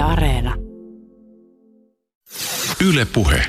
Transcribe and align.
Yle 0.00 0.08
Areena. 0.08 0.54
Yle 2.88 3.06
Puhe. 3.12 3.42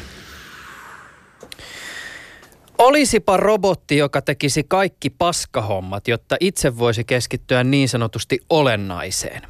Olisipa 2.78 3.38
robotti, 3.38 3.98
joka 3.98 4.22
tekisi 4.22 4.64
kaikki 4.64 5.10
paskahommat, 5.10 6.08
jotta 6.08 6.38
itse 6.40 6.78
voisi 6.78 7.04
keskittyä 7.04 7.64
niin 7.64 7.90
sanotusti 7.90 8.40
olennaiseen. 8.50 9.42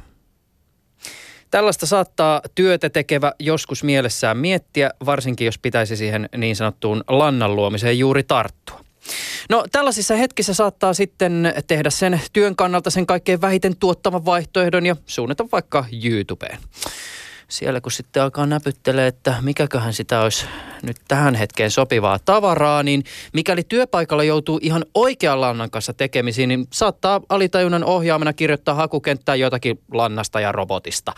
Tällaista 1.50 1.86
saattaa 1.86 2.40
työtä 2.54 2.90
tekevä 2.90 3.32
joskus 3.38 3.84
mielessään 3.84 4.36
miettiä, 4.36 4.90
varsinkin 5.06 5.44
jos 5.44 5.58
pitäisi 5.58 5.96
siihen 5.96 6.28
niin 6.36 6.56
sanottuun 6.56 7.04
lannan 7.08 7.56
luomiseen 7.56 7.98
juuri 7.98 8.22
tarttua. 8.22 8.81
No 9.48 9.64
tällaisissa 9.72 10.16
hetkissä 10.16 10.54
saattaa 10.54 10.94
sitten 10.94 11.54
tehdä 11.66 11.90
sen 11.90 12.20
työn 12.32 12.56
kannalta 12.56 12.90
sen 12.90 13.06
kaikkein 13.06 13.40
vähiten 13.40 13.76
tuottavan 13.76 14.24
vaihtoehdon 14.24 14.86
ja 14.86 14.96
suunnata 15.06 15.44
vaikka 15.52 15.84
YouTubeen 16.04 16.58
siellä 17.52 17.80
kun 17.80 17.92
sitten 17.92 18.22
alkaa 18.22 18.46
näpyttelee, 18.46 19.06
että 19.06 19.34
mikäköhän 19.40 19.92
sitä 19.92 20.20
olisi 20.20 20.46
nyt 20.82 20.96
tähän 21.08 21.34
hetkeen 21.34 21.70
sopivaa 21.70 22.18
tavaraa, 22.18 22.82
niin 22.82 23.04
mikäli 23.32 23.62
työpaikalla 23.68 24.24
joutuu 24.24 24.58
ihan 24.62 24.84
oikean 24.94 25.40
lannan 25.40 25.70
kanssa 25.70 25.92
tekemisiin, 25.92 26.48
niin 26.48 26.66
saattaa 26.72 27.20
alitajunnan 27.28 27.84
ohjaamana 27.84 28.32
kirjoittaa 28.32 28.74
hakukenttään 28.74 29.40
jotakin 29.40 29.80
lannasta 29.92 30.40
ja 30.40 30.52
robotista. 30.52 31.12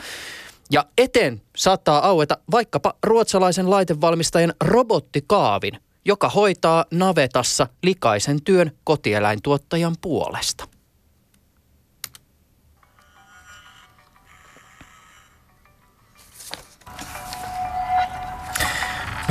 Ja 0.70 0.84
eteen 0.98 1.42
saattaa 1.56 2.08
aueta 2.08 2.38
vaikkapa 2.50 2.94
ruotsalaisen 3.02 3.70
laitevalmistajan 3.70 4.54
robottikaavin, 4.60 5.80
joka 6.04 6.28
hoitaa 6.28 6.84
navetassa 6.90 7.66
likaisen 7.82 8.42
työn 8.42 8.72
kotieläintuottajan 8.84 9.96
puolesta. 10.00 10.68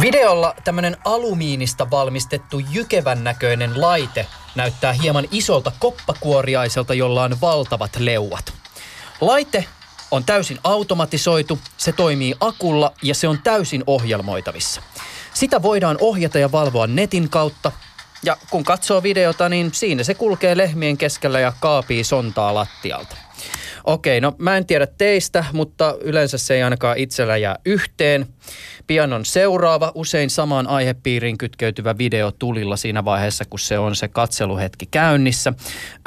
Videolla 0.01 0.55
tämmöinen 0.63 0.97
alumiinista 1.05 1.91
valmistettu 1.91 2.59
jykevän 2.59 3.23
näköinen 3.23 3.81
laite 3.81 4.27
näyttää 4.55 4.93
hieman 4.93 5.27
isolta 5.31 5.71
koppakuoriaiselta, 5.79 6.93
jolla 6.93 7.23
on 7.23 7.41
valtavat 7.41 7.91
leuat. 7.99 8.53
Laite 9.21 9.65
on 10.11 10.23
täysin 10.23 10.59
automatisoitu, 10.63 11.59
se 11.77 11.91
toimii 11.91 12.35
akulla 12.39 12.91
ja 13.03 13.15
se 13.15 13.27
on 13.27 13.39
täysin 13.43 13.83
ohjelmoitavissa. 13.87 14.81
Sitä 15.33 15.61
voidaan 15.61 15.97
ohjata 15.99 16.39
ja 16.39 16.51
valvoa 16.51 16.87
netin 16.87 17.29
kautta. 17.29 17.71
Ja 18.25 18.37
kun 18.49 18.63
katsoo 18.63 19.03
videota, 19.03 19.49
niin 19.49 19.73
siinä 19.73 20.03
se 20.03 20.13
kulkee 20.13 20.57
lehmien 20.57 20.97
keskellä 20.97 21.39
ja 21.39 21.53
kaapii 21.59 22.03
sontaa 22.03 22.53
lattialta. 22.53 23.15
Okei, 23.83 24.21
no 24.21 24.35
mä 24.37 24.57
en 24.57 24.65
tiedä 24.65 24.87
teistä, 24.87 25.45
mutta 25.53 25.95
yleensä 26.01 26.37
se 26.37 26.53
ei 26.53 26.63
ainakaan 26.63 26.97
itsellä 26.97 27.37
jää 27.37 27.55
yhteen. 27.65 28.27
Pian 28.87 29.13
on 29.13 29.25
seuraava, 29.25 29.91
usein 29.95 30.29
samaan 30.29 30.67
aihepiiriin 30.67 31.37
kytkeytyvä 31.37 31.97
video 31.97 32.31
tulilla 32.31 32.77
siinä 32.77 33.05
vaiheessa, 33.05 33.45
kun 33.45 33.59
se 33.59 33.79
on 33.79 33.95
se 33.95 34.07
katseluhetki 34.07 34.85
käynnissä. 34.85 35.53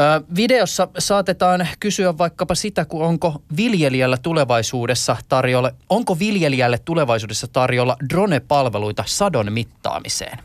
Ö, 0.00 0.24
videossa 0.36 0.88
saatetaan 0.98 1.68
kysyä 1.80 2.18
vaikkapa 2.18 2.54
sitä, 2.54 2.84
kun 2.84 3.02
onko 3.02 3.42
viljelijällä 3.56 4.16
tulevaisuudessa 4.16 5.16
tarjolla, 5.28 5.70
onko 5.88 6.18
viljelijälle 6.18 6.78
tulevaisuudessa 6.84 7.46
tarjolla 7.52 7.96
drone-palveluita 8.10 9.04
sadon 9.06 9.52
mittaamiseen? 9.52 10.38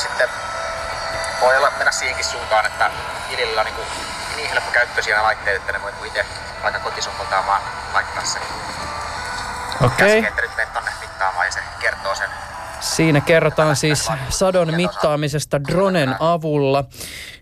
Sitten 0.00 0.28
voi 1.40 1.56
olla 1.56 1.70
mennä 1.78 1.92
siihenkin 1.92 2.24
suuntaan, 2.24 2.66
että 2.66 2.90
viljelijöillä 3.30 3.60
on 3.60 3.66
niin, 3.66 3.76
kuin 3.76 3.86
niin 4.36 4.48
helppo 4.50 4.70
käyttöisiä 4.70 5.14
nämä 5.14 5.26
laitteet, 5.26 5.56
että 5.56 5.72
ne 5.72 5.82
voi 5.82 5.90
niinku 5.90 6.04
itse 6.04 6.26
vaikka 6.62 6.80
kotisohvaltaan 6.80 7.46
vaan 7.46 7.62
laittaa 7.94 8.24
sen. 8.24 8.42
Okei. 9.80 10.22
Käsken, 10.22 10.44
että 10.46 10.62
nyt 10.62 10.72
tonne 10.72 10.90
mittaamaan 11.00 11.46
ja 11.46 11.52
se 11.52 11.60
kertoo 11.80 12.14
sen. 12.14 12.28
Siinä 12.80 13.20
kerrotaan 13.20 13.76
siis 13.76 14.08
sadon 14.28 14.74
mittaamisesta 14.74 15.64
dronen 15.64 16.16
avulla. 16.20 16.84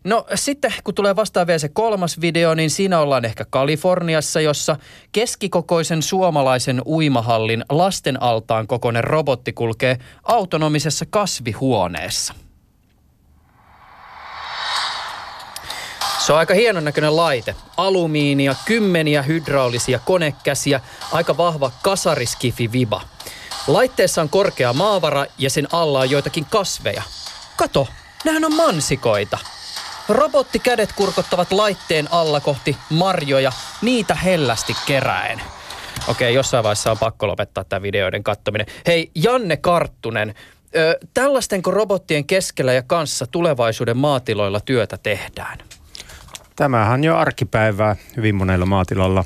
No 0.04 0.26
sitten 0.34 0.74
kun 0.84 0.94
tulee 0.94 1.16
vastaan 1.16 1.46
vielä 1.46 1.58
se 1.58 1.68
kolmas 1.68 2.20
video, 2.20 2.54
niin 2.54 2.70
siinä 2.70 2.98
ollaan 3.00 3.24
ehkä 3.24 3.44
Kaliforniassa, 3.50 4.40
jossa 4.40 4.76
keskikokoisen 5.12 6.02
suomalaisen 6.02 6.82
uimahallin 6.86 7.64
lasten 7.70 8.22
altaan 8.22 8.66
kokoinen 8.66 9.04
robotti 9.04 9.52
kulkee 9.52 9.96
autonomisessa 10.22 11.04
kasvihuoneessa. 11.10 12.34
Se 16.28 16.32
on 16.32 16.38
aika 16.38 16.54
hienon 16.54 16.84
näköinen 16.84 17.16
laite. 17.16 17.54
Alumiinia, 17.76 18.54
kymmeniä 18.64 19.22
hydraulisia 19.22 19.98
konekäsiä, 19.98 20.80
aika 21.12 21.36
vahva 21.36 21.70
kasariskifi-viba. 21.82 23.00
Laitteessa 23.66 24.22
on 24.22 24.28
korkea 24.28 24.72
maavara 24.72 25.26
ja 25.38 25.50
sen 25.50 25.68
alla 25.72 26.00
on 26.00 26.10
joitakin 26.10 26.46
kasveja. 26.50 27.02
Kato, 27.56 27.88
nämähän 28.24 28.44
on 28.44 28.54
mansikoita. 28.54 29.38
Robottikädet 30.08 30.92
kurkottavat 30.92 31.52
laitteen 31.52 32.08
alla 32.12 32.40
kohti 32.40 32.76
marjoja, 32.90 33.52
niitä 33.82 34.14
hellästi 34.14 34.72
keräen. 34.86 35.40
Okei, 36.08 36.34
jossain 36.34 36.64
vaiheessa 36.64 36.90
on 36.90 36.98
pakko 36.98 37.26
lopettaa 37.26 37.64
tämä 37.64 37.82
videoiden 37.82 38.24
kattominen. 38.24 38.66
Hei, 38.86 39.10
Janne 39.14 39.56
Karttunen, 39.56 40.34
ö, 40.76 40.98
tällaistenko 41.14 41.70
robottien 41.70 42.24
keskellä 42.24 42.72
ja 42.72 42.82
kanssa 42.82 43.26
tulevaisuuden 43.26 43.96
maatiloilla 43.96 44.60
työtä 44.60 44.98
tehdään? 45.02 45.58
Tämähän 46.58 47.04
jo 47.04 47.16
arkipäivää 47.16 47.96
hyvin 48.16 48.34
monella 48.34 48.66
maatilalla, 48.66 49.24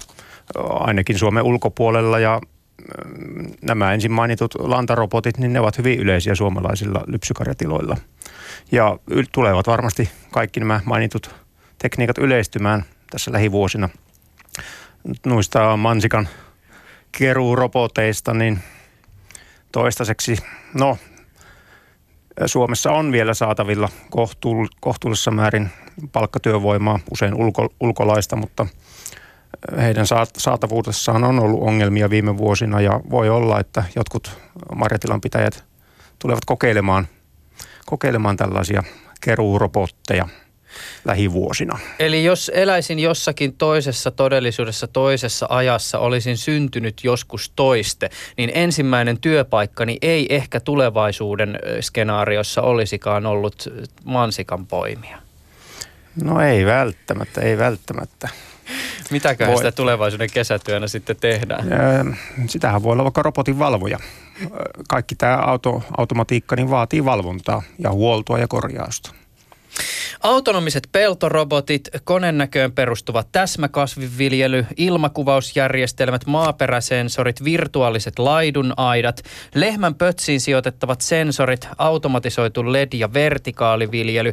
ainakin 0.68 1.18
Suomen 1.18 1.42
ulkopuolella 1.42 2.18
ja 2.18 2.40
mm, 2.40 3.52
nämä 3.62 3.92
ensin 3.92 4.12
mainitut 4.12 4.54
lantarobotit, 4.58 5.38
niin 5.38 5.52
ne 5.52 5.60
ovat 5.60 5.78
hyvin 5.78 5.98
yleisiä 5.98 6.34
suomalaisilla 6.34 7.04
lypsykarjatiloilla. 7.06 7.96
Ja 8.72 8.98
tulevat 9.32 9.66
varmasti 9.66 10.10
kaikki 10.30 10.60
nämä 10.60 10.80
mainitut 10.84 11.34
tekniikat 11.78 12.18
yleistymään 12.18 12.84
tässä 13.10 13.32
lähivuosina. 13.32 13.88
Noista 15.26 15.76
mansikan 15.76 16.28
keruuroboteista, 17.18 18.34
niin 18.34 18.58
toistaiseksi, 19.72 20.36
no 20.74 20.98
Suomessa 22.46 22.92
on 22.92 23.12
vielä 23.12 23.34
saatavilla 23.34 23.88
kohtuull- 24.10 24.76
kohtuullisessa 24.80 25.30
määrin 25.30 25.70
palkkatyövoimaa, 26.12 27.00
usein 27.10 27.34
ulko, 27.34 27.68
ulkolaista, 27.80 28.36
mutta 28.36 28.66
heidän 29.76 30.06
saatavuudessaan 30.36 31.24
on 31.24 31.38
ollut 31.38 31.62
ongelmia 31.62 32.10
viime 32.10 32.36
vuosina 32.36 32.80
ja 32.80 33.00
voi 33.10 33.30
olla, 33.30 33.60
että 33.60 33.84
jotkut 33.96 34.38
marjatilanpitäjät 34.74 35.64
tulevat 36.18 36.44
kokeilemaan, 36.44 37.06
kokeilemaan 37.86 38.36
tällaisia 38.36 38.82
keruurobotteja 39.20 40.28
lähivuosina. 41.04 41.78
Eli 41.98 42.24
jos 42.24 42.50
eläisin 42.54 42.98
jossakin 42.98 43.52
toisessa 43.52 44.10
todellisuudessa, 44.10 44.86
toisessa 44.86 45.46
ajassa, 45.50 45.98
olisin 45.98 46.36
syntynyt 46.36 47.04
joskus 47.04 47.52
toiste, 47.56 48.10
niin 48.36 48.50
ensimmäinen 48.54 49.20
työpaikkani 49.20 49.98
ei 50.02 50.34
ehkä 50.34 50.60
tulevaisuuden 50.60 51.58
skenaariossa 51.80 52.62
olisikaan 52.62 53.26
ollut 53.26 53.72
mansikan 54.04 54.66
poimia. 54.66 55.18
No 56.24 56.40
ei 56.40 56.66
välttämättä, 56.66 57.40
ei 57.40 57.58
välttämättä. 57.58 58.28
Mitäköhän 59.10 59.52
voi. 59.52 59.58
sitä 59.58 59.72
tulevaisuuden 59.72 60.30
kesätyönä 60.34 60.86
sitten 60.86 61.16
tehdään? 61.16 61.64
Sitähän 62.46 62.82
voi 62.82 62.92
olla 62.92 63.04
vaikka 63.04 63.22
robotin 63.22 63.58
valvoja. 63.58 63.98
Kaikki 64.88 65.14
tämä 65.14 65.36
auto, 65.36 65.82
automatiikka 65.96 66.56
niin 66.56 66.70
vaatii 66.70 67.04
valvontaa 67.04 67.62
ja 67.78 67.90
huoltoa 67.90 68.38
ja 68.38 68.48
korjausta. 68.48 69.14
Autonomiset 70.20 70.88
peltorobotit, 70.92 71.88
konennäköön 72.04 72.72
perustuva 72.72 73.24
täsmäkasviviljely, 73.32 74.66
ilmakuvausjärjestelmät, 74.76 76.26
maaperäsensorit, 76.26 77.44
virtuaaliset 77.44 78.18
laidunaidat, 78.18 79.22
lehmän 79.54 79.94
pötsiin 79.94 80.40
sijoitettavat 80.40 81.00
sensorit, 81.00 81.68
automatisoitu 81.78 82.72
LED- 82.72 82.98
ja 82.98 83.12
vertikaaliviljely, 83.12 84.32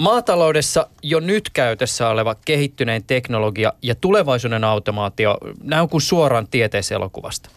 Maataloudessa 0.00 0.86
jo 1.02 1.20
nyt 1.20 1.50
käytössä 1.50 2.08
oleva 2.08 2.34
kehittynein 2.44 3.04
teknologia 3.04 3.72
ja 3.82 3.94
tulevaisuuden 3.94 4.64
automaatio, 4.64 5.38
nämä 5.62 5.82
on 5.82 5.88
kuin 5.88 6.00
suoraan 6.00 6.48
tieteiselokuvasta. 6.50 7.50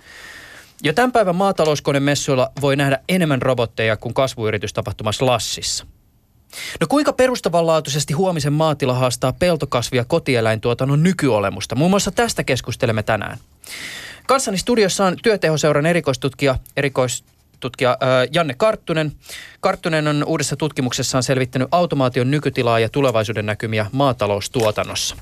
Jo 0.84 0.94
tämän 0.94 1.12
päivän 1.12 1.36
maatalouskonemessuilla 1.36 2.52
voi 2.62 2.76
nähdä 2.76 3.00
enemmän 3.10 3.42
robotteja 3.42 3.98
kuin 3.98 4.14
kasvuyritystapahtumassa 4.14 5.26
Lassissa. 5.26 5.86
No 6.80 6.88
kuinka 6.90 7.14
perustavanlaatuisesti 7.14 8.14
huomisen 8.14 8.54
maatila 8.54 8.94
haastaa 8.94 9.34
peltokasvia 9.34 10.06
kotieläintuotannon 10.06 11.04
nykyolemusta? 11.04 11.76
Muun 11.76 11.92
muassa 11.92 12.12
tästä 12.12 12.44
keskustelemme 12.44 13.04
tänään. 13.04 13.38
Kanssani 14.28 14.58
studiossa 14.58 15.06
on 15.06 15.18
työtehoseuran 15.24 15.86
erikoistutkija, 15.86 16.56
erikois 16.78 17.24
tutkija 17.64 17.98
Janne 18.34 18.54
Karttunen. 18.58 19.12
Karttunen 19.60 20.08
on 20.08 20.24
uudessa 20.28 20.56
tutkimuksessaan 20.56 21.24
selvittänyt 21.24 21.68
automaation 21.72 22.32
nykytilaa 22.32 22.80
ja 22.80 22.90
tulevaisuuden 22.90 23.46
näkymiä 23.46 23.86
maataloustuotannossa. 23.92 25.16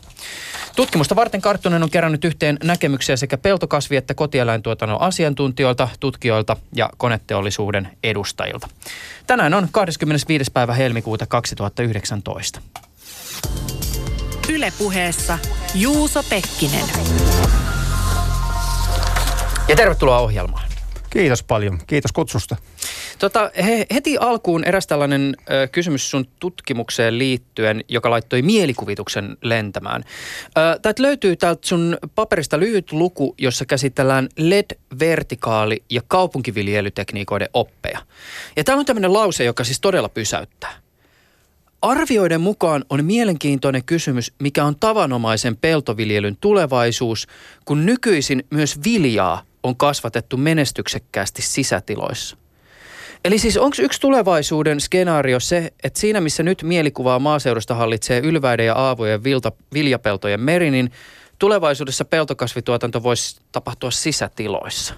Tutkimusta 0.76 1.16
varten 1.16 1.42
Karttunen 1.42 1.84
on 1.84 1.90
kerännyt 1.90 2.26
yhteen 2.26 2.58
näkemyksiä 2.64 3.18
sekä 3.18 3.38
peltokasvi- 3.38 3.96
että 3.96 4.14
kotieläintuotannon 4.14 5.02
asiantuntijoilta, 5.02 5.88
tutkijoilta 6.00 6.58
ja 6.76 6.90
koneteollisuuden 6.98 7.88
edustajilta. 8.04 8.68
Tänään 9.28 9.54
on 9.54 9.68
25. 9.72 10.52
päivä 10.52 10.74
helmikuuta 10.74 11.26
2019. 11.26 12.62
Ylepuheessa 14.50 15.40
Juuso 15.76 16.24
Pekkinen. 16.24 16.86
Ja 19.68 19.76
tervetuloa 19.76 20.20
ohjelmaan. 20.20 20.71
Kiitos 21.12 21.44
paljon. 21.44 21.80
Kiitos 21.88 22.12
kutsusta. 22.12 22.56
Tota, 23.20 23.52
he, 23.64 23.86
heti 23.94 24.18
alkuun 24.18 24.64
eräs 24.64 24.88
tällainen 24.88 25.36
ö, 25.40 25.68
kysymys 25.68 26.12
sun 26.12 26.26
tutkimukseen 26.40 27.18
liittyen, 27.18 27.84
joka 27.90 28.10
laittoi 28.10 28.42
mielikuvituksen 28.42 29.38
lentämään. 29.42 30.04
Täältä 30.54 31.02
löytyy 31.02 31.36
täältä 31.36 31.68
sun 31.68 31.98
paperista 32.16 32.60
lyhyt 32.60 32.92
luku, 32.92 33.36
jossa 33.38 33.66
käsitellään 33.66 34.30
LED-vertikaali- 34.40 35.84
ja 35.90 36.02
kaupunkiviljelytekniikoiden 36.08 37.50
oppeja. 37.54 38.00
Ja 38.56 38.64
täällä 38.64 38.80
on 38.80 38.86
tämmöinen 38.86 39.14
lause, 39.14 39.44
joka 39.44 39.64
siis 39.64 39.82
todella 39.82 40.10
pysäyttää. 40.10 40.74
Arvioiden 41.82 42.42
mukaan 42.42 42.86
on 42.90 43.06
mielenkiintoinen 43.06 43.84
kysymys, 43.84 44.34
mikä 44.40 44.66
on 44.66 44.76
tavanomaisen 44.80 45.58
peltoviljelyn 45.58 46.38
tulevaisuus, 46.42 47.28
kun 47.66 47.86
nykyisin 47.86 48.44
myös 48.50 48.80
viljaa 48.84 49.51
on 49.64 49.76
kasvatettu 49.76 50.38
menestyksekkäästi 50.38 51.42
sisätiloissa. 51.42 52.38
Eli 53.26 53.38
siis 53.38 53.58
onko 53.58 53.76
yksi 53.80 54.02
tulevaisuuden 54.02 54.80
skenaario 54.80 55.40
se, 55.40 55.74
että 55.84 56.00
siinä 56.00 56.22
missä 56.22 56.44
nyt 56.44 56.64
mielikuvaa 56.64 57.20
maaseudusta 57.20 57.76
hallitsee 57.76 58.20
ylväiden 58.20 58.66
ja 58.66 58.76
aavojen 58.76 59.24
vilta, 59.24 59.52
viljapeltojen 59.74 60.40
meri, 60.40 60.72
niin 60.72 60.92
tulevaisuudessa 61.40 62.06
peltokasvituotanto 62.06 63.04
voisi 63.04 63.42
tapahtua 63.52 63.92
sisätiloissa? 63.92 64.94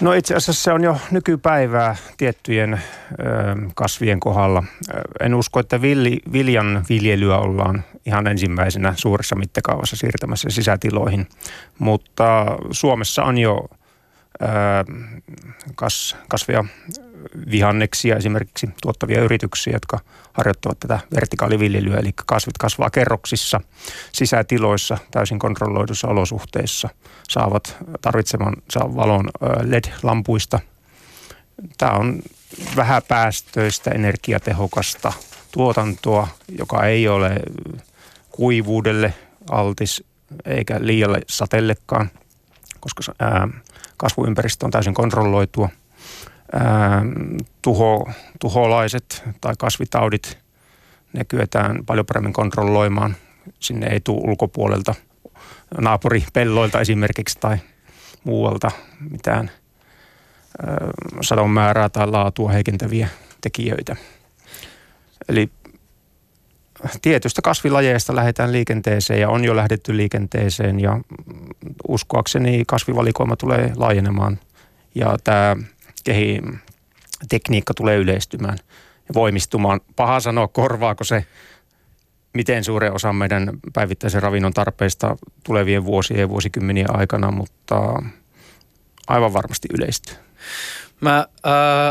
No 0.00 0.12
itse 0.12 0.34
asiassa 0.34 0.62
se 0.62 0.72
on 0.72 0.84
jo 0.84 0.96
nykypäivää 1.10 1.96
tiettyjen 2.16 2.72
ö, 2.74 2.80
kasvien 3.74 4.20
kohdalla. 4.20 4.62
En 5.20 5.34
usko, 5.34 5.60
että 5.60 5.82
villi, 5.82 6.20
viljan 6.32 6.84
viljelyä 6.88 7.38
ollaan 7.38 7.84
ihan 8.06 8.26
ensimmäisenä 8.26 8.94
suuressa 8.96 9.36
mittakaavassa 9.36 9.96
siirtämässä 9.96 10.50
sisätiloihin, 10.50 11.26
mutta 11.78 12.46
Suomessa 12.70 13.24
on 13.24 13.38
jo 13.38 13.68
ö, 14.42 14.46
kas, 15.74 16.16
kasvia 16.28 16.64
vihanneksia 17.50 18.16
esimerkiksi 18.16 18.68
tuottavia 18.82 19.22
yrityksiä, 19.22 19.72
jotka 19.72 19.98
harjoittavat 20.32 20.80
tätä 20.80 21.00
vertikaaliviljelyä, 21.14 21.96
eli 21.96 22.10
kasvit 22.26 22.58
kasvaa 22.58 22.90
kerroksissa, 22.90 23.60
sisätiloissa, 24.12 24.98
täysin 25.10 25.38
kontrolloidussa 25.38 26.08
olosuhteissa, 26.08 26.88
saavat 27.28 27.76
tarvitsemansa 28.02 28.80
valon 28.80 29.28
LED-lampuista. 29.62 30.60
Tämä 31.78 31.92
on 31.92 32.22
vähäpäästöistä, 32.76 33.90
energiatehokasta 33.90 35.12
tuotantoa, 35.52 36.28
joka 36.58 36.84
ei 36.84 37.08
ole 37.08 37.40
kuivuudelle 38.30 39.14
altis 39.50 40.04
eikä 40.44 40.78
liialle 40.80 41.20
satellekaan, 41.28 42.10
koska 42.80 43.02
kasvuympäristö 43.96 44.64
on 44.64 44.70
täysin 44.70 44.94
kontrolloitua– 44.94 45.68
tuho, 47.62 48.10
tuholaiset 48.40 49.24
tai 49.40 49.54
kasvitaudit, 49.58 50.38
ne 51.12 51.24
kyetään 51.24 51.84
paljon 51.86 52.06
paremmin 52.06 52.32
kontrolloimaan. 52.32 53.16
Sinne 53.60 53.86
ei 53.86 54.00
tule 54.00 54.20
ulkopuolelta 54.30 54.94
naapuripelloilta 55.80 56.80
esimerkiksi 56.80 57.38
tai 57.40 57.58
muualta 58.24 58.70
mitään 59.10 59.50
sadon 61.20 61.50
määrää 61.50 61.88
tai 61.88 62.06
laatua 62.06 62.50
heikentäviä 62.50 63.08
tekijöitä. 63.40 63.96
Eli 65.28 65.50
tietystä 67.02 67.42
kasvilajeista 67.42 68.16
lähdetään 68.16 68.52
liikenteeseen 68.52 69.20
ja 69.20 69.28
on 69.28 69.44
jo 69.44 69.56
lähdetty 69.56 69.96
liikenteeseen 69.96 70.80
ja 70.80 71.00
uskoakseni 71.88 72.62
kasvivalikoima 72.66 73.36
tulee 73.36 73.72
laajenemaan. 73.76 74.38
Ja 74.94 75.16
tämä 75.24 75.56
kehi, 76.06 76.42
tekniikka 77.28 77.74
tulee 77.74 77.96
yleistymään 77.96 78.58
ja 79.08 79.14
voimistumaan. 79.14 79.80
Paha 79.96 80.20
sanoa, 80.20 80.48
korvaako 80.48 81.04
se 81.04 81.26
miten 82.34 82.64
suuren 82.64 82.92
osa 82.92 83.12
meidän 83.12 83.50
päivittäisen 83.72 84.22
ravinnon 84.22 84.52
tarpeista 84.52 85.16
tulevien 85.44 85.84
vuosien 85.84 86.20
ja 86.20 86.28
vuosikymmenien 86.28 86.96
aikana, 86.96 87.30
mutta 87.30 88.02
aivan 89.08 89.32
varmasti 89.32 89.68
yleistyy. 89.78 90.14
Mä 91.00 91.18
äh, 91.18 91.24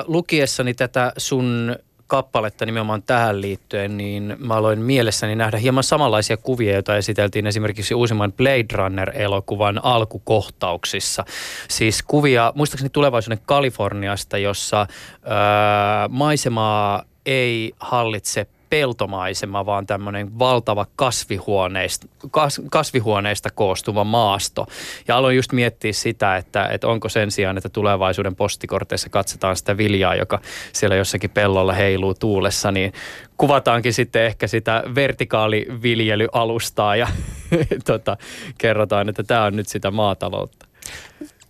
lukiessani 0.07 0.73
tätä 0.73 1.13
sun 1.18 1.75
kappaletta 2.07 2.66
nimenomaan 2.66 3.04
tähän 3.04 3.42
liittyen, 3.42 3.98
niin 3.98 4.36
mä 4.40 4.54
aloin 4.54 4.80
mielessäni 4.80 5.36
nähdä 5.36 5.57
hieman 5.57 5.84
samanlaisia 5.84 6.38
kuvia, 6.38 6.74
joita 6.74 6.98
esiteltiin 6.98 7.48
esimerkiksi 7.48 7.94
uusimman 7.94 8.34
Blade 8.34 8.66
Runner-elokuvan 8.74 9.80
alkukohtauksissa. 9.84 11.25
Siis 11.69 12.04
kuvia, 12.04 12.54
muistaakseni 12.56 12.90
tulevaisuuden 12.90 13.40
Kaliforniasta, 13.46 14.38
jossa 14.38 14.88
ää, 15.24 16.07
maisemaa 16.07 17.04
ei 17.25 17.74
hallitse 17.80 18.48
peltomaisema, 18.75 19.66
vaan 19.66 19.86
tämmöinen 19.86 20.39
valtava 20.39 20.86
kasvihuoneista, 20.95 22.07
kas, 22.31 22.62
kasvihuoneista 22.72 23.50
koostuva 23.50 24.04
maasto. 24.04 24.68
Ja 25.07 25.18
aloin 25.18 25.36
just 25.36 25.51
miettiä 25.51 25.94
sitä, 25.94 26.38
että, 26.38 26.68
että 26.68 26.88
onko 26.88 27.10
sen 27.10 27.31
sijaan, 27.31 27.57
että 27.57 27.69
tulevaisuuden 27.69 28.36
postikorteissa 28.36 29.10
katsotaan 29.10 29.56
sitä 29.56 29.77
viljaa, 29.77 30.16
joka 30.16 30.39
siellä 30.74 30.95
jossakin 30.95 31.30
pellolla 31.30 31.74
heiluu 31.74 32.13
tuulessa, 32.13 32.72
niin 32.72 32.94
kuvataankin 33.38 33.94
sitten 33.94 34.25
ehkä 34.25 34.48
sitä 34.48 34.83
vertikaaliviljelyalustaa 34.95 36.95
ja 36.95 37.07
tota, 37.92 38.18
kerrotaan, 38.57 39.10
että 39.10 39.24
tämä 39.24 39.44
on 39.44 39.56
nyt 39.56 39.68
sitä 39.68 39.92
maataloutta 39.92 40.66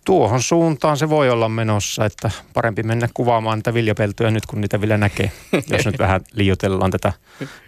tuohon 0.06 0.42
suuntaan 0.42 0.96
se 0.96 1.08
voi 1.08 1.30
olla 1.30 1.48
menossa, 1.48 2.04
että 2.04 2.30
parempi 2.54 2.82
mennä 2.82 3.08
kuvaamaan 3.14 3.58
niitä 3.58 3.74
viljapeltoja 3.74 4.30
nyt, 4.30 4.46
kun 4.46 4.60
niitä 4.60 4.80
vielä 4.80 4.96
näkee, 4.98 5.32
jos 5.70 5.86
nyt 5.86 5.98
vähän 5.98 6.20
liioitellaan 6.32 6.90
tätä 6.90 7.12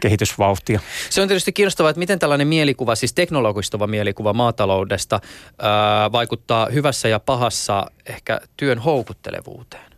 kehitysvauhtia. 0.00 0.80
Se 1.10 1.22
on 1.22 1.28
tietysti 1.28 1.52
kiinnostavaa, 1.52 1.90
että 1.90 1.98
miten 1.98 2.18
tällainen 2.18 2.48
mielikuva, 2.48 2.94
siis 2.94 3.12
teknologistava 3.12 3.86
mielikuva 3.86 4.32
maataloudesta 4.32 5.20
ää, 5.58 6.12
vaikuttaa 6.12 6.68
hyvässä 6.72 7.08
ja 7.08 7.20
pahassa 7.20 7.90
ehkä 8.06 8.40
työn 8.56 8.78
houkuttelevuuteen. 8.78 9.92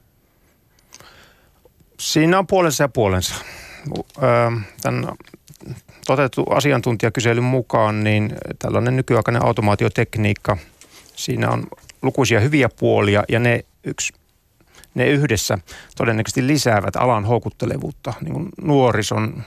Siinä 2.01 2.39
on 2.39 2.47
puolensa 2.47 2.85
ja 2.85 2.89
puolensa. 2.89 3.35
Tämän 4.83 5.09
toteutettu 6.07 6.43
asiantuntijakyselyn 6.43 7.45
mukaan, 7.45 8.05
niin 8.05 8.33
tällainen 8.59 8.97
nykyaikainen 8.97 9.45
automaatiotekniikka, 9.45 10.57
siinä 11.17 11.51
on 11.51 11.67
lukuisia 12.03 12.41
hyviä 12.41 12.69
puolia 12.79 13.25
ja 13.29 13.41
ne, 13.41 13.65
yksi, 13.85 14.13
ne 14.95 15.07
yhdessä 15.07 15.59
todennäköisesti 15.97 16.47
lisäävät 16.47 16.97
alan 16.97 17.25
houkuttelevuutta. 17.25 18.15
Niin 18.21 18.33
kuin 18.33 18.49
nuorison 18.63 19.43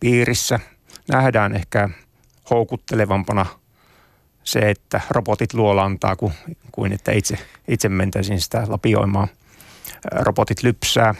piirissä 0.00 0.60
nähdään 1.08 1.56
ehkä 1.56 1.88
houkuttelevampana 2.50 3.46
se, 4.44 4.58
että 4.58 5.00
robotit 5.10 5.54
luolantaa 5.54 6.16
kuin, 6.16 6.32
kuin 6.72 6.92
että 6.92 7.12
itse, 7.12 7.38
itse 7.68 7.88
mentäisiin 7.88 8.40
sitä 8.40 8.64
lapioimaan. 8.68 9.28
Robotit 10.12 10.62
lypsää. 10.62 11.14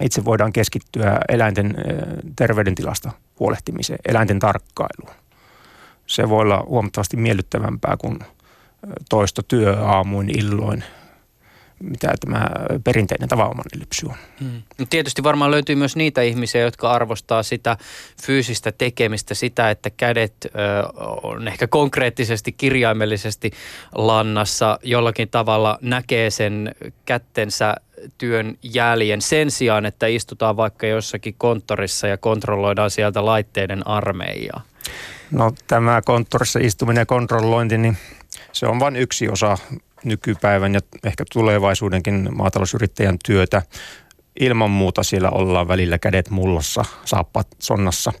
Itse 0.00 0.24
voidaan 0.24 0.52
keskittyä 0.52 1.18
eläinten 1.28 1.74
terveydentilasta 2.36 3.12
huolehtimiseen, 3.40 3.98
eläinten 4.08 4.38
tarkkailuun. 4.38 5.14
Se 6.06 6.28
voi 6.28 6.40
olla 6.40 6.64
huomattavasti 6.66 7.16
miellyttävämpää 7.16 7.96
kuin– 7.96 8.18
toista 9.08 9.42
työaamuin 9.42 10.38
illoin, 10.38 10.84
mitä 11.82 12.14
tämä 12.26 12.46
perinteinen 12.84 13.28
tavanomainen 13.28 13.80
lypsy 13.80 14.06
on. 14.06 14.14
Hmm. 14.40 14.62
Tietysti 14.90 15.22
varmaan 15.22 15.50
löytyy 15.50 15.74
myös 15.76 15.96
niitä 15.96 16.22
ihmisiä, 16.22 16.60
jotka 16.60 16.90
arvostaa 16.90 17.42
sitä 17.42 17.76
fyysistä 18.22 18.72
tekemistä, 18.72 19.34
sitä, 19.34 19.70
että 19.70 19.90
kädet 19.90 20.34
ö, 20.44 20.48
on 21.22 21.48
ehkä 21.48 21.66
konkreettisesti, 21.66 22.52
kirjaimellisesti 22.52 23.50
lannassa, 23.94 24.78
jollakin 24.82 25.28
tavalla 25.28 25.78
näkee 25.80 26.30
sen 26.30 26.74
kättensä 27.04 27.74
työn 28.18 28.58
jäljen 28.62 29.22
sen 29.22 29.50
sijaan, 29.50 29.86
että 29.86 30.06
istutaan 30.06 30.56
vaikka 30.56 30.86
jossakin 30.86 31.34
konttorissa 31.38 32.06
ja 32.06 32.16
kontrolloidaan 32.16 32.90
sieltä 32.90 33.24
laitteiden 33.24 33.86
armeijaa. 33.86 34.62
No 35.30 35.52
tämä 35.66 36.02
konttorissa 36.04 36.58
istuminen 36.62 37.00
ja 37.00 37.06
kontrollointi, 37.06 37.78
niin 37.78 37.96
Se 38.52 38.66
on 38.66 38.80
vain 38.80 38.96
yksi 38.96 39.28
osa 39.28 39.58
nykypäivän 40.04 40.74
ja 40.74 40.80
ehkä 41.04 41.24
tulevaisuudenkin 41.32 42.28
maatalousyrittäjän 42.32 43.18
työtä. 43.24 43.62
Ilman 44.40 44.70
muuta 44.70 45.02
siellä 45.02 45.30
ollaan 45.30 45.68
välillä 45.68 45.98
kädet 45.98 46.30
mullassa, 46.30 46.84
saappaat 47.04 47.48
sonnassa 47.58 48.12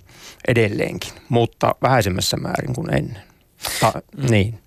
edelleenkin, 0.48 1.12
mutta 1.28 1.74
vähäisemmässä 1.82 2.36
määrin 2.36 2.74
kuin 2.74 2.94
ennen. 2.94 3.22
Ta, 3.80 3.92
mm. 4.16 4.30
Niin. 4.30 4.58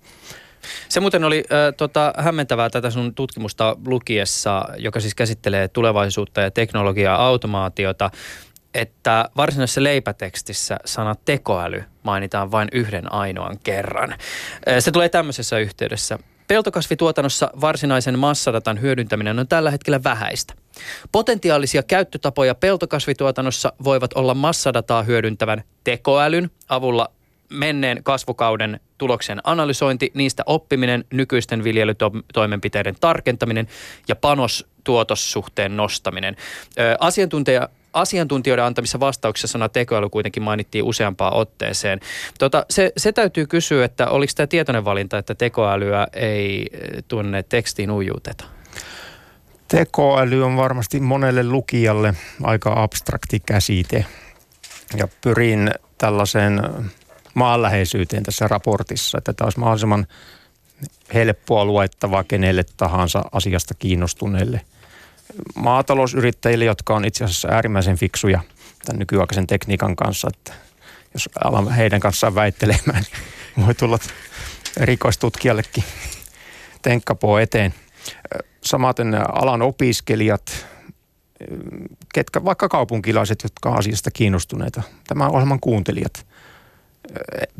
Se 0.88 1.00
muuten 1.00 1.24
oli 1.24 1.44
äh, 1.52 1.74
tota, 1.76 2.14
hämmentävää 2.18 2.70
tätä 2.70 2.90
sun 2.90 3.14
tutkimusta 3.14 3.76
lukiessa, 3.86 4.68
joka 4.76 5.00
siis 5.00 5.14
käsittelee 5.14 5.68
tulevaisuutta 5.68 6.40
ja 6.40 6.50
teknologiaa, 6.50 7.26
automaatiota, 7.26 8.10
että 8.76 9.30
varsinaisessa 9.36 9.82
leipätekstissä 9.82 10.76
sana 10.84 11.14
tekoäly 11.24 11.84
mainitaan 12.02 12.50
vain 12.50 12.68
yhden 12.72 13.12
ainoan 13.12 13.58
kerran. 13.58 14.14
Se 14.78 14.90
tulee 14.90 15.08
tämmöisessä 15.08 15.58
yhteydessä. 15.58 16.18
Peltokasvituotannossa 16.48 17.50
varsinaisen 17.60 18.18
massadatan 18.18 18.80
hyödyntäminen 18.80 19.38
on 19.38 19.48
tällä 19.48 19.70
hetkellä 19.70 20.04
vähäistä. 20.04 20.54
Potentiaalisia 21.12 21.82
käyttötapoja 21.82 22.54
peltokasvituotannossa 22.54 23.72
voivat 23.84 24.12
olla 24.12 24.34
massadataa 24.34 25.02
hyödyntävän 25.02 25.62
tekoälyn 25.84 26.50
avulla 26.68 27.10
menneen 27.50 28.02
kasvukauden 28.02 28.80
tuloksen 28.98 29.40
analysointi, 29.44 30.10
niistä 30.14 30.42
oppiminen, 30.46 31.04
nykyisten 31.12 31.64
viljelytoimenpiteiden 31.64 32.96
tarkentaminen 33.00 33.68
ja 34.08 34.16
panostuotossuhteen 34.16 35.76
nostaminen. 35.76 36.36
Asiantuntija 37.00 37.68
asiantuntijoiden 37.96 38.64
antamissa 38.64 39.00
vastauksissa 39.00 39.48
sana 39.48 39.68
tekoäly 39.68 40.08
kuitenkin 40.08 40.42
mainittiin 40.42 40.84
useampaan 40.84 41.34
otteeseen. 41.34 42.00
Tota, 42.38 42.66
se, 42.70 42.92
se 42.96 43.12
täytyy 43.12 43.46
kysyä, 43.46 43.84
että 43.84 44.08
oliko 44.08 44.32
tämä 44.36 44.46
tietoinen 44.46 44.84
valinta, 44.84 45.18
että 45.18 45.34
tekoälyä 45.34 46.06
ei 46.12 46.66
tuonne 47.08 47.42
tekstiin 47.42 47.90
ujuuteta? 47.90 48.44
Tekoäly 49.68 50.44
on 50.44 50.56
varmasti 50.56 51.00
monelle 51.00 51.44
lukijalle 51.44 52.14
aika 52.42 52.82
abstrakti 52.82 53.40
käsite 53.46 54.04
ja 54.96 55.08
pyrin 55.20 55.70
tällaiseen 55.98 56.62
maanläheisyyteen 57.34 58.22
tässä 58.22 58.48
raportissa, 58.48 59.18
että 59.18 59.32
tämä 59.32 59.46
olisi 59.46 59.58
mahdollisimman 59.58 60.06
helppoa 61.14 61.64
luettavaa 61.64 62.24
kenelle 62.24 62.64
tahansa 62.76 63.24
asiasta 63.32 63.74
kiinnostuneelle 63.74 64.60
maatalousyrittäjille, 65.54 66.64
jotka 66.64 66.94
on 66.94 67.04
itse 67.04 67.24
asiassa 67.24 67.48
äärimmäisen 67.48 67.96
fiksuja 67.96 68.40
tämän 68.84 68.98
nykyaikaisen 68.98 69.46
tekniikan 69.46 69.96
kanssa, 69.96 70.28
että 70.34 70.52
jos 71.14 71.28
alan 71.44 71.70
heidän 71.70 72.00
kanssaan 72.00 72.34
väittelemään, 72.34 73.04
niin 73.56 73.66
voi 73.66 73.74
tulla 73.74 73.98
rikostutkijallekin 74.76 75.84
tenkkapoo 76.82 77.38
eteen. 77.38 77.74
Samaten 78.64 79.14
alan 79.14 79.62
opiskelijat, 79.62 80.66
ketkä 82.14 82.44
vaikka 82.44 82.68
kaupunkilaiset, 82.68 83.42
jotka 83.42 83.68
on 83.68 83.78
asiasta 83.78 84.10
kiinnostuneita, 84.10 84.82
tämän 85.08 85.30
ohjelman 85.30 85.60
kuuntelijat– 85.60 86.26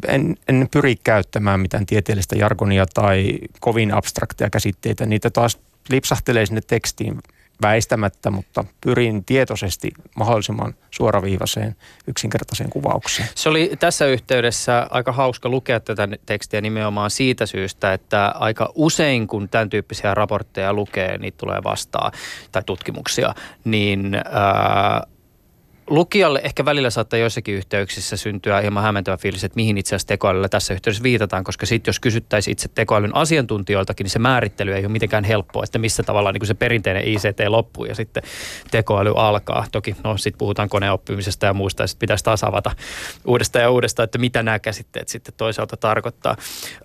en, 0.09 0.37
en 0.49 0.69
pyri 0.71 0.97
käyttämään 0.97 1.61
mitään 1.61 1.87
tieteellistä 1.87 2.37
jargonia 2.37 2.87
tai 2.95 3.39
kovin 3.61 3.95
abstrakteja 3.95 4.51
käsitteitä. 4.51 5.07
Niitä 5.07 5.31
taas 5.31 5.59
lipsahtelee 5.89 6.47
sinne 6.47 6.61
tekstiin 6.67 7.19
väistämättä, 7.63 8.31
mutta 8.31 8.65
pyrin 8.81 9.25
tietoisesti 9.25 9.91
mahdollisimman 10.17 10.75
suoraviivaiseen 10.91 11.77
yksinkertaiseen 12.07 12.71
kuvaukseen. 12.71 13.29
Se 13.35 13.49
oli 13.49 13.73
tässä 13.79 14.07
yhteydessä 14.07 14.87
aika 14.91 15.13
hauska 15.13 15.49
lukea 15.49 15.81
tätä 15.81 16.09
tekstiä 16.27 16.61
nimenomaan 16.61 17.11
siitä 17.11 17.47
syystä, 17.47 17.93
että 17.93 18.27
aika 18.27 18.73
usein 18.75 19.27
kun 19.27 19.49
tämän 19.49 19.71
tyyppisiä 19.71 20.15
raportteja 20.15 20.73
lukee, 20.73 21.19
niitä 21.19 21.39
tulee 21.39 21.61
vastaan 21.65 22.13
tai 22.53 22.63
tutkimuksia, 22.67 23.35
niin 23.65 24.15
ää, 24.15 25.07
lukijalle 25.91 26.41
ehkä 26.45 26.65
välillä 26.65 26.91
saattaa 26.91 27.19
joissakin 27.19 27.55
yhteyksissä 27.55 28.17
syntyä 28.17 28.61
hieman 28.61 28.83
hämmentävä 28.83 29.17
fiilis, 29.17 29.45
että 29.45 29.57
mihin 29.57 29.79
itse 29.79 29.89
asiassa 29.89 30.09
tekoälyllä 30.09 30.49
tässä 30.49 30.75
yhteydessä 30.75 31.03
viitataan, 31.03 31.45
koska 31.45 31.67
sitten 31.67 31.89
jos 31.89 32.01
kysyttäisiin 32.01 32.53
itse 32.53 32.69
tekoälyn 32.75 33.17
asiantuntijoiltakin, 33.17 34.05
niin 34.05 34.11
se 34.11 34.19
määrittely 34.19 34.75
ei 34.75 34.85
ole 34.85 34.93
mitenkään 34.93 35.25
helppoa, 35.25 35.65
että 35.65 35.79
missä 35.79 36.03
tavalla 36.03 36.33
niin 36.33 36.47
se 36.47 36.55
perinteinen 36.55 37.09
ICT 37.09 37.41
loppuu 37.49 37.85
ja 37.85 37.95
sitten 37.95 38.23
tekoäly 38.71 39.13
alkaa. 39.17 39.67
Toki 39.73 39.97
no 40.05 40.17
sitten 40.17 40.39
puhutaan 40.39 40.69
koneoppimisesta 40.69 41.47
ja 41.47 41.55
muista 41.55 41.83
ja 41.83 41.87
sitten 41.87 42.01
pitäisi 42.01 42.25
taas 42.25 42.45
avata 42.45 42.71
uudestaan 43.25 43.63
ja 43.63 43.71
uudestaan, 43.71 44.05
että 44.05 44.19
mitä 44.19 44.43
nämä 44.43 44.59
käsitteet 44.59 45.09
sitten 45.09 45.35
toisaalta 45.37 45.77
tarkoittaa. 45.77 46.37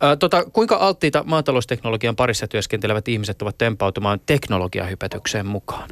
Ää, 0.02 0.16
tota, 0.16 0.46
kuinka 0.54 0.76
alttiita 0.76 1.24
maatalousteknologian 1.24 2.16
parissa 2.16 2.48
työskentelevät 2.48 3.08
ihmiset 3.08 3.42
ovat 3.42 3.58
tempautumaan 3.58 4.20
teknologiahypätykseen 4.26 5.46
mukaan? 5.46 5.90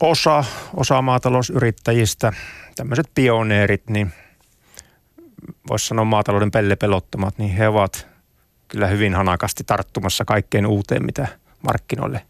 Osa, 0.00 0.44
osa 0.74 1.02
maatalousyrittäjistä, 1.02 2.32
tämmöiset 2.74 3.10
pioneerit, 3.14 3.90
niin 3.90 4.12
voisi 5.68 5.86
sanoa 5.86 6.04
maatalouden 6.04 6.50
pellepelottomat, 6.50 7.38
niin 7.38 7.50
he 7.50 7.68
ovat 7.68 8.06
kyllä 8.68 8.86
hyvin 8.86 9.14
hanakasti 9.14 9.64
tarttumassa 9.64 10.24
kaikkeen 10.24 10.66
uuteen, 10.66 11.04
mitä 11.06 11.28
markkinoille 11.62 12.26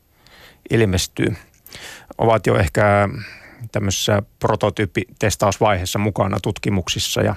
ilmestyy. 0.71 1.37
Ovat 2.19 2.47
jo 2.47 2.57
ehkä 2.57 3.09
tämmöisessä 3.73 4.23
prototyyppitestausvaiheessa 4.39 5.99
mukana 5.99 6.39
tutkimuksissa 6.43 7.23
ja 7.23 7.35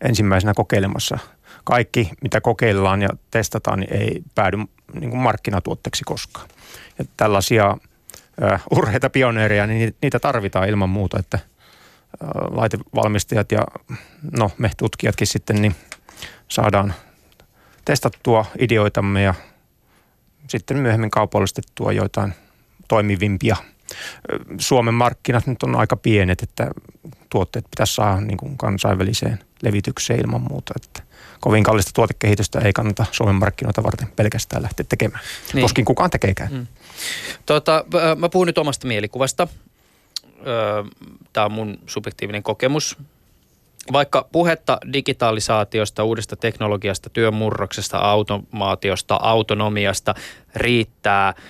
ensimmäisenä 0.00 0.54
kokeilemassa. 0.54 1.18
Kaikki, 1.64 2.10
mitä 2.22 2.40
kokeillaan 2.40 3.02
ja 3.02 3.08
testataan, 3.30 3.80
niin 3.80 3.94
ei 3.94 4.22
päädy 4.34 4.56
niin 5.00 5.16
markkinatuotteeksi 5.16 6.04
koskaan. 6.04 6.48
Ja 6.98 7.04
tällaisia 7.16 7.76
urheita 8.70 9.10
pioneereja, 9.10 9.66
niin 9.66 9.96
niitä 10.02 10.18
tarvitaan 10.18 10.68
ilman 10.68 10.90
muuta, 10.90 11.18
että 11.18 11.38
laitevalmistajat 12.50 13.52
ja 13.52 13.64
no, 14.38 14.50
me 14.58 14.70
tutkijatkin 14.76 15.26
sitten 15.26 15.62
niin 15.62 15.74
saadaan 16.48 16.94
testattua 17.84 18.46
ideoitamme 18.58 19.22
ja 19.22 19.34
sitten 20.48 20.76
myöhemmin 20.76 21.10
kaupallistettua 21.10 21.92
joitain 21.92 22.34
toimivimpia. 22.88 23.56
Suomen 24.58 24.94
markkinat 24.94 25.46
nyt 25.46 25.62
on 25.62 25.76
aika 25.76 25.96
pienet, 25.96 26.42
että 26.42 26.70
tuotteet 27.30 27.64
pitäisi 27.70 27.94
saada 27.94 28.20
niin 28.20 28.36
kuin 28.36 28.56
kansainväliseen 28.56 29.38
levitykseen 29.62 30.20
ilman 30.20 30.46
muuta. 30.48 30.74
Että 30.76 31.02
kovin 31.40 31.64
kallista 31.64 31.90
tuotekehitystä 31.94 32.58
ei 32.58 32.72
kannata 32.72 33.06
Suomen 33.12 33.34
markkinoita 33.34 33.82
varten 33.82 34.08
pelkästään 34.16 34.62
lähteä 34.62 34.86
tekemään. 34.88 35.24
Niin. 35.54 35.62
Tuskin 35.62 35.84
kukaan 35.84 36.10
tekeekään. 36.10 36.52
Mm. 36.52 36.66
Tota, 37.46 37.84
mä 38.16 38.28
puhun 38.28 38.46
nyt 38.46 38.58
omasta 38.58 38.86
mielikuvasta. 38.86 39.48
Tämä 41.32 41.44
on 41.44 41.52
mun 41.52 41.78
subjektiivinen 41.86 42.42
kokemus. 42.42 42.98
Vaikka 43.92 44.28
puhetta 44.32 44.78
digitalisaatiosta, 44.92 46.04
uudesta 46.04 46.36
teknologiasta, 46.36 47.10
työmurroksesta, 47.10 47.98
automaatiosta, 47.98 49.18
autonomiasta 49.22 50.14
riittää– 50.54 51.34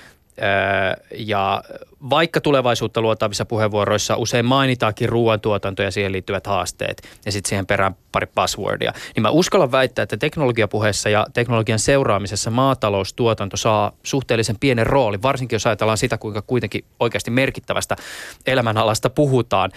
ja 1.16 1.62
vaikka 2.10 2.40
tulevaisuutta 2.40 3.00
luotavissa 3.00 3.44
puheenvuoroissa 3.44 4.16
usein 4.16 4.44
mainitaakin 4.44 5.08
ruoantuotanto 5.08 5.82
ja 5.82 5.90
siihen 5.90 6.12
liittyvät 6.12 6.46
haasteet 6.46 7.02
ja 7.26 7.32
sitten 7.32 7.48
siihen 7.48 7.66
perään 7.66 7.94
pari 8.12 8.26
passwordia, 8.34 8.92
niin 9.14 9.22
mä 9.22 9.30
uskallan 9.30 9.72
väittää, 9.72 10.02
että 10.02 10.16
teknologiapuheessa 10.16 11.08
ja 11.08 11.26
teknologian 11.34 11.78
seuraamisessa 11.78 12.50
maataloustuotanto 12.50 13.56
saa 13.56 13.92
suhteellisen 14.02 14.56
pienen 14.60 14.86
rooli, 14.86 15.22
varsinkin 15.22 15.54
jos 15.54 15.66
ajatellaan 15.66 15.98
sitä, 15.98 16.18
kuinka 16.18 16.42
kuitenkin 16.42 16.84
oikeasti 17.00 17.30
merkittävästä 17.30 17.96
elämänalasta 18.46 19.10
puhutaan. 19.10 19.70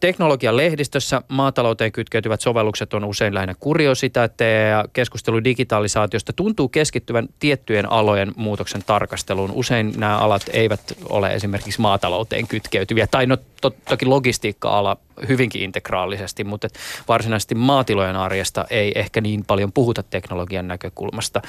Teknologian 0.00 0.56
lehdistössä 0.56 1.22
maatalouteen 1.28 1.92
kytkeytyvät 1.92 2.40
sovellukset 2.40 2.94
on 2.94 3.04
usein 3.04 3.34
lähinnä 3.34 3.54
kuriositeetteja 3.60 4.68
ja 4.68 4.84
keskustelu 4.92 5.44
digitalisaatiosta 5.44 6.32
tuntuu 6.32 6.68
keskittyvän 6.68 7.28
tiettyjen 7.38 7.92
alojen 7.92 8.32
muutoksen 8.36 8.82
tarkasteluun. 8.86 9.50
Usein 9.50 9.92
nämä 9.96 10.18
alat 10.18 10.42
eivät 10.52 10.80
ole 11.08 11.34
esimerkiksi 11.34 11.53
maatalouteen 11.78 12.46
kytkeytyviä, 12.46 13.06
tai 13.06 13.26
no 13.26 13.36
to, 13.60 13.70
toki 13.70 14.06
logistiikka-ala 14.06 14.96
hyvinkin 15.28 15.62
integraalisesti, 15.62 16.44
mutta 16.44 16.68
varsinaisesti 17.08 17.54
maatilojen 17.54 18.16
arjesta 18.16 18.64
ei 18.70 18.92
ehkä 18.94 19.20
niin 19.20 19.44
paljon 19.44 19.72
puhuta 19.72 20.02
teknologian 20.02 20.68
näkökulmasta. 20.68 21.42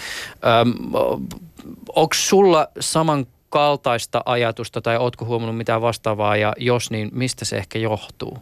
Onko 1.96 2.14
sulla 2.14 2.68
samankaltaista 2.80 4.22
ajatusta 4.26 4.82
tai 4.82 4.98
ootko 4.98 5.26
huomannut 5.26 5.58
mitään 5.58 5.82
vastaavaa 5.82 6.38
ja 6.38 6.54
jos 6.58 6.92
niin, 6.92 7.10
mistä 7.14 7.46
se 7.46 7.58
ehkä 7.58 7.80
johtuu? 7.80 8.38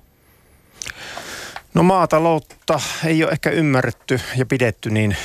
No 1.73 1.83
maataloutta 1.83 2.79
ei 3.05 3.23
ole 3.23 3.31
ehkä 3.31 3.49
ymmärretty 3.49 4.19
ja 4.37 4.45
pidetty 4.45 4.89
niin, 4.89 5.17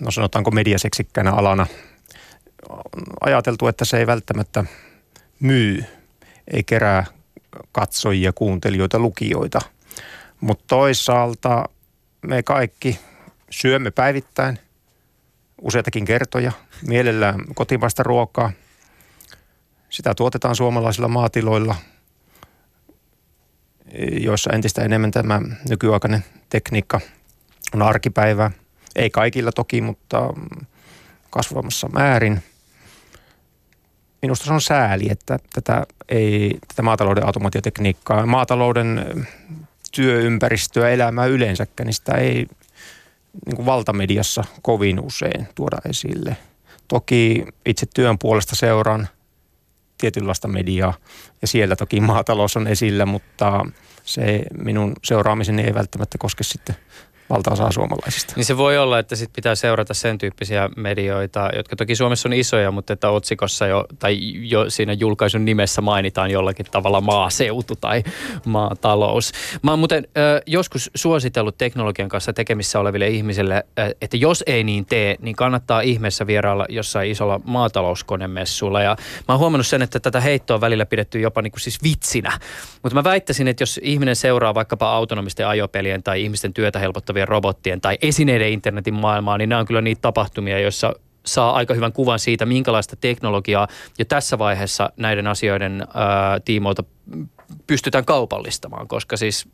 no 0.00 0.10
sanotaanko 0.10 0.50
mediaseksikkäänä 0.50 1.32
alana– 1.32 1.66
ajateltu, 3.20 3.66
että 3.66 3.84
se 3.84 3.98
ei 3.98 4.06
välttämättä 4.06 4.64
myy, 5.40 5.84
ei 6.52 6.64
kerää 6.64 7.06
katsojia, 7.72 8.32
kuuntelijoita, 8.32 8.98
lukijoita. 8.98 9.60
Mutta 10.40 10.64
toisaalta 10.68 11.64
me 12.22 12.42
kaikki 12.42 13.00
syömme 13.50 13.90
päivittäin 13.90 14.58
useitakin 15.60 16.04
kertoja, 16.04 16.52
mielellään 16.86 17.40
kotimaista 17.54 18.02
ruokaa. 18.02 18.52
Sitä 19.90 20.14
tuotetaan 20.14 20.56
suomalaisilla 20.56 21.08
maatiloilla, 21.08 21.74
joissa 24.20 24.50
entistä 24.52 24.82
enemmän 24.82 25.10
tämä 25.10 25.40
nykyaikainen 25.68 26.24
tekniikka 26.48 27.00
on 27.74 27.82
arkipäivää. 27.82 28.50
Ei 28.96 29.10
kaikilla 29.10 29.52
toki, 29.52 29.80
mutta 29.80 30.34
kasvamassa 31.30 31.88
määrin. 31.88 32.42
Minusta 34.22 34.46
se 34.46 34.52
on 34.52 34.60
sääli, 34.60 35.08
että 35.10 35.38
tätä, 35.52 35.86
ei, 36.08 36.58
tätä 36.68 36.82
maatalouden 36.82 37.26
automaatiotekniikkaa, 37.26 38.26
maatalouden 38.26 39.26
työympäristöä, 39.92 40.90
elämää 40.90 41.26
yleensäkään, 41.26 41.86
niin 41.86 41.94
sitä 41.94 42.12
ei 42.14 42.46
niin 43.46 43.56
kuin 43.56 43.66
valtamediassa 43.66 44.44
kovin 44.62 45.00
usein 45.00 45.48
tuoda 45.54 45.76
esille. 45.88 46.36
Toki 46.88 47.44
itse 47.66 47.86
työn 47.94 48.18
puolesta 48.18 48.56
seuraan 48.56 49.08
tietynlaista 49.98 50.48
mediaa 50.48 50.94
ja 51.42 51.48
siellä 51.48 51.76
toki 51.76 52.00
maatalous 52.00 52.56
on 52.56 52.66
esillä, 52.66 53.06
mutta 53.06 53.66
se 54.04 54.42
minun 54.62 54.92
seuraamiseni 55.04 55.62
ei 55.62 55.74
välttämättä 55.74 56.18
koske 56.18 56.44
sitten 56.44 56.76
valtaosaa 57.30 57.72
suomalaisista. 57.72 58.32
Niin 58.36 58.44
se 58.44 58.56
voi 58.56 58.78
olla, 58.78 58.98
että 58.98 59.16
sit 59.16 59.30
pitää 59.36 59.54
seurata 59.54 59.94
sen 59.94 60.18
tyyppisiä 60.18 60.68
medioita, 60.76 61.50
jotka 61.56 61.76
toki 61.76 61.96
Suomessa 61.96 62.28
on 62.28 62.32
isoja, 62.32 62.70
mutta 62.70 62.92
että 62.92 63.10
otsikossa 63.10 63.66
jo, 63.66 63.84
tai 63.98 64.18
jo 64.48 64.70
siinä 64.70 64.92
julkaisun 64.92 65.44
nimessä 65.44 65.80
mainitaan 65.80 66.30
jollakin 66.30 66.66
tavalla 66.70 67.00
maaseutu 67.00 67.76
tai 67.76 68.02
maatalous. 68.44 69.32
Mä 69.62 69.70
oon 69.70 69.78
muuten 69.78 70.08
ö, 70.16 70.42
joskus 70.46 70.90
suositellut 70.94 71.58
teknologian 71.58 72.08
kanssa 72.08 72.32
tekemissä 72.32 72.80
oleville 72.80 73.08
ihmisille, 73.08 73.64
että 74.00 74.16
jos 74.16 74.44
ei 74.46 74.64
niin 74.64 74.86
tee, 74.86 75.16
niin 75.20 75.36
kannattaa 75.36 75.80
ihmeessä 75.80 76.26
vierailla 76.26 76.66
jossain 76.68 77.10
isolla 77.10 77.40
maatalouskonemessulla. 77.44 78.82
Ja 78.82 78.96
mä 79.28 79.34
oon 79.34 79.38
huomannut 79.38 79.66
sen, 79.66 79.82
että 79.82 80.00
tätä 80.00 80.20
heittoa 80.20 80.54
on 80.54 80.60
välillä 80.60 80.86
pidetty 80.86 81.20
jopa 81.20 81.42
niin 81.42 81.50
kuin 81.50 81.60
siis 81.60 81.82
vitsinä. 81.82 82.38
Mutta 82.82 82.94
mä 82.94 83.04
väittäisin, 83.04 83.48
että 83.48 83.62
jos 83.62 83.80
ihminen 83.82 84.16
seuraa 84.16 84.54
vaikkapa 84.54 84.92
autonomisten 84.92 85.46
ajopelien 85.46 86.02
tai 86.02 86.22
ihmisten 86.22 86.54
työtä 86.54 86.78
helpottavia 86.78 87.17
liikkuvien 87.18 87.28
robottien 87.28 87.80
tai 87.80 87.98
esineiden 88.02 88.52
internetin 88.52 88.94
maailmaa, 88.94 89.38
niin 89.38 89.48
nämä 89.48 89.60
on 89.60 89.66
kyllä 89.66 89.80
niitä 89.80 90.00
tapahtumia, 90.00 90.58
joissa 90.58 90.94
saa 91.26 91.52
aika 91.52 91.74
hyvän 91.74 91.92
kuvan 91.92 92.18
siitä, 92.18 92.46
minkälaista 92.46 92.96
teknologiaa 92.96 93.68
jo 93.98 94.04
tässä 94.04 94.38
vaiheessa 94.38 94.90
näiden 94.96 95.26
asioiden 95.26 95.86
ää, 95.94 96.40
tiimoilta 96.44 96.84
pystytään 97.66 98.04
kaupallistamaan, 98.04 98.88
koska 98.88 99.16
siis 99.16 99.48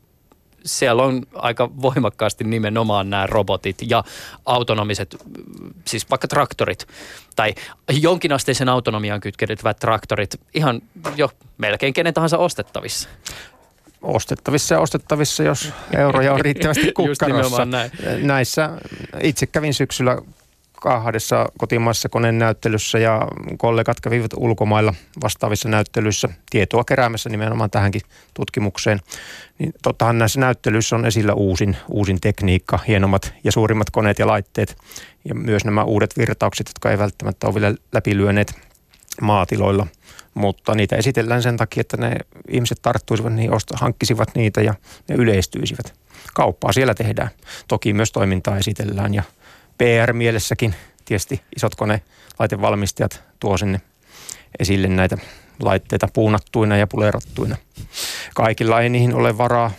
siellä 0.65 1.03
on 1.03 1.23
aika 1.35 1.71
voimakkaasti 1.83 2.45
nimenomaan 2.45 3.11
nämä 3.11 3.27
robotit 3.27 3.77
ja 3.87 4.05
autonomiset, 4.47 5.17
siis 5.85 6.11
vaikka 6.11 6.29
traktorit 6.29 6.87
tai 7.37 7.55
jonkinasteisen 7.91 8.69
autonomiaan 8.69 9.21
kytkeytyvät 9.21 9.79
traktorit 9.79 10.41
ihan 10.55 10.83
jo 11.17 11.31
melkein 11.59 11.95
kenen 11.95 12.15
tahansa 12.15 12.39
ostettavissa 12.39 13.09
ostettavissa 14.05 14.75
ja 14.75 14.81
ostettavissa, 14.81 15.43
jos 15.43 15.73
euroja 15.97 16.33
on 16.33 16.41
riittävästi 16.41 16.93
kukkarossa. 16.93 17.67
Näissä 18.23 18.71
itse 19.23 19.47
kävin 19.47 19.75
syksyllä 19.75 20.19
kahdessa 20.73 21.49
kotimaassa 21.59 22.09
konenäyttelyssä 22.09 22.99
ja 22.99 23.29
kollegat 23.59 24.01
kävivät 24.01 24.31
ulkomailla 24.37 24.95
vastaavissa 25.23 25.69
näyttelyissä 25.69 26.29
tietoa 26.51 26.85
keräämässä 26.85 27.31
nimenomaan 27.31 27.71
tähänkin 27.71 28.01
tutkimukseen. 28.35 29.01
Niin 29.59 29.73
tottahan 29.83 30.19
näissä 30.19 30.41
näyttelyissä 30.41 30.97
on 30.97 31.07
esillä 31.07 31.33
uusin, 31.35 31.77
uusin 31.89 32.21
tekniikka, 32.21 32.79
hienommat 32.89 33.35
ja 33.45 33.53
suurimmat 33.53 33.91
koneet 33.91 34.19
ja 34.19 34.27
laitteet 34.27 34.77
ja 35.25 35.35
myös 35.35 35.65
nämä 35.65 35.85
uudet 35.85 36.19
virtaukset, 36.19 36.69
jotka 36.69 36.91
ei 36.91 36.99
välttämättä 36.99 37.47
ole 37.47 37.55
vielä 37.55 37.75
läpilyöneet 37.93 38.55
maatiloilla– 39.21 39.87
mutta 40.35 40.75
niitä 40.75 40.97
esitellään 40.97 41.43
sen 41.43 41.57
takia, 41.57 41.81
että 41.81 41.97
ne 41.97 42.17
ihmiset 42.49 42.79
tarttuisivat 42.83 43.33
niihin, 43.33 43.51
hankkisivat 43.75 44.35
niitä 44.35 44.61
ja 44.61 44.75
ne 45.09 45.15
yleistyisivät. 45.15 45.95
Kauppaa 46.35 46.73
siellä 46.73 46.95
tehdään. 46.95 47.31
Toki 47.69 47.93
myös 47.93 48.13
toimintaa 48.13 48.59
esitellään 48.59 49.15
ja 49.15 49.23
PR-mielessäkin 49.79 50.75
tietysti 51.05 51.43
isot 51.57 51.75
kone 51.75 52.03
laitevalmistajat 52.39 53.23
tuo 53.41 53.59
sinne 53.59 53.81
esille 54.59 54.89
näitä 54.89 55.19
laitteita 55.63 56.09
puunattuina 56.13 56.77
ja 56.77 56.87
pulerattuina. 56.87 57.57
Kaikilla 58.35 58.81
ei 58.81 58.89
niihin 58.89 59.15
ole 59.15 59.39
varaa, 59.39 59.71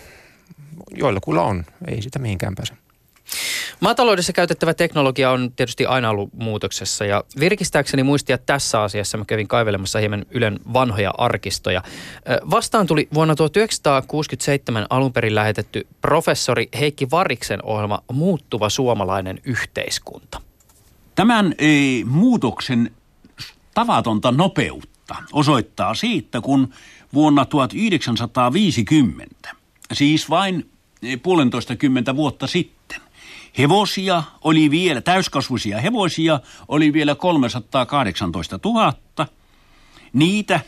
joilla 0.94 1.42
on, 1.42 1.64
ei 1.88 2.02
sitä 2.02 2.18
mihinkään 2.18 2.54
pääse. 2.54 2.85
Maataloudessa 3.80 4.32
käytettävä 4.32 4.74
teknologia 4.74 5.30
on 5.30 5.52
tietysti 5.56 5.86
aina 5.86 6.10
ollut 6.10 6.34
muutoksessa 6.34 7.04
ja 7.04 7.24
virkistääkseni 7.40 8.02
muistia 8.02 8.38
tässä 8.38 8.82
asiassa 8.82 9.18
mä 9.18 9.24
kävin 9.24 9.48
kaivelemassa 9.48 9.98
hieman 9.98 10.26
Ylen 10.30 10.60
vanhoja 10.72 11.14
arkistoja. 11.18 11.82
Vastaan 12.50 12.86
tuli 12.86 13.08
vuonna 13.14 13.34
1967 13.34 14.86
alun 14.90 15.12
perin 15.12 15.34
lähetetty 15.34 15.86
professori 16.00 16.68
Heikki 16.78 17.10
Variksen 17.10 17.64
ohjelma 17.64 18.02
Muuttuva 18.12 18.68
suomalainen 18.68 19.40
yhteiskunta. 19.44 20.40
Tämän 21.14 21.54
ei, 21.58 22.04
muutoksen 22.04 22.90
tavatonta 23.74 24.32
nopeutta 24.32 25.16
osoittaa 25.32 25.94
siitä, 25.94 26.40
kun 26.40 26.74
vuonna 27.14 27.44
1950, 27.44 29.50
siis 29.92 30.30
vain 30.30 30.70
puolentoista 31.22 31.76
kymmentä 31.76 32.16
vuotta 32.16 32.46
sitten, 32.46 33.00
Hevosia 33.58 34.22
oli 34.44 34.70
vielä, 34.70 35.00
täyskasvuisia 35.00 35.80
hevosia 35.80 36.40
oli 36.68 36.92
vielä 36.92 37.14
318 37.14 38.58
000. 38.64 38.92
Niitä 40.12 40.60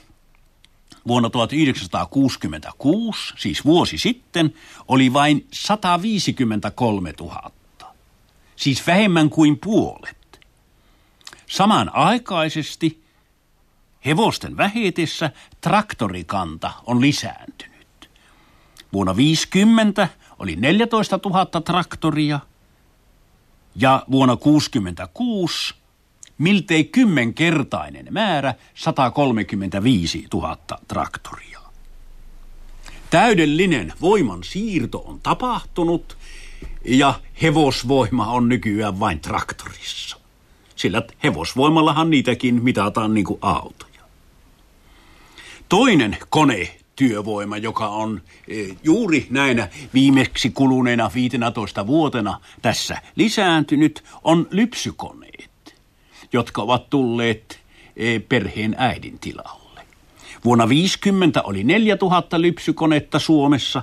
vuonna 1.07 1.31
1966, 1.31 3.35
siis 3.39 3.65
vuosi 3.65 3.99
sitten, 3.99 4.55
oli 4.89 5.13
vain 5.13 5.47
153 5.53 7.13
000. 7.21 7.51
Siis 8.57 8.87
vähemmän 8.87 9.31
kuin 9.31 9.59
puolet. 9.59 10.41
Samanaikaisesti 11.47 13.05
hevosten 14.07 14.57
vähetessä 14.57 15.31
traktorikanta 15.61 16.73
on 16.87 17.01
lisääntynyt. 17.01 18.11
Vuonna 18.93 19.17
50 19.17 20.09
oli 20.39 20.57
14 20.57 21.21
000 21.25 21.61
traktoria– 21.61 22.41
ja 23.81 24.05
vuonna 24.11 24.37
1966 24.37 25.75
miltei 26.39 26.85
kymmenkertainen 26.85 28.07
määrä 28.11 28.55
135 28.75 30.27
000 30.35 30.57
traktoria. 30.89 31.59
Täydellinen 33.11 33.93
voiman 34.01 34.45
siirto 34.45 34.99
on 34.99 35.21
tapahtunut 35.21 36.19
ja 36.85 37.21
hevosvoima 37.43 38.27
on 38.27 38.49
nykyään 38.49 39.01
vain 39.01 39.21
traktorissa. 39.21 40.17
Sillä 40.77 41.03
hevosvoimallahan 41.25 42.11
niitäkin 42.11 42.63
mitataan 42.63 43.15
niin 43.15 43.25
kuin 43.25 43.39
autoja. 43.43 44.03
Toinen 45.69 46.17
kone 46.29 46.79
työvoima, 46.99 47.57
joka 47.57 47.89
on 47.89 48.23
e, 48.49 48.55
juuri 48.83 49.27
näinä 49.31 49.69
viimeksi 49.95 50.51
kuluneena 50.51 51.11
15 51.15 51.87
vuotena 51.87 52.41
tässä 52.63 53.03
lisääntynyt, 53.17 54.05
on 54.25 54.47
lypsykoneet, 54.51 55.75
jotka 56.33 56.63
ovat 56.63 56.91
tulleet 56.91 57.61
e, 57.97 58.19
perheen 58.19 58.75
äidin 58.79 59.19
tilalle. 59.19 59.83
Vuonna 60.45 60.69
50 60.69 61.43
oli 61.43 61.65
4000 61.65 62.41
lypsykonetta 62.41 63.19
Suomessa, 63.19 63.83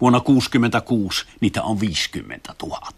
vuonna 0.00 0.20
66 0.20 1.26
niitä 1.40 1.62
on 1.62 1.80
50 1.80 2.54
000. 2.62 2.88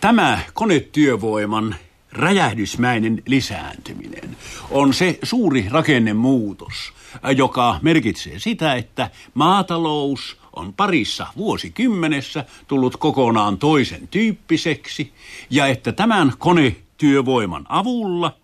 Tämä 0.00 0.38
konetyövoiman 0.54 1.76
räjähdysmäinen 2.12 3.22
lisääntyminen 3.26 4.36
on 4.70 4.94
se 4.94 5.18
suuri 5.22 5.66
rakennemuutos, 5.70 6.92
joka 7.36 7.78
merkitsee 7.82 8.38
sitä, 8.38 8.74
että 8.74 9.10
maatalous 9.34 10.36
on 10.52 10.72
parissa 10.72 11.26
vuosikymmenessä 11.36 12.44
tullut 12.68 12.96
kokonaan 12.96 13.58
toisen 13.58 14.08
tyyppiseksi 14.08 15.12
ja 15.50 15.66
että 15.66 15.92
tämän 15.92 16.32
konetyövoiman 16.38 17.66
avulla 17.68 18.36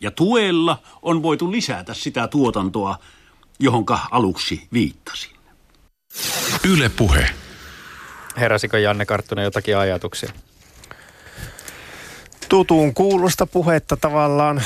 ja 0.00 0.10
tuella 0.10 0.82
on 1.02 1.22
voitu 1.22 1.52
lisätä 1.52 1.94
sitä 1.94 2.28
tuotantoa, 2.28 2.98
johonka 3.58 3.98
aluksi 4.10 4.68
viittasin. 4.72 5.30
Yle 6.68 6.88
puhe. 6.88 7.30
Heräsikö 8.36 8.78
Janne 8.78 9.06
Karttunen 9.06 9.44
jotakin 9.44 9.76
ajatuksia? 9.76 10.32
Tutun 12.48 12.94
kuulosta 12.94 13.46
puhetta 13.46 13.96
tavallaan. 13.96 14.62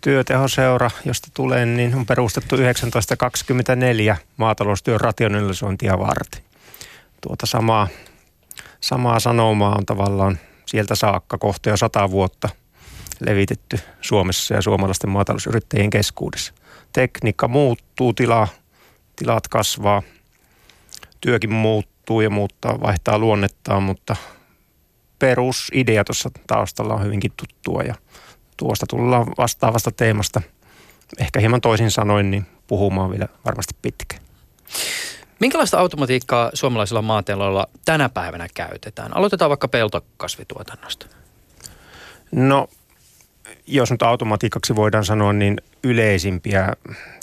Työtehoseura, 0.00 0.90
josta 1.04 1.28
tulen, 1.34 1.76
niin 1.76 1.94
on 1.94 2.06
perustettu 2.06 2.56
1924 2.56 4.16
maataloustyön 4.36 5.00
rationalisointia 5.00 5.98
varten. 5.98 6.42
tuota 7.20 7.46
samaa, 7.46 7.88
samaa 8.80 9.20
sanomaa 9.20 9.74
on 9.74 9.86
tavallaan 9.86 10.38
sieltä 10.66 10.94
saakka 10.94 11.38
kohta 11.38 11.68
jo 11.68 11.76
sata 11.76 12.10
vuotta 12.10 12.48
levitetty 13.20 13.80
Suomessa 14.00 14.54
ja 14.54 14.62
suomalaisten 14.62 15.10
maatalousyrittäjien 15.10 15.90
keskuudessa. 15.90 16.52
Tekniikka 16.92 17.48
muuttuu, 17.48 18.12
tila, 18.12 18.48
tilat 19.16 19.48
kasvaa, 19.48 20.02
työkin 21.20 21.52
muuttuu 21.52 22.20
ja 22.20 22.30
muuttaa, 22.30 22.80
vaihtaa 22.80 23.18
luonnettaan, 23.18 23.82
mutta 23.82 24.16
perusidea 25.18 26.04
tuossa 26.04 26.30
taustalla 26.46 26.94
on 26.94 27.04
hyvinkin 27.04 27.32
tuttua 27.36 27.82
ja 27.82 27.94
tuosta 28.56 28.86
tullaan 28.86 29.26
vastaavasta 29.38 29.90
teemasta 29.90 30.42
ehkä 31.18 31.40
hieman 31.40 31.60
toisin 31.60 31.90
sanoin 31.90 32.30
niin 32.30 32.46
puhumaan 32.66 33.10
vielä 33.10 33.28
varmasti 33.44 33.74
pitkään. 33.82 34.22
Minkälaista 35.40 35.78
automatiikkaa 35.78 36.50
suomalaisilla 36.54 37.02
maatiloilla 37.02 37.68
tänä 37.84 38.08
päivänä 38.08 38.48
käytetään? 38.54 39.16
Aloitetaan 39.16 39.48
vaikka 39.48 39.68
peltokasvituotannosta. 39.68 41.06
No, 42.32 42.68
jos 43.66 43.90
nyt 43.90 44.02
automatiikaksi 44.02 44.76
voidaan 44.76 45.04
sanoa, 45.04 45.32
niin 45.32 45.60
yleisimpiä 45.84 46.72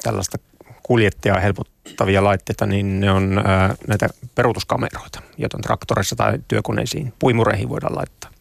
tällaista 0.04 0.38
kuljettajaa 0.86 1.40
helpottavia 1.40 2.24
laitteita, 2.24 2.66
niin 2.66 3.00
ne 3.00 3.12
on 3.12 3.42
ää, 3.46 3.76
näitä 3.88 4.10
peruutuskameroita, 4.36 5.22
joita 5.38 5.58
traktorissa 5.58 6.16
tai 6.16 6.40
työkoneisiin, 6.48 7.14
puimureihin 7.20 7.70
voidaan 7.70 7.96
laittaa. 7.96 8.32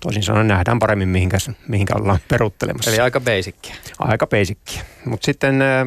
Toisin 0.00 0.22
sanoen 0.22 0.48
nähdään 0.48 0.78
paremmin, 0.78 1.08
mihinkä, 1.08 1.36
mihinkä 1.68 1.94
ollaan 1.96 2.18
peruttelemassa. 2.28 2.90
Eli 2.90 3.00
aika 3.00 3.20
basickia. 3.20 3.74
Aika 3.98 4.26
basickia. 4.26 4.82
Mutta 5.04 5.24
sitten 5.24 5.62
ää, 5.62 5.86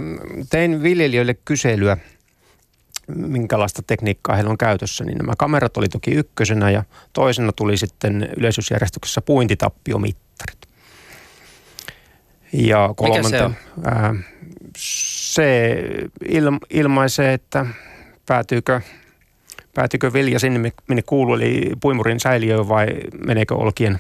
tein 0.50 0.84
viljelijöille 0.84 1.34
kyselyä, 1.34 1.98
minkälaista 3.08 3.82
tekniikkaa 3.88 4.36
heillä 4.36 4.52
on 4.52 4.58
käytössä, 4.58 5.04
niin 5.04 5.18
nämä 5.18 5.34
kamerat 5.38 5.78
oli 5.78 5.90
toki 5.90 6.12
ykkösenä 6.12 6.70
ja 6.70 6.84
toisena 7.14 7.52
tuli 7.52 7.78
sitten 7.78 8.30
yleisösjärjestyksessä 8.38 9.22
puintitappiomittarit. 9.22 10.60
Ja 12.54 12.94
kolmantena, 12.96 13.38
se 13.38 13.44
on? 13.44 13.56
Ää, 13.86 14.16
se 15.36 15.78
il, 16.30 16.46
ilmaisee, 16.70 17.34
että 17.34 17.66
päätyykö, 18.26 18.82
päätyykö 19.74 20.14
vilja 20.14 20.40
sinne, 20.40 20.72
minne 20.88 21.02
kuuluu, 21.02 21.36
eli 21.36 21.72
puimurin 21.82 22.20
säiliöön 22.20 22.70
vai 22.70 22.88
meneekö 23.26 23.56
olkien, 23.56 24.00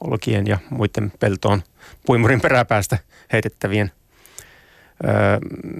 olkien 0.00 0.46
ja 0.46 0.58
muiden 0.70 1.12
peltoon 1.20 1.62
puimurin 2.06 2.40
peräpäästä 2.40 2.98
heitettävien 3.32 3.90
ö, 5.04 5.08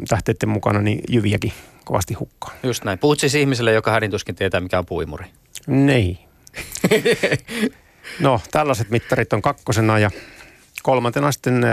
tähteiden 0.08 0.48
mukana 0.48 0.80
niin 0.80 1.00
jyviäkin 1.08 1.52
kovasti 1.84 2.14
hukkaan. 2.14 2.56
Just 2.62 2.84
näin. 2.84 2.98
Puhut 2.98 3.20
siis 3.20 3.34
ihmiselle, 3.34 3.72
joka 3.72 3.90
hädintuskin 3.90 4.34
tietää, 4.34 4.60
mikä 4.60 4.78
on 4.78 4.86
puimuri. 4.86 5.26
Niin. 5.66 6.18
no, 8.20 8.40
tällaiset 8.50 8.90
mittarit 8.90 9.32
on 9.32 9.42
kakkosena 9.42 9.98
ja 9.98 10.10
kolmantena 10.82 11.32
sitten 11.32 11.66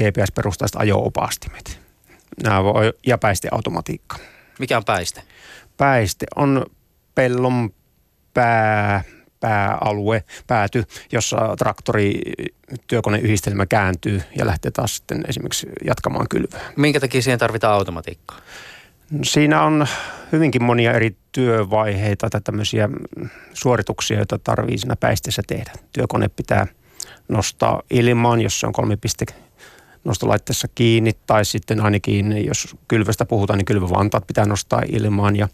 GPS-perustaiset 0.00 0.76
ajo-opastimet. 0.76 1.83
Nämä 2.42 2.64
voi, 2.64 2.92
ja 3.06 3.18
päisteautomatiikka. 3.18 4.16
Mikä 4.58 4.76
on 4.76 4.84
päiste? 4.84 5.22
Päiste 5.76 6.26
on 6.36 6.66
pellon 7.14 7.70
pää, 8.34 9.04
pääalue, 9.40 10.24
pääty, 10.46 10.84
jossa 11.12 11.54
traktori 11.58 12.20
työkoneyhdistelmä 12.86 13.66
kääntyy 13.66 14.22
ja 14.38 14.46
lähtee 14.46 14.70
taas 14.70 14.96
sitten 14.96 15.24
esimerkiksi 15.28 15.66
jatkamaan 15.86 16.26
kylvää. 16.30 16.60
Minkä 16.76 17.00
takia 17.00 17.22
siihen 17.22 17.38
tarvitaan 17.38 17.74
automatiikkaa? 17.74 18.38
Siinä 19.22 19.62
on 19.62 19.86
hyvinkin 20.32 20.62
monia 20.62 20.92
eri 20.92 21.16
työvaiheita 21.32 22.30
tai 22.30 22.40
tämmöisiä 22.40 22.88
suorituksia, 23.52 24.16
joita 24.16 24.38
tarvii 24.38 24.78
siinä 24.78 24.96
päisteessä 24.96 25.42
tehdä. 25.46 25.72
Työkone 25.92 26.28
pitää 26.28 26.66
nostaa 27.28 27.82
ilmaan, 27.90 28.40
jos 28.40 28.60
se 28.60 28.66
on 28.66 28.72
nostolaitteessa 30.04 30.68
kiinni, 30.74 31.12
tai 31.26 31.44
sitten 31.44 31.80
ainakin, 31.80 32.46
jos 32.46 32.76
kylvästä 32.88 33.26
puhutaan, 33.26 33.58
niin 33.58 33.64
kylvävantaat 33.64 34.26
pitää 34.26 34.44
nostaa 34.44 34.82
ilmaan 34.88 35.36
ja 35.36 35.48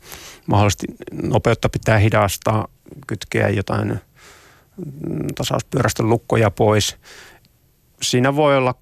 mahdollisesti 0.47 0.87
nopeutta 1.23 1.69
pitää 1.69 1.99
hidastaa, 1.99 2.69
kytkeä 3.07 3.49
jotain 3.49 4.01
tasauspyörästön 5.35 6.09
lukkoja 6.09 6.51
pois. 6.51 6.97
Siinä 8.03 8.37
voi 8.37 8.57
olla 8.57 8.75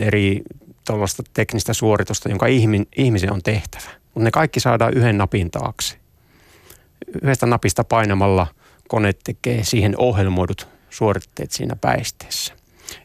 6-10 0.00 0.02
eri 0.02 0.42
tuollaista 0.86 1.22
teknistä 1.34 1.74
suoritusta, 1.74 2.28
jonka 2.28 2.46
ihmisen 2.96 3.32
on 3.32 3.42
tehtävä. 3.42 3.90
Mutta 4.04 4.24
ne 4.24 4.30
kaikki 4.30 4.60
saadaan 4.60 4.94
yhden 4.94 5.18
napin 5.18 5.50
taakse. 5.50 5.96
Yhdestä 7.22 7.46
napista 7.46 7.84
painamalla 7.84 8.46
kone 8.88 9.12
tekee 9.24 9.64
siihen 9.64 9.94
ohjelmoidut 9.98 10.68
suoritteet 10.90 11.50
siinä 11.50 11.76
päisteessä. 11.76 12.54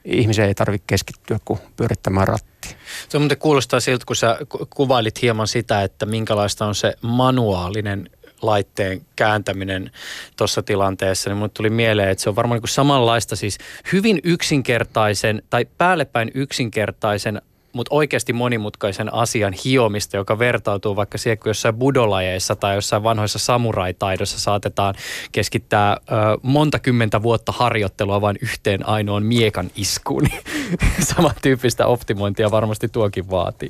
Ihmisen 0.06 0.46
ei 0.46 0.56
tarvitse 0.56 0.84
keskittyä 0.88 1.40
kuin 1.46 1.60
pyörittämään 1.76 2.28
rattia. 2.28 2.78
Se 3.10 3.20
muuten 3.20 3.38
kuulostaa 3.38 3.80
siltä, 3.80 4.06
kun 4.06 4.16
sä 4.16 4.38
kuvailit 4.70 5.22
hieman 5.22 5.48
sitä, 5.48 5.84
että 5.84 6.06
minkälaista 6.06 6.66
on 6.66 6.76
se 6.76 6.94
manuaalinen 7.02 8.10
laitteen 8.42 9.02
kääntäminen 9.16 9.92
tuossa 10.38 10.64
tilanteessa, 10.64 11.30
niin 11.30 11.38
mulle 11.38 11.52
tuli 11.54 11.70
mieleen, 11.70 12.10
että 12.10 12.24
se 12.24 12.30
on 12.30 12.36
varmaan 12.36 12.62
niin 12.62 12.70
samanlaista 12.70 13.36
siis 13.36 13.58
hyvin 13.92 14.20
yksinkertaisen 14.24 15.42
tai 15.50 15.66
päällepäin 15.78 16.32
yksinkertaisen 16.34 17.42
mutta 17.74 17.96
oikeasti 17.96 18.34
monimutkaisen 18.34 19.14
asian 19.14 19.54
hiomista, 19.66 20.18
joka 20.18 20.40
vertautuu 20.40 20.96
vaikka 20.96 21.18
siihen, 21.18 21.40
kun 21.40 21.50
jossain 21.50 21.76
budolajeissa 21.76 22.56
tai 22.56 22.76
jossain 22.76 23.04
vanhoissa 23.04 23.40
samuraitaidossa 23.40 24.40
saatetaan 24.40 24.96
keskittää 25.32 25.92
ö, 25.92 26.16
monta 26.42 26.80
kymmentä 26.80 27.22
vuotta 27.22 27.52
harjoittelua 27.52 28.22
vain 28.22 28.38
yhteen 28.42 28.88
ainoan 28.88 29.24
miekan 29.24 29.72
iskuun. 29.76 30.28
Samantyyppistä 31.16 31.86
optimointia 31.86 32.52
varmasti 32.52 32.88
tuokin 32.88 33.30
vaatii. 33.30 33.70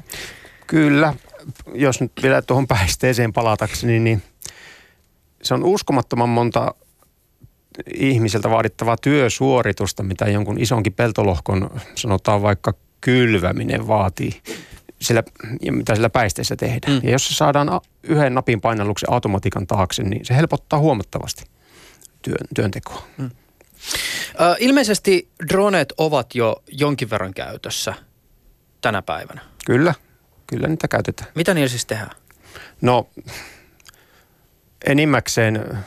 Kyllä. 0.67 1.13
Jos 1.73 2.01
nyt 2.01 2.11
vielä 2.23 2.41
tuohon 2.41 2.67
päisteeseen 2.67 3.33
palatakseni, 3.33 3.99
niin 3.99 4.21
se 5.43 5.53
on 5.53 5.63
uskomattoman 5.63 6.29
monta 6.29 6.75
ihmiseltä 7.93 8.49
vaadittavaa 8.49 8.97
työsuoritusta, 8.97 10.03
mitä 10.03 10.25
jonkun 10.25 10.59
isonkin 10.59 10.93
peltolohkon, 10.93 11.69
sanotaan 11.95 12.41
vaikka 12.41 12.73
kylväminen 13.01 13.87
vaatii, 13.87 14.41
sillä, 15.01 15.23
ja 15.61 15.73
mitä 15.73 15.95
sillä 15.95 16.09
päisteessä 16.09 16.55
tehdään. 16.55 16.93
Mm. 16.93 16.99
Ja 17.03 17.11
jos 17.11 17.27
se 17.27 17.33
saadaan 17.33 17.81
yhden 18.03 18.33
napin 18.33 18.61
painalluksen 18.61 19.13
automatiikan 19.13 19.67
taakse, 19.67 20.03
niin 20.03 20.25
se 20.25 20.35
helpottaa 20.35 20.79
huomattavasti 20.79 21.43
työn, 22.21 22.47
työntekoa. 22.55 23.07
Mm. 23.17 23.29
Ö, 24.41 24.55
ilmeisesti 24.59 25.29
droneet 25.49 25.93
ovat 25.97 26.35
jo 26.35 26.63
jonkin 26.71 27.09
verran 27.09 27.33
käytössä 27.33 27.93
tänä 28.81 29.01
päivänä. 29.01 29.41
Kyllä, 29.65 29.93
kyllä 30.47 30.67
niitä 30.67 30.87
käytetään. 30.87 31.31
Mitä 31.35 31.53
niillä 31.53 31.69
siis 31.69 31.85
tehdään? 31.85 32.15
No, 32.81 33.09
enimmäkseen 34.85 35.83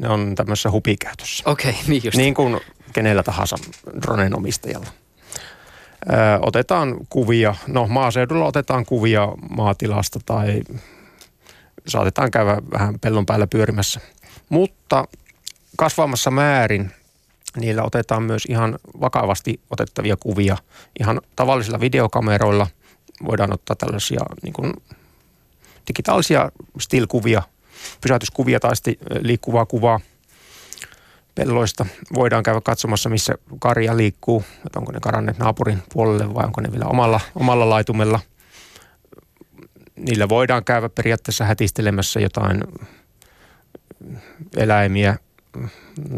ne 0.00 0.08
on 0.08 0.34
tämmöisessä 0.34 0.70
hupikäytössä. 0.70 1.50
Okei, 1.50 1.70
okay, 1.70 1.82
niin 1.86 2.02
just. 2.04 2.16
Niin 2.16 2.34
kuin 2.34 2.60
kenellä 2.92 3.22
tahansa 3.22 3.56
dronen 4.02 4.36
omistajalla 4.36 4.86
otetaan 6.40 6.96
kuvia, 7.10 7.54
no 7.66 7.86
maaseudulla 7.86 8.46
otetaan 8.46 8.86
kuvia 8.86 9.28
maatilasta 9.50 10.20
tai 10.26 10.62
saatetaan 11.86 12.30
käydä 12.30 12.56
vähän 12.72 13.00
pellon 13.00 13.26
päällä 13.26 13.46
pyörimässä. 13.46 14.00
Mutta 14.48 15.04
kasvamassa 15.76 16.30
määrin 16.30 16.90
niillä 17.56 17.82
otetaan 17.82 18.22
myös 18.22 18.44
ihan 18.48 18.78
vakavasti 19.00 19.60
otettavia 19.70 20.16
kuvia. 20.16 20.56
Ihan 21.00 21.20
tavallisilla 21.36 21.80
videokameroilla 21.80 22.66
voidaan 23.24 23.52
ottaa 23.52 23.76
tällaisia 23.76 24.20
niin 24.42 24.52
kuin 24.52 24.74
digitaalisia 25.88 26.52
still-kuvia, 26.78 27.42
pysäytyskuvia 28.00 28.60
tai 28.60 28.72
liikkuvaa 29.22 29.66
kuvaa– 29.66 30.00
pelloista. 31.34 31.86
Voidaan 32.14 32.42
käydä 32.42 32.60
katsomassa, 32.60 33.08
missä 33.08 33.34
karja 33.58 33.96
liikkuu, 33.96 34.44
että 34.66 34.78
onko 34.78 34.92
ne 34.92 35.00
karanneet 35.00 35.38
naapurin 35.38 35.82
puolelle 35.92 36.34
vai 36.34 36.44
onko 36.44 36.60
ne 36.60 36.72
vielä 36.72 36.84
omalla, 36.84 37.20
omalla 37.34 37.70
laitumella. 37.70 38.20
Niillä 39.96 40.28
voidaan 40.28 40.64
käydä 40.64 40.88
periaatteessa 40.88 41.44
hätistelemässä 41.44 42.20
jotain 42.20 42.64
eläimiä, 44.56 45.16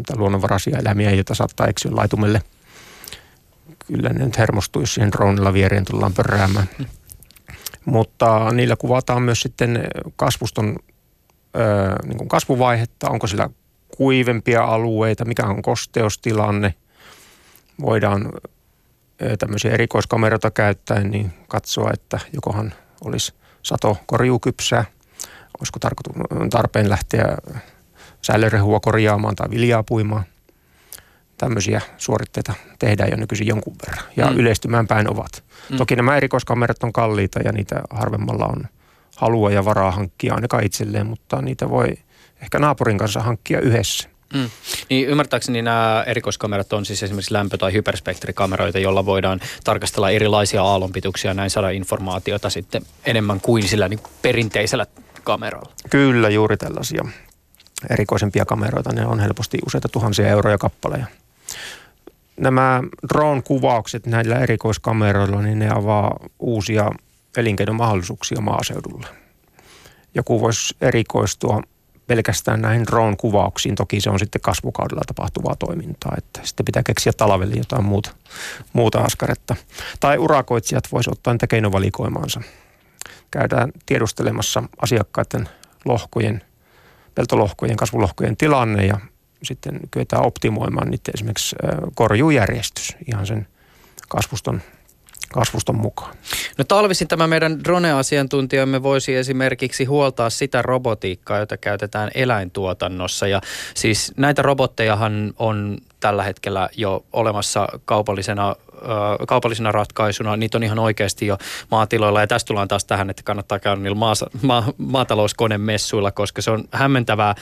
tai 0.07 0.17
luonnonvaraisia 0.17 0.77
eläimiä, 0.79 1.11
joita 1.11 1.35
saattaa 1.35 1.67
eksyä 1.67 1.91
laitumelle. 1.95 2.41
Kyllä 3.87 4.09
ne 4.09 4.25
nyt 4.25 4.37
hermostuu, 4.37 4.81
jos 4.81 4.93
siihen 4.93 5.11
dronella 5.11 5.53
viereen 5.53 5.85
tullaan 5.85 6.13
pörräämään. 6.13 6.69
Mutta 7.85 8.51
niillä 8.51 8.75
kuvataan 8.75 9.21
myös 9.21 9.41
sitten 9.41 9.87
kasvuston 10.15 10.75
ö, 11.55 11.59
niin 12.07 12.17
kuin 12.17 12.27
kasvuvaihetta, 12.27 13.09
onko 13.09 13.27
sillä 13.27 13.49
kuivempia 13.97 14.63
alueita, 14.63 15.25
mikä 15.25 15.45
on 15.45 15.61
kosteustilanne. 15.61 16.73
Voidaan 17.81 18.31
tämmöisiä 19.39 19.71
erikoiskameroita 19.71 20.51
käyttäen 20.51 21.11
niin 21.11 21.33
katsoa, 21.47 21.89
että 21.93 22.19
jokohan 22.33 22.73
olisi 23.05 23.33
sato 23.63 23.97
korjuukypsää. 24.05 24.85
olisiko 25.59 25.79
tarkoitu, 25.79 26.11
tarpeen 26.49 26.89
lähteä 26.89 27.37
säilörehua 28.21 28.79
korjaamaan 28.79 29.35
tai 29.35 29.49
viljaa 29.49 29.83
puimaan. 29.83 30.23
Tämmöisiä 31.37 31.81
suoritteita 31.97 32.53
tehdään 32.79 33.09
jo 33.11 33.17
nykyisin 33.17 33.47
jonkun 33.47 33.75
verran 33.87 34.05
ja 34.17 34.31
mm. 34.31 34.37
yleistymään 34.37 34.87
päin 34.87 35.09
ovat. 35.09 35.43
Mm. 35.69 35.77
Toki 35.77 35.95
nämä 35.95 36.17
erikoiskamerat 36.17 36.83
on 36.83 36.93
kalliita 36.93 37.39
ja 37.39 37.51
niitä 37.51 37.81
harvemmalla 37.89 38.45
on 38.45 38.67
halua 39.15 39.51
ja 39.51 39.65
varaa 39.65 39.91
hankkia 39.91 40.33
ainakaan 40.33 40.63
itselleen, 40.63 41.07
mutta 41.07 41.41
niitä 41.41 41.69
voi 41.69 41.87
ehkä 42.43 42.59
naapurin 42.59 42.97
kanssa 42.97 43.19
hankkia 43.19 43.59
yhdessä. 43.59 44.09
Mm. 44.33 44.49
Niin 44.89 45.07
ymmärtääkseni 45.07 45.61
nämä 45.61 46.03
erikoiskamerat 46.07 46.73
on 46.73 46.85
siis 46.85 47.03
esimerkiksi 47.03 47.33
lämpö- 47.33 47.57
tai 47.57 47.73
hyperspektrikameroita, 47.73 48.79
joilla 48.79 49.05
voidaan 49.05 49.39
tarkastella 49.63 50.09
erilaisia 50.09 50.63
aallonpituuksia 50.63 51.31
ja 51.31 51.35
näin 51.35 51.49
saada 51.49 51.69
informaatiota 51.69 52.49
sitten 52.49 52.81
enemmän 53.05 53.41
kuin 53.41 53.63
sillä 53.63 53.89
niin 53.89 53.99
perinteisellä 54.21 54.85
kameralla. 55.23 55.71
Kyllä, 55.89 56.29
juuri 56.29 56.57
tällaisia 56.57 57.05
erikoisempia 57.89 58.45
kameroita. 58.45 58.93
Ne 58.93 59.05
on 59.05 59.19
helposti 59.19 59.57
useita 59.65 59.89
tuhansia 59.89 60.27
euroja 60.27 60.57
kappaleja. 60.57 61.05
Nämä 62.37 62.81
drone-kuvaukset 63.13 64.05
näillä 64.05 64.39
erikoiskameroilla, 64.39 65.41
niin 65.41 65.59
ne 65.59 65.69
avaa 65.69 66.19
uusia 66.39 66.91
elinkeinomahdollisuuksia 67.37 68.41
maaseudulla. 68.41 69.07
Joku 70.15 70.41
voisi 70.41 70.75
erikoistua 70.81 71.61
pelkästään 72.13 72.61
näihin 72.61 72.85
drone-kuvauksiin. 72.87 73.75
Toki 73.75 74.01
se 74.01 74.09
on 74.09 74.19
sitten 74.19 74.41
kasvukaudella 74.41 75.01
tapahtuvaa 75.07 75.55
toimintaa, 75.55 76.13
että 76.17 76.39
sitten 76.43 76.65
pitää 76.65 76.83
keksiä 76.83 77.13
talvelle 77.13 77.55
jotain 77.55 77.85
muuta, 77.85 78.11
muuta 78.73 78.99
askaretta. 78.99 79.55
Tai 79.99 80.17
urakoitsijat 80.17 80.83
voisi 80.91 81.09
ottaa 81.11 81.33
niitä 81.33 81.47
keinovalikoimaansa. 81.47 82.41
Käydään 83.31 83.71
tiedustelemassa 83.85 84.63
asiakkaiden 84.81 85.49
lohkojen, 85.85 86.41
peltolohkojen, 87.15 87.77
kasvulohkojen 87.77 88.37
tilanne 88.37 88.85
ja 88.85 88.99
sitten 89.43 89.79
kyetään 89.91 90.25
optimoimaan 90.25 90.87
niiden 90.87 91.13
esimerkiksi 91.13 91.55
korjujärjestys 91.95 92.95
ihan 93.07 93.27
sen 93.27 93.47
kasvuston 94.09 94.61
kasvuston 95.31 95.75
mukaan. 95.75 96.15
No 96.57 96.63
talvisin 96.63 97.07
tämä 97.07 97.27
meidän 97.27 97.63
drone-asiantuntijamme 97.63 98.83
voisi 98.83 99.15
esimerkiksi 99.15 99.85
huoltaa 99.85 100.29
sitä 100.29 100.61
robotiikkaa, 100.61 101.37
jota 101.39 101.57
käytetään 101.57 102.11
eläintuotannossa. 102.15 103.27
Ja 103.27 103.41
siis 103.75 104.13
näitä 104.17 104.41
robottejahan 104.41 105.33
on 105.39 105.77
tällä 105.99 106.23
hetkellä 106.23 106.69
jo 106.77 107.05
olemassa 107.13 107.67
kaupallisena 107.85 108.55
kaupallisena 109.27 109.71
ratkaisuna. 109.71 110.37
Niitä 110.37 110.57
on 110.57 110.63
ihan 110.63 110.79
oikeasti 110.79 111.27
jo 111.27 111.37
maatiloilla. 111.71 112.21
Ja 112.21 112.27
tästä 112.27 112.47
tullaan 112.47 112.67
taas 112.67 112.85
tähän, 112.85 113.09
että 113.09 113.23
kannattaa 113.23 113.59
käydä 113.59 113.81
niillä 113.81 113.97
maasa, 113.97 114.29
ma, 114.41 114.63
maatalouskonemessuilla, 114.77 116.11
koska 116.11 116.41
se 116.41 116.51
on 116.51 116.63
hämmentävää 116.71 117.35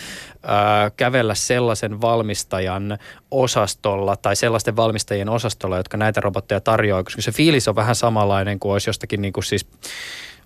ää, 0.44 0.90
kävellä 0.90 1.36
sellaisen 1.36 2.02
valmistajan 2.02 2.98
osastolla 3.32 4.16
tai 4.16 4.36
sellaisten 4.36 4.76
valmistajien 4.76 5.30
osastolla, 5.30 5.78
jotka 5.78 5.98
näitä 5.98 6.22
robotteja 6.22 6.62
tarjoaa, 6.62 7.04
koska 7.04 7.22
se 7.22 7.32
fiilis 7.32 7.68
on 7.68 7.76
vähän 7.76 7.96
samanlainen 7.96 8.60
kuin 8.60 8.74
olisi 8.74 8.90
jostakin 8.90 9.22
niin 9.22 9.34
kuin 9.34 9.44
siis 9.44 9.68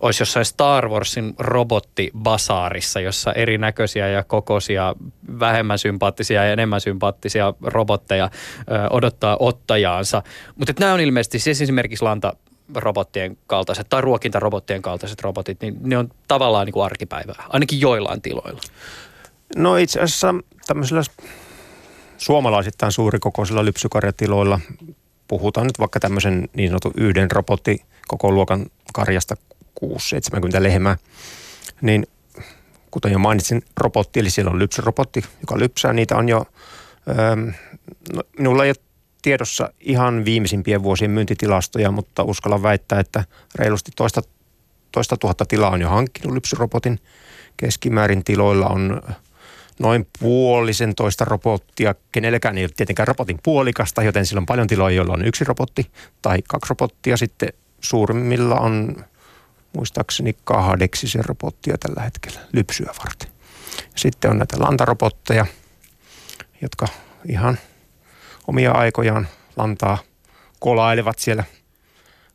olisi 0.05 0.21
jossain 0.21 0.45
Star 0.45 0.89
Warsin 0.89 1.33
robottibasaarissa, 1.39 2.99
jossa 2.99 3.33
erinäköisiä 3.33 4.07
ja 4.07 4.23
kokoisia, 4.23 4.95
vähemmän 5.39 5.79
sympaattisia 5.79 6.43
ja 6.43 6.51
enemmän 6.51 6.81
sympaattisia 6.81 7.53
robotteja 7.61 8.29
ö, 8.59 8.89
odottaa 8.89 9.37
ottajaansa. 9.39 10.23
Mutta 10.55 10.73
nämä 10.79 10.93
on 10.93 10.99
ilmeisesti 10.99 11.39
siis 11.39 11.61
esimerkiksi 11.61 12.03
lanta 12.03 12.33
robottien 12.75 13.37
kaltaiset 13.47 13.89
tai 13.89 14.01
ruokintarobottien 14.01 14.81
kaltaiset 14.81 15.21
robotit, 15.21 15.61
niin 15.61 15.77
ne 15.81 15.97
on 15.97 16.09
tavallaan 16.27 16.65
niin 16.65 16.73
kuin 16.73 16.85
arkipäivää, 16.85 17.43
ainakin 17.49 17.81
joillain 17.81 18.21
tiloilla. 18.21 18.61
No 19.55 19.77
itse 19.77 19.99
asiassa 19.99 20.35
tämmöisillä 20.67 21.01
suomalaisittain 22.17 22.91
suurikokoisilla 22.91 23.65
lypsykarjatiloilla 23.65 24.59
puhutaan 25.27 25.67
nyt 25.67 25.79
vaikka 25.79 25.99
tämmöisen 25.99 26.49
niin 26.53 26.69
sanotun 26.69 26.93
yhden 26.97 27.31
robotti 27.31 27.77
koko 28.07 28.31
luokan 28.31 28.65
karjasta 28.93 29.35
6-70 29.83 29.87
lehmää, 30.59 30.97
niin 31.81 32.07
kuten 32.91 33.11
jo 33.11 33.19
mainitsin, 33.19 33.61
robotti, 33.77 34.19
eli 34.19 34.29
siellä 34.29 34.51
on 34.51 34.59
lypsyrobotti, 34.59 35.23
joka 35.41 35.59
lypsää. 35.59 35.93
Niitä 35.93 36.15
on 36.15 36.29
jo, 36.29 36.45
öö, 37.09 37.35
no, 38.13 38.23
minulla 38.37 38.63
ei 38.63 38.69
ole 38.69 38.85
tiedossa 39.21 39.69
ihan 39.79 40.25
viimeisimpien 40.25 40.83
vuosien 40.83 41.11
myyntitilastoja, 41.11 41.91
mutta 41.91 42.23
uskallan 42.23 42.63
väittää, 42.63 42.99
että 42.99 43.23
reilusti 43.55 43.91
toista, 43.95 44.21
toista 44.91 45.17
tuhatta 45.17 45.45
tilaa 45.45 45.69
on 45.69 45.81
jo 45.81 45.89
hankkinut 45.89 46.33
lypsyrobotin. 46.33 46.99
Keskimäärin 47.57 48.23
tiloilla 48.23 48.67
on 48.67 49.01
noin 49.79 50.07
puolisen 50.19 50.95
toista 50.95 51.25
robottia. 51.25 51.95
Kenellekään 52.11 52.57
ei 52.57 52.63
ole 52.63 52.71
tietenkään 52.75 53.07
robotin 53.07 53.39
puolikasta, 53.43 54.03
joten 54.03 54.25
sillä 54.25 54.39
on 54.39 54.45
paljon 54.45 54.67
tiloja, 54.67 54.95
joilla 54.95 55.13
on 55.13 55.25
yksi 55.25 55.43
robotti 55.43 55.91
tai 56.21 56.39
kaksi 56.47 56.69
robottia. 56.69 57.17
Sitten 57.17 57.49
suurimmilla 57.79 58.55
on 58.55 59.05
muistaakseni 59.75 60.35
kahdeksisen 60.43 61.25
robottia 61.25 61.77
tällä 61.77 62.01
hetkellä 62.01 62.39
lypsyä 62.53 62.93
varten. 62.99 63.29
Sitten 63.95 64.31
on 64.31 64.37
näitä 64.37 64.57
lantarobotteja, 64.59 65.45
jotka 66.61 66.87
ihan 67.29 67.59
omia 68.47 68.71
aikojaan 68.71 69.27
lantaa 69.55 69.97
kolailevat 70.59 71.19
siellä 71.19 71.43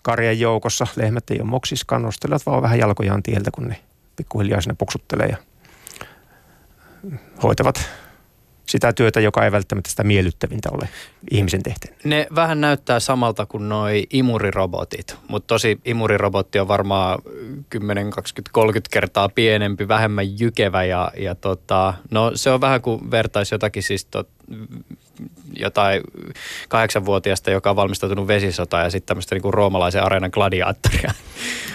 karjan 0.02 0.40
joukossa. 0.40 0.86
Lehmät 0.96 1.30
ei 1.30 1.40
ole 1.40 1.48
moksiskaan, 1.48 2.02
nostelevat 2.02 2.46
vaan 2.46 2.62
vähän 2.62 2.78
jalkojaan 2.78 3.22
tieltä, 3.22 3.50
kun 3.50 3.68
ne 3.68 3.80
pikkuhiljaa 4.16 4.60
sinne 4.60 4.74
puksuttelee 4.78 5.26
ja 5.26 5.36
hoitavat 7.42 7.90
sitä 8.70 8.92
työtä, 8.92 9.20
joka 9.20 9.44
ei 9.44 9.52
välttämättä 9.52 9.90
sitä 9.90 10.04
miellyttävintä 10.04 10.68
ole 10.72 10.88
ihmisen 11.30 11.62
tehtävä. 11.62 11.94
Ne 12.04 12.26
vähän 12.34 12.60
näyttää 12.60 13.00
samalta 13.00 13.46
kuin 13.46 13.68
noi 13.68 14.06
imurirobotit, 14.10 15.16
mutta 15.28 15.46
tosi 15.46 15.80
imurirobotti 15.84 16.58
on 16.58 16.68
varmaan 16.68 17.18
10, 17.70 18.10
20, 18.10 18.50
30 18.52 18.92
kertaa 18.92 19.28
pienempi, 19.28 19.88
vähemmän 19.88 20.40
jykevä 20.40 20.84
ja, 20.84 21.12
ja 21.16 21.34
tota, 21.34 21.94
no 22.10 22.32
se 22.34 22.50
on 22.50 22.60
vähän 22.60 22.82
kuin 22.82 23.10
vertaisi 23.10 23.54
jotakin 23.54 23.82
siis 23.82 24.04
tot, 24.04 24.28
jotain 25.56 26.02
kahdeksanvuotiaasta, 26.68 27.50
joka 27.50 27.70
on 27.70 27.76
valmistautunut 27.76 28.26
vesisota 28.26 28.78
ja 28.78 28.90
sitten 28.90 29.06
tämmöistä 29.06 29.34
niin 29.34 29.42
kuin 29.42 29.54
roomalaisen 29.54 30.02
areenan 30.02 30.30
gladiaattoria. 30.34 31.14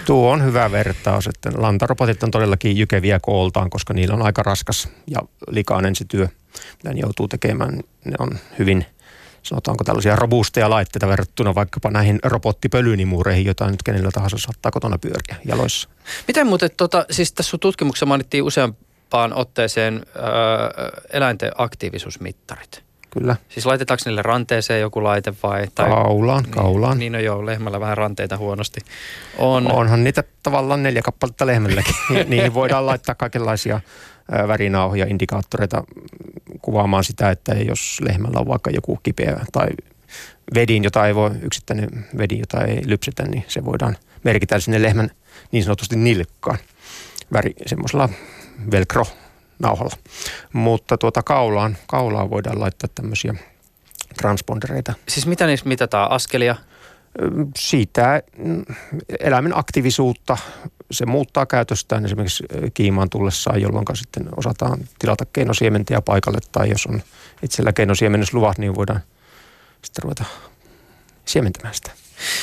Tuo 0.06 0.30
on 0.30 0.44
hyvä 0.44 0.72
vertaus, 0.72 1.26
että 1.26 1.50
lantarobotit 1.56 2.22
on 2.22 2.30
todellakin 2.30 2.76
jykeviä 2.76 3.20
kooltaan, 3.22 3.70
koska 3.70 3.94
niillä 3.94 4.14
on 4.14 4.22
aika 4.22 4.42
raskas 4.42 4.88
ja 5.10 5.20
likainen 5.50 5.96
se 5.96 6.04
työ 6.04 6.28
mitä 6.76 6.94
ne 6.94 7.00
joutuu 7.00 7.28
tekemään. 7.28 7.80
Ne 8.04 8.14
on 8.18 8.38
hyvin, 8.58 8.86
sanotaanko 9.42 9.84
tällaisia 9.84 10.16
robusteja 10.16 10.70
laitteita 10.70 11.08
verrattuna 11.08 11.54
vaikkapa 11.54 11.90
näihin 11.90 12.18
robottipölynimuureihin, 12.24 13.46
joita 13.46 13.70
nyt 13.70 13.82
kenellä 13.82 14.10
tahansa 14.10 14.38
saattaa 14.38 14.72
kotona 14.72 14.98
pyöriä 14.98 15.36
jaloissa. 15.44 15.88
Miten 16.28 16.46
muuten, 16.46 16.70
tota, 16.76 17.06
siis 17.10 17.32
tässä 17.32 17.50
sun 17.50 17.60
tutkimuksessa 17.60 18.06
mainittiin 18.06 18.42
useampaan 18.42 19.32
otteeseen 19.32 20.06
öö, 20.16 20.22
eläinten 21.12 21.52
aktiivisuusmittarit. 21.58 22.85
Kyllä. 23.18 23.36
Siis 23.48 23.66
laitetaanko 23.66 24.02
niille 24.06 24.22
ranteeseen 24.22 24.80
joku 24.80 25.04
laite 25.04 25.34
vai? 25.42 25.66
Tai, 25.74 25.88
kaulaan, 25.88 26.42
niin, 26.42 26.52
kaulaan. 26.52 26.98
Niin 26.98 27.12
no 27.12 27.18
joo, 27.18 27.46
lehmällä 27.46 27.80
vähän 27.80 27.96
ranteita 27.96 28.36
huonosti. 28.36 28.80
On. 29.38 29.72
Onhan 29.72 30.04
niitä 30.04 30.24
tavallaan 30.42 30.82
neljä 30.82 31.02
kappaletta 31.02 31.46
lehmälläkin. 31.46 31.94
Niihin 32.28 32.54
voidaan 32.54 32.86
laittaa 32.86 33.14
kaikenlaisia 33.14 33.80
värinauhoja, 34.48 35.06
indikaattoreita 35.06 35.84
kuvaamaan 36.62 37.04
sitä, 37.04 37.30
että 37.30 37.54
jos 37.54 37.98
lehmällä 38.00 38.40
on 38.40 38.48
vaikka 38.48 38.70
joku 38.70 38.98
kipeä 39.02 39.40
tai 39.52 39.68
vedin, 40.54 40.84
jota 40.84 41.06
ei 41.06 41.14
voi, 41.14 41.30
yksittäinen 41.42 42.06
vedin, 42.18 42.38
jota 42.38 42.64
ei 42.64 42.82
lypsetä, 42.86 43.22
niin 43.22 43.44
se 43.48 43.64
voidaan 43.64 43.96
merkitä 44.24 44.60
sinne 44.60 44.82
lehmän 44.82 45.10
niin 45.52 45.64
sanotusti 45.64 45.96
nilkkaan 45.96 46.58
väri, 47.32 47.54
semmoisella 47.66 48.08
velcro 48.70 49.04
nauhalla. 49.58 49.96
Mutta 50.52 50.98
tuota 50.98 51.22
kaulaan, 51.22 51.76
kaulaan 51.86 52.30
voidaan 52.30 52.60
laittaa 52.60 52.90
tämmöisiä 52.94 53.34
transpondereita. 54.16 54.92
Siis 55.08 55.26
mitä 55.26 55.46
niissä 55.46 55.68
mitataan? 55.68 56.10
Askelia? 56.10 56.56
Siitä 57.56 58.22
mm, 58.38 58.64
eläimen 59.20 59.58
aktiivisuutta, 59.58 60.36
se 60.90 61.06
muuttaa 61.06 61.46
käytöstään 61.46 62.04
esimerkiksi 62.04 62.44
kiimaan 62.74 63.10
tullessaan, 63.10 63.62
jolloin 63.62 63.86
sitten 63.94 64.28
osataan 64.36 64.78
tilata 64.98 65.24
keinosiementiä 65.32 66.00
paikalle 66.00 66.38
tai 66.52 66.70
jos 66.70 66.86
on 66.86 67.02
itsellä 67.42 67.72
keinosiemennysluvat, 67.72 68.58
niin 68.58 68.74
voidaan 68.74 69.00
sitten 69.82 70.02
ruveta 70.02 70.24
siementämään 71.24 71.74
sitä. 71.74 71.90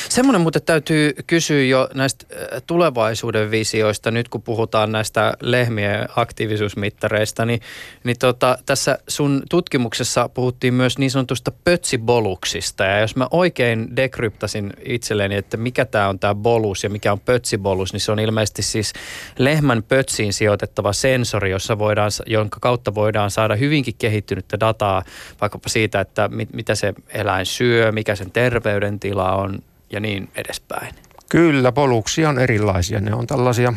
Semmoinen 0.08 0.40
muuten 0.40 0.62
täytyy 0.62 1.12
kysyä 1.26 1.62
jo 1.62 1.88
näistä 1.94 2.26
äh, 2.32 2.62
tulevaisuuden 2.66 3.50
visioista, 3.50 4.10
nyt 4.10 4.28
kun 4.28 4.42
puhutaan 4.42 4.92
näistä 4.92 5.34
lehmien 5.40 6.08
aktiivisuusmittareista, 6.16 7.44
niin, 7.44 7.60
niin 8.04 8.18
tota, 8.18 8.58
tässä 8.66 8.98
sun 9.08 9.42
tutkimuksessa 9.50 10.28
puhuttiin 10.28 10.74
myös 10.74 10.98
niin 10.98 11.10
sanotusta 11.10 11.52
pötsiboluksista. 11.64 12.84
Ja 12.84 13.00
jos 13.00 13.16
mä 13.16 13.28
oikein 13.30 13.96
dekryptasin 13.96 14.72
itselleni, 14.84 15.34
että 15.34 15.56
mikä 15.56 15.84
tämä 15.84 16.08
on 16.08 16.18
tämä 16.18 16.34
bolus 16.34 16.84
ja 16.84 16.90
mikä 16.90 17.12
on 17.12 17.20
pötsibolus, 17.20 17.92
niin 17.92 18.00
se 18.00 18.12
on 18.12 18.18
ilmeisesti 18.18 18.62
siis 18.62 18.92
lehmän 19.38 19.82
pötsiin 19.82 20.32
sijoitettava 20.32 20.92
sensori, 20.92 21.50
jossa 21.50 21.78
voidaan, 21.78 22.10
jonka 22.26 22.58
kautta 22.60 22.94
voidaan 22.94 23.30
saada 23.30 23.56
hyvinkin 23.56 23.94
kehittynyttä 23.98 24.60
dataa 24.60 25.02
vaikkapa 25.40 25.68
siitä, 25.68 26.00
että 26.00 26.28
mit, 26.28 26.52
mitä 26.52 26.74
se 26.74 26.94
eläin 27.08 27.46
syö, 27.46 27.92
mikä 27.92 28.16
sen 28.16 28.30
terveydentila 28.30 29.32
on, 29.32 29.63
ja 29.94 30.00
niin 30.00 30.28
edespäin. 30.34 30.94
Kyllä, 31.28 31.72
poluksia 31.72 32.28
on 32.28 32.38
erilaisia. 32.38 33.00
Ne 33.00 33.14
on 33.14 33.26
tällaisia, 33.26 33.72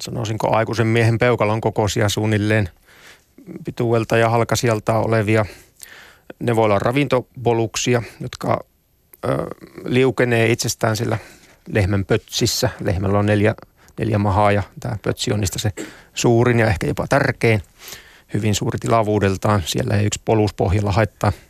sanoisinko 0.00 0.56
aikuisen 0.56 0.86
miehen 0.86 1.18
peukalon 1.18 1.60
kokoisia 1.60 2.08
suunnilleen 2.08 2.68
pituuelta 3.64 4.16
ja 4.16 4.28
halkasijalta 4.28 4.98
olevia. 4.98 5.46
Ne 6.38 6.56
voi 6.56 6.64
olla 6.64 6.78
ravintopoluksia, 6.78 8.02
jotka 8.20 8.64
ö, 9.24 9.28
liukenee 9.84 10.52
itsestään 10.52 10.96
sillä 10.96 11.18
lehmän 11.72 12.04
pötsissä. 12.04 12.70
Lehmällä 12.80 13.18
on 13.18 13.26
neljä, 13.26 13.54
neljä 13.98 14.18
mahaa 14.18 14.52
ja 14.52 14.62
tämä 14.80 14.96
pötsi 15.02 15.32
on 15.32 15.40
niistä 15.40 15.58
se 15.58 15.72
suurin 16.14 16.58
ja 16.58 16.66
ehkä 16.66 16.86
jopa 16.86 17.06
tärkein. 17.08 17.62
Hyvin 18.34 18.54
suuri 18.54 18.78
tilavuudeltaan. 18.78 19.62
Siellä 19.66 19.96
ei 19.96 20.06
yksi 20.06 20.20
polus 20.24 20.54
pohjalla 20.54 20.92
haittaa– 20.92 21.32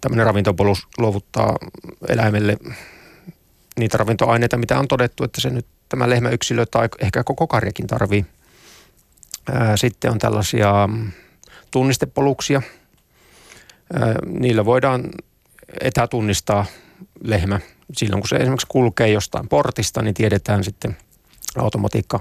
tämmöinen 0.00 0.26
ravintopolus 0.26 0.88
luovuttaa 0.98 1.56
eläimelle 2.08 2.56
niitä 3.78 3.98
ravintoaineita, 3.98 4.56
mitä 4.56 4.78
on 4.78 4.88
todettu, 4.88 5.24
että 5.24 5.40
se 5.40 5.50
nyt 5.50 5.66
tämä 5.88 6.10
lehmäyksilö 6.10 6.66
tai 6.66 6.88
ehkä 6.98 7.24
koko 7.24 7.46
karjakin 7.46 7.86
tarvii. 7.86 8.26
Sitten 9.76 10.10
on 10.10 10.18
tällaisia 10.18 10.88
tunnistepoluksia. 11.70 12.62
Niillä 14.26 14.64
voidaan 14.64 15.04
etätunnistaa 15.80 16.66
lehmä. 17.22 17.60
Silloin 17.92 18.22
kun 18.22 18.28
se 18.28 18.36
esimerkiksi 18.36 18.66
kulkee 18.70 19.08
jostain 19.08 19.48
portista, 19.48 20.02
niin 20.02 20.14
tiedetään 20.14 20.64
sitten 20.64 20.96
automatiikka 21.56 22.20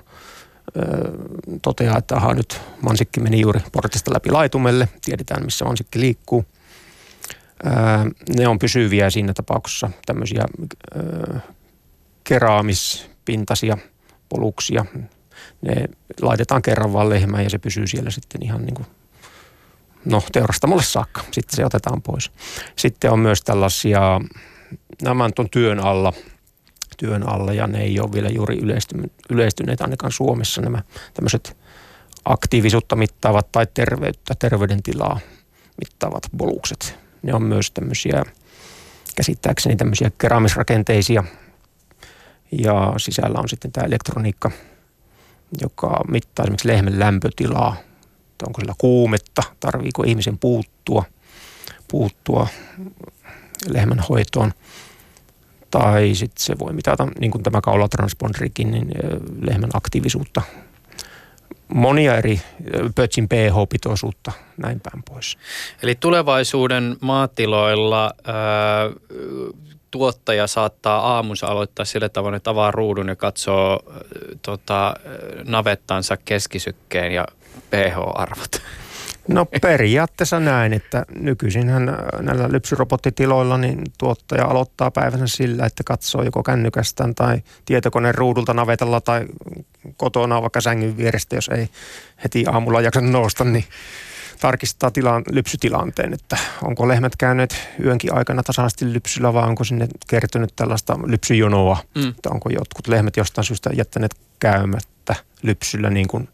toteaa, 1.61 1.97
että 1.97 2.15
aha, 2.15 2.33
nyt 2.33 2.61
mansikki 2.81 3.19
meni 3.19 3.41
juuri 3.41 3.59
portista 3.71 4.13
läpi 4.13 4.31
laitumelle. 4.31 4.89
Tiedetään, 5.05 5.45
missä 5.45 5.65
mansikki 5.65 5.99
liikkuu– 5.99 6.45
ne 8.37 8.47
on 8.47 8.59
pysyviä 8.59 9.09
siinä 9.09 9.33
tapauksessa 9.33 9.89
tämmöisiä 10.05 10.45
keraamispintaisia 12.23 13.77
poluksia. 14.29 14.85
Ne 15.61 15.85
laitetaan 16.21 16.61
kerran 16.61 16.93
vaan 16.93 17.09
lehmään 17.09 17.43
ja 17.43 17.49
se 17.49 17.57
pysyy 17.57 17.87
siellä 17.87 18.11
sitten 18.11 18.43
ihan 18.43 18.61
niin 18.61 18.73
kuin, 18.73 18.87
no 20.05 20.23
teurastamolle 20.31 20.83
saakka. 20.83 21.21
Sitten 21.31 21.55
se 21.55 21.65
otetaan 21.65 22.01
pois. 22.01 22.31
Sitten 22.75 23.11
on 23.11 23.19
myös 23.19 23.41
tällaisia, 23.41 24.21
nämä 25.01 25.29
on 25.39 25.49
työn 25.51 25.79
alla, 25.79 26.13
työn 26.97 27.29
alla 27.29 27.53
ja 27.53 27.67
ne 27.67 27.81
ei 27.81 27.99
ole 27.99 28.11
vielä 28.11 28.29
juuri 28.29 28.59
yleistyneet, 29.29 29.81
ainakaan 29.81 30.11
Suomessa 30.11 30.61
nämä 30.61 30.81
tämmöiset 31.13 31.57
aktiivisuutta 32.25 32.95
mittaavat 32.95 33.51
tai 33.51 33.67
terveyttä, 33.73 34.35
terveydentilaa 34.39 35.19
mittaavat 35.79 36.23
bolukset 36.37 37.06
ne 37.23 37.33
on 37.33 37.43
myös 37.43 37.71
tämmöisiä, 37.71 38.23
käsittääkseni 39.15 39.75
tämmöisiä 39.75 40.11
keramisrakenteisia. 40.17 41.23
Ja 42.51 42.93
sisällä 42.97 43.39
on 43.39 43.49
sitten 43.49 43.71
tämä 43.71 43.87
elektroniikka, 43.87 44.51
joka 45.61 46.03
mittaa 46.07 46.43
esimerkiksi 46.43 46.67
lehmän 46.67 46.99
lämpötilaa. 46.99 47.75
Onko 48.47 48.61
sillä 48.61 48.73
kuumetta, 48.77 49.43
tarviiko 49.59 50.03
ihmisen 50.03 50.37
puuttua, 50.37 51.03
puuttua 51.87 52.47
lehmän 53.69 53.99
hoitoon. 54.09 54.51
Tai 55.71 56.15
sitten 56.15 56.43
se 56.43 56.59
voi 56.59 56.73
mitata, 56.73 57.07
niin 57.19 57.31
kuin 57.31 57.43
tämä 57.43 57.61
kaulatransponderikin, 57.61 58.71
niin 58.71 58.87
lehmän 59.41 59.69
aktiivisuutta 59.73 60.41
monia 61.67 62.17
eri 62.17 62.41
pötsin 62.95 63.29
pH-pitoisuutta, 63.29 64.31
näin 64.57 64.79
päin 64.79 65.03
pois. 65.03 65.37
Eli 65.83 65.95
tulevaisuuden 65.95 66.97
maatiloilla 67.01 68.13
ää, 68.23 68.35
tuottaja 69.91 70.47
saattaa 70.47 71.13
aamunsa 71.15 71.47
aloittaa 71.47 71.85
sillä 71.85 72.09
tavoin, 72.09 72.35
että 72.35 72.49
avaa 72.49 72.71
ruudun 72.71 73.07
ja 73.07 73.15
katsoo 73.15 73.79
ää, 73.91 73.99
tota, 74.41 74.93
navettansa 75.43 76.17
keskisykkeen 76.17 77.11
ja 77.11 77.25
pH-arvot. 77.69 78.61
No 79.27 79.45
periaatteessa 79.61 80.39
näin, 80.39 80.73
että 80.73 81.05
nykyisinhän 81.19 81.89
äh, 81.89 81.95
näillä 82.21 82.49
lypsyrobottitiloilla 82.51 83.57
niin 83.57 83.81
tuottaja 83.97 84.45
aloittaa 84.45 84.91
päivänsä 84.91 85.27
sillä, 85.27 85.65
että 85.65 85.83
katsoo 85.83 86.23
joko 86.23 86.43
kännykästään 86.43 87.15
tai 87.15 87.41
tietokoneen 87.65 88.15
ruudulta 88.15 88.53
navetalla 88.53 89.01
tai 89.01 89.25
kotona 89.97 90.41
vaikka 90.41 90.61
sängyn 90.61 90.97
vierestä, 90.97 91.35
jos 91.35 91.49
ei 91.49 91.69
heti 92.23 92.45
aamulla 92.51 92.81
jaksa 92.81 93.01
nousta, 93.01 93.43
niin 93.43 93.65
tarkistaa 94.39 94.91
tilan, 94.91 95.23
lypsytilanteen, 95.31 96.13
että 96.13 96.37
onko 96.63 96.87
lehmät 96.87 97.15
käyneet 97.15 97.69
yönkin 97.83 98.13
aikana 98.13 98.43
tasaisesti 98.43 98.93
lypsyllä 98.93 99.33
vai 99.33 99.47
onko 99.47 99.63
sinne 99.63 99.87
kertynyt 100.07 100.53
tällaista 100.55 100.99
lypsyjonoa, 101.05 101.77
mm. 101.95 102.09
että 102.09 102.29
onko 102.29 102.49
jotkut 102.49 102.87
lehmät 102.87 103.17
jostain 103.17 103.45
syystä 103.45 103.69
jättäneet 103.73 104.15
käymättä 104.39 105.15
lypsyllä 105.43 105.89
niin 105.89 106.07
kuin 106.07 106.29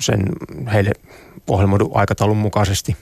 sen 0.00 0.22
heille 0.72 0.92
ohjelmoidun 1.48 1.90
aikataulun 1.94 2.36
mukaisesti. 2.36 2.96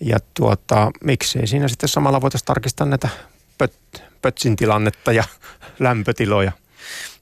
Ja 0.00 0.18
tuota, 0.34 0.90
miksei 1.04 1.46
siinä 1.46 1.68
sitten 1.68 1.88
samalla 1.88 2.20
voitaisiin 2.20 2.46
tarkistaa 2.46 2.86
näitä 2.86 3.08
pöt, 3.58 3.72
pötsin 4.22 4.56
tilannetta 4.56 5.12
ja 5.12 5.24
lämpötiloja. 5.78 6.52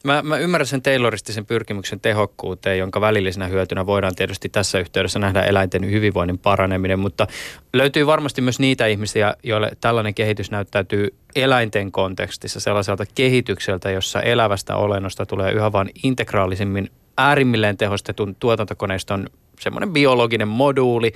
Mä, 0.05 0.23
mä 0.23 0.37
ymmärrän 0.38 0.66
sen 0.66 0.83
Tayloristisen 0.83 1.47
pyrkimyksen 1.47 2.01
tehokkuuteen, 2.01 2.79
jonka 2.79 3.01
välillisenä 3.01 3.47
hyötynä 3.47 3.87
voidaan 3.87 4.14
tietysti 4.14 4.49
tässä 4.49 4.79
yhteydessä 4.79 5.18
nähdä 5.18 5.42
eläinten 5.42 5.90
hyvinvoinnin 5.90 6.38
paraneminen, 6.38 6.99
mutta 6.99 7.27
löytyy 7.73 8.07
varmasti 8.07 8.40
myös 8.40 8.59
niitä 8.59 8.87
ihmisiä, 8.87 9.35
joille 9.42 9.71
tällainen 9.81 10.14
kehitys 10.14 10.51
näyttäytyy 10.51 11.14
eläinten 11.37 11.92
kontekstissa 11.92 12.61
sellaiselta 12.61 13.05
kehitykseltä, 13.14 13.90
jossa 13.90 14.23
elävästä 14.23 14.77
olennosta 14.77 15.27
tulee 15.27 15.53
yhä 15.53 15.73
vain 15.73 15.90
integraalisemmin 16.03 16.90
äärimmilleen 17.18 17.76
tehostetun 17.76 18.35
tuotantokoneiston 18.35 19.26
semmoinen 19.61 19.92
biologinen 19.92 20.48
moduuli, 20.48 21.12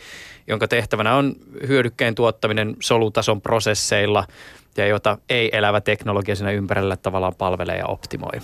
jonka 0.46 0.68
tehtävänä 0.68 1.14
on 1.14 1.36
hyödykkeen 1.68 2.14
tuottaminen 2.14 2.76
solutason 2.80 3.40
prosesseilla 3.40 4.24
ja 4.76 4.86
jota 4.86 5.18
ei-elävä 5.28 5.80
teknologia 5.80 6.36
siinä 6.36 6.50
ympärillä 6.50 6.96
tavallaan 6.96 7.34
palvelee 7.34 7.76
ja 7.76 7.86
optimoi. 7.86 8.40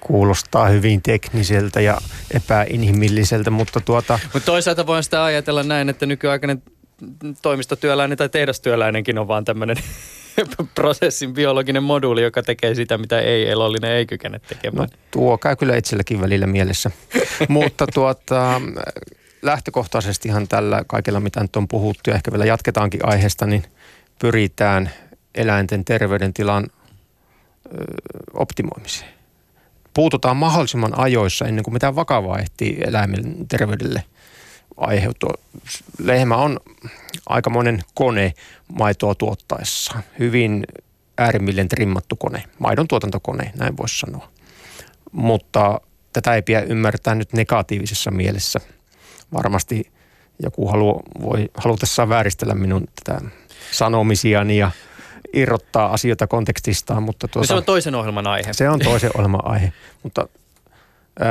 Kuulostaa 0.00 0.68
hyvin 0.68 1.02
tekniseltä 1.02 1.80
ja 1.80 1.98
epäinhimilliseltä, 2.30 3.50
mutta 3.50 3.80
tuota... 3.80 4.18
Mutta 4.32 4.46
toisaalta 4.46 4.86
voin 4.86 5.04
sitä 5.04 5.24
ajatella 5.24 5.62
näin, 5.62 5.88
että 5.88 6.06
nykyaikainen 6.06 6.62
toimistotyöläinen 7.42 8.18
tai 8.18 8.28
tehdastyöläinenkin 8.28 9.18
on 9.18 9.28
vaan 9.28 9.44
tämmöinen 9.44 9.76
prosessin 10.74 11.34
biologinen 11.34 11.82
moduuli, 11.82 12.22
joka 12.22 12.42
tekee 12.42 12.74
sitä, 12.74 12.98
mitä 12.98 13.20
ei-elollinen 13.20 13.90
ei 13.90 14.06
kykene 14.06 14.38
tekemään. 14.38 14.88
No, 14.92 14.98
tuo 15.10 15.38
käy 15.38 15.56
kyllä 15.56 15.76
itselläkin 15.76 16.20
välillä 16.20 16.46
mielessä. 16.46 16.90
Mutta 17.48 17.86
tuota, 17.94 18.60
lähtökohtaisestihan 19.42 20.48
tällä 20.48 20.84
kaikella, 20.86 21.20
mitä 21.20 21.40
nyt 21.40 21.56
on 21.56 21.68
puhuttu 21.68 22.10
ja 22.10 22.16
ehkä 22.16 22.32
vielä 22.32 22.44
jatketaankin 22.44 23.06
aiheesta, 23.06 23.46
niin 23.46 23.64
pyritään 24.18 24.90
eläinten 25.34 25.84
terveydentilan 25.84 26.66
ö, 26.66 27.84
optimoimiseen. 28.34 29.10
Puututaan 29.94 30.36
mahdollisimman 30.36 30.98
ajoissa 30.98 31.46
ennen 31.46 31.64
kuin 31.64 31.74
mitään 31.74 31.96
vakavaa 31.96 32.38
ehtii 32.38 32.78
eläimen 32.86 33.48
terveydelle– 33.48 34.04
aiheutua. 34.78 35.34
Lehmä 35.98 36.36
on 36.36 36.60
aikamoinen 37.26 37.82
kone 37.94 38.34
maitoa 38.78 39.14
tuottaessa. 39.14 39.94
Hyvin 40.18 40.66
äärimmilleen 41.18 41.68
trimmattu 41.68 42.16
kone, 42.16 42.44
maidon 42.58 42.88
tuotantokone, 42.88 43.52
näin 43.58 43.76
voisi 43.76 43.98
sanoa. 43.98 44.28
Mutta 45.12 45.80
tätä 46.12 46.34
ei 46.34 46.42
pidä 46.42 46.60
ymmärtää 46.60 47.14
nyt 47.14 47.32
negatiivisessa 47.32 48.10
mielessä. 48.10 48.60
Varmasti 49.32 49.92
joku 50.42 50.68
halu, 50.68 51.02
voi 51.22 51.50
halutessaan 51.56 52.08
vääristellä 52.08 52.54
minun 52.54 52.86
tätä 53.04 53.20
sanomisiani 53.70 54.58
ja 54.58 54.70
irrottaa 55.32 55.92
asioita 55.92 56.26
kontekstistaan. 56.26 57.02
Mutta 57.02 57.28
tuota, 57.28 57.48
se 57.48 57.54
on 57.54 57.64
toisen 57.64 57.94
ohjelman 57.94 58.26
aihe. 58.26 58.52
Se 58.52 58.70
on 58.70 58.78
toisen 58.78 59.10
ohjelman 59.14 59.40
aihe, 59.44 59.72
mutta 60.02 60.28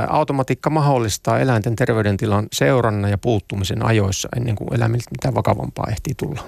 automatiikka 0.10 0.70
mahdollistaa 0.70 1.40
eläinten 1.40 1.76
terveydentilan 1.76 2.48
seurannan 2.52 3.12
ja 3.12 3.18
puuttumisen 3.18 3.86
ajoissa 3.86 4.30
ennen 4.36 4.56
kuin 4.56 4.74
eläimiltä 4.74 5.12
mitään 5.12 5.36
vakavampaa 5.36 5.88
ehtii 5.92 6.14
tulla. 6.18 6.44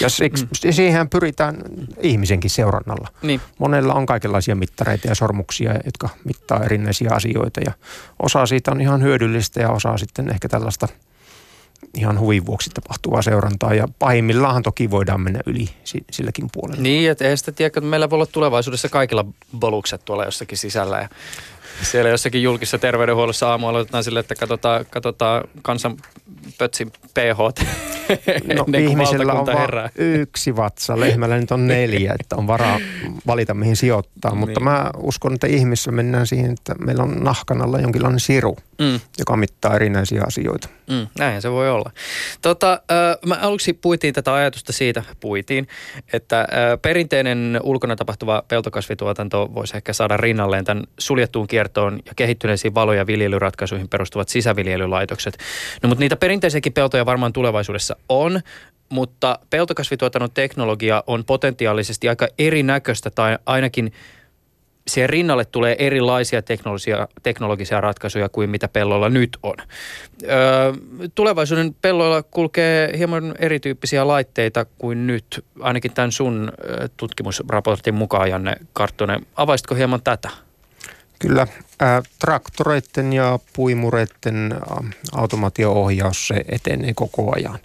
Ja 0.00 0.08
se, 0.08 0.28
mm. 0.28 0.48
siihen 0.70 1.08
pyritään 1.08 1.56
ihmisenkin 2.00 2.50
seurannalla. 2.50 3.08
Niin. 3.22 3.40
Monella 3.58 3.94
on 3.94 4.06
kaikenlaisia 4.06 4.54
mittareita 4.54 5.08
ja 5.08 5.14
sormuksia, 5.14 5.74
jotka 5.84 6.08
mittaa 6.24 6.64
erinäisiä 6.64 7.10
asioita 7.12 7.60
ja 7.60 7.72
osa 8.22 8.46
siitä 8.46 8.70
on 8.70 8.80
ihan 8.80 9.02
hyödyllistä 9.02 9.60
ja 9.60 9.70
osa 9.70 9.96
sitten 9.96 10.30
ehkä 10.30 10.48
tällaista 10.48 10.88
ihan 11.94 12.20
huvin 12.20 12.46
vuoksi 12.46 12.70
tapahtuvaa 12.70 13.22
seurantaa 13.22 13.74
ja 13.74 13.88
pahimmillaan 13.98 14.62
toki 14.62 14.90
voidaan 14.90 15.20
mennä 15.20 15.40
yli 15.46 15.68
silläkin 16.10 16.48
puolella. 16.52 16.82
Niin, 16.82 17.10
että 17.10 17.24
ei 17.24 17.36
sitä 17.36 17.52
tiedä, 17.52 17.66
että 17.66 17.80
meillä 17.80 18.10
voi 18.10 18.16
olla 18.16 18.26
tulevaisuudessa 18.26 18.88
kaikilla 18.88 19.24
bolukset 19.58 20.04
tuolla 20.04 20.24
jossakin 20.24 20.58
sisällä 20.58 20.98
ja 20.98 21.08
siellä 21.82 22.10
jossakin 22.10 22.42
julkisessa 22.42 22.78
terveydenhuollossa 22.78 23.50
aamu 23.50 23.68
aloitetaan 23.68 24.04
sille, 24.04 24.20
että 24.20 24.34
katsotaan, 24.34 24.86
katsotaan 24.90 25.44
kansan 25.62 25.96
pötsin 26.58 26.90
pH 26.90 27.38
No 28.56 28.66
ihmisellä 28.88 29.32
on 29.32 29.46
vain 29.46 29.90
yksi 29.96 30.56
vatsa, 30.56 31.00
lehmällä 31.00 31.38
nyt 31.38 31.50
on 31.50 31.66
neljä, 31.66 32.14
että 32.20 32.36
on 32.36 32.46
varaa 32.46 32.80
valita 33.26 33.54
mihin 33.54 33.76
sijoittaa. 33.76 34.30
Niin. 34.30 34.38
Mutta 34.38 34.60
mä 34.60 34.90
uskon, 34.96 35.34
että 35.34 35.46
ihmisessä 35.46 35.90
mennään 35.90 36.26
siihen, 36.26 36.52
että 36.52 36.74
meillä 36.74 37.02
on 37.02 37.24
nahkan 37.24 37.62
alla 37.62 37.80
jonkinlainen 37.80 38.20
siru, 38.20 38.56
mm. 38.78 39.00
joka 39.18 39.36
mittaa 39.36 39.76
erinäisiä 39.76 40.22
asioita. 40.26 40.68
Mm, 40.90 41.06
näinhän 41.18 41.42
se 41.42 41.50
voi 41.50 41.70
olla. 41.70 41.90
Tota, 42.42 42.82
mä 43.26 43.34
aluksi 43.34 43.72
puitiin 43.72 44.14
tätä 44.14 44.34
ajatusta 44.34 44.72
siitä, 44.72 45.02
puitiin, 45.20 45.68
että 46.12 46.48
perinteinen 46.82 47.60
ulkona 47.62 47.96
tapahtuva 47.96 48.42
peltokasvituotanto 48.48 49.50
voisi 49.54 49.76
ehkä 49.76 49.92
saada 49.92 50.16
rinnalleen 50.16 50.64
tämän 50.64 50.84
suljettuun 50.98 51.46
kiertoon 51.46 51.98
ja 52.06 52.12
kehittyneisiin 52.16 52.74
valo- 52.74 52.92
ja 52.92 53.06
viljelyratkaisuihin 53.06 53.88
perustuvat 53.88 54.28
sisäviljelylaitokset. 54.28 55.38
No 55.82 55.88
mutta 55.88 56.00
niitä 56.00 56.16
perinteisiäkin 56.16 56.72
peltoja 56.72 57.06
varmaan 57.06 57.32
tulevaisuudessa 57.32 57.96
on, 58.08 58.40
mutta 58.88 59.38
peltokasvituotannon 59.50 60.30
teknologia 60.30 61.04
on 61.06 61.24
potentiaalisesti 61.24 62.08
aika 62.08 62.28
erinäköistä 62.38 63.10
tai 63.10 63.38
ainakin 63.46 63.92
siihen 64.88 65.10
rinnalle 65.10 65.44
tulee 65.44 65.76
erilaisia 65.78 66.42
teknologisia, 66.42 67.08
teknologisia 67.22 67.80
ratkaisuja 67.80 68.28
kuin 68.28 68.50
mitä 68.50 68.68
pellolla 68.68 69.08
nyt 69.08 69.38
on. 69.42 69.54
Öö, 70.22 70.72
tulevaisuuden 71.14 71.74
pelloilla 71.82 72.22
kulkee 72.22 72.98
hieman 72.98 73.34
erityyppisiä 73.38 74.06
laitteita 74.06 74.66
kuin 74.78 75.06
nyt, 75.06 75.44
ainakin 75.60 75.92
tämän 75.92 76.12
sun 76.12 76.52
tutkimusraportin 76.96 77.94
mukaan, 77.94 78.30
Janne 78.30 78.56
Karttonen. 78.72 79.26
Avaisitko 79.36 79.74
hieman 79.74 80.02
tätä? 80.02 80.30
Kyllä. 81.18 81.46
Traktoreiden 82.18 83.12
ja 83.12 83.38
puimureiden 83.52 84.54
automaatio-ohjaus 85.12 86.28
se 86.28 86.44
etenee 86.48 86.92
koko 86.94 87.32
ajan. 87.36 87.58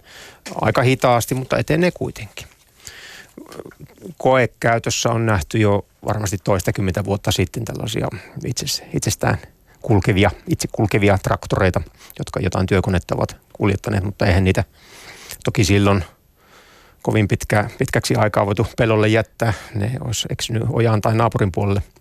Aika 0.60 0.82
hitaasti, 0.82 1.34
mutta 1.34 1.58
etenee 1.58 1.90
kuitenkin. 1.90 2.46
Koekäytössä 4.18 5.10
on 5.10 5.26
nähty 5.26 5.58
jo 5.58 5.86
varmasti 6.06 6.38
toistakymmentä 6.44 7.04
vuotta 7.04 7.32
sitten 7.32 7.64
tällaisia 7.64 8.08
itsestään 8.92 9.38
kulkevia, 9.82 10.30
itse 10.48 10.68
kulkevia 10.72 11.18
traktoreita, 11.22 11.80
jotka 12.18 12.40
jotain 12.40 12.66
työkonetta 12.66 13.14
ovat 13.14 13.36
kuljettaneet, 13.52 14.04
mutta 14.04 14.26
eihän 14.26 14.44
niitä 14.44 14.64
toki 15.44 15.64
silloin 15.64 16.04
kovin 17.02 17.28
pitkä, 17.28 17.70
pitkäksi 17.78 18.14
aikaa 18.14 18.46
voitu 18.46 18.66
pelolle 18.76 19.08
jättää. 19.08 19.52
Ne 19.74 19.90
olisi 20.00 20.28
eksynyt 20.30 20.62
ojaan 20.70 21.00
tai 21.00 21.14
naapurin 21.14 21.52
puolelle– 21.52 21.82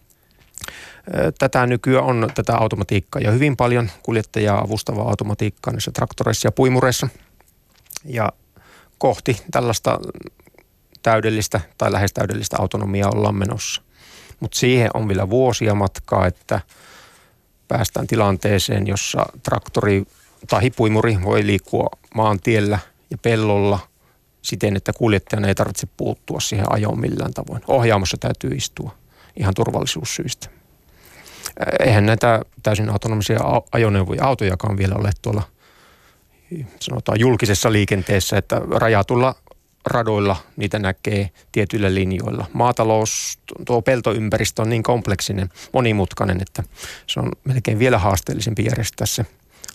Tätä 1.40 1.68
nykyään 1.68 2.06
on 2.06 2.30
tätä 2.36 2.58
automatiikkaa 2.58 3.22
ja 3.22 3.32
hyvin 3.32 3.58
paljon 3.58 3.92
kuljettajaa 4.04 4.62
avustavaa 4.62 5.10
automatiikkaa 5.10 5.74
näissä 5.74 5.92
traktoreissa 5.92 6.48
ja 6.48 6.52
puimureissa. 6.52 7.08
Ja 8.06 8.30
kohti 8.98 9.38
tällaista 9.52 10.00
täydellistä 11.04 11.62
tai 11.78 11.92
lähes 11.92 12.14
täydellistä 12.14 12.58
autonomiaa 12.60 13.12
ollaan 13.16 13.36
menossa. 13.36 13.82
Mutta 14.40 14.60
siihen 14.60 14.90
on 14.94 15.08
vielä 15.08 15.30
vuosia 15.30 15.76
matkaa, 15.76 16.28
että 16.28 16.62
päästään 17.68 18.08
tilanteeseen, 18.08 18.88
jossa 18.88 19.26
traktori 19.44 20.04
tai 20.50 20.70
puimuri 20.70 21.18
voi 21.24 21.46
liikkua 21.46 21.88
maantiellä 22.16 22.80
ja 23.10 23.18
pellolla 23.18 23.80
siten, 24.42 24.76
että 24.76 24.94
kuljettajan 24.94 25.46
ei 25.46 25.56
tarvitse 25.56 25.88
puuttua 25.98 26.40
siihen 26.40 26.72
ajoon 26.72 27.00
millään 27.00 27.34
tavoin. 27.34 27.62
Ohjaamossa 27.68 28.18
täytyy 28.20 28.52
istua 28.52 28.96
ihan 29.36 29.54
turvallisuussyistä 29.54 30.50
eihän 31.80 32.06
näitä 32.06 32.42
täysin 32.64 32.90
autonomisia 32.90 33.40
ajoneuvoja, 33.72 34.26
autojakaan 34.26 34.78
vielä 34.78 34.96
ole 34.96 35.12
tuolla 35.22 35.44
sanotaan 36.80 37.20
julkisessa 37.20 37.72
liikenteessä, 37.72 38.38
että 38.38 38.62
rajatulla 38.70 39.36
radoilla 39.86 40.36
niitä 40.56 40.80
näkee 40.80 41.30
tietyillä 41.52 41.94
linjoilla. 41.94 42.46
Maatalous, 42.54 43.40
tuo 43.66 43.82
peltoympäristö 43.82 44.62
on 44.62 44.70
niin 44.70 44.84
kompleksinen, 44.84 45.50
monimutkainen, 45.74 46.42
että 46.42 46.64
se 47.08 47.20
on 47.20 47.32
melkein 47.44 47.80
vielä 47.80 47.98
haasteellisempi 47.98 48.66
järjestää 48.66 49.08
se 49.08 49.26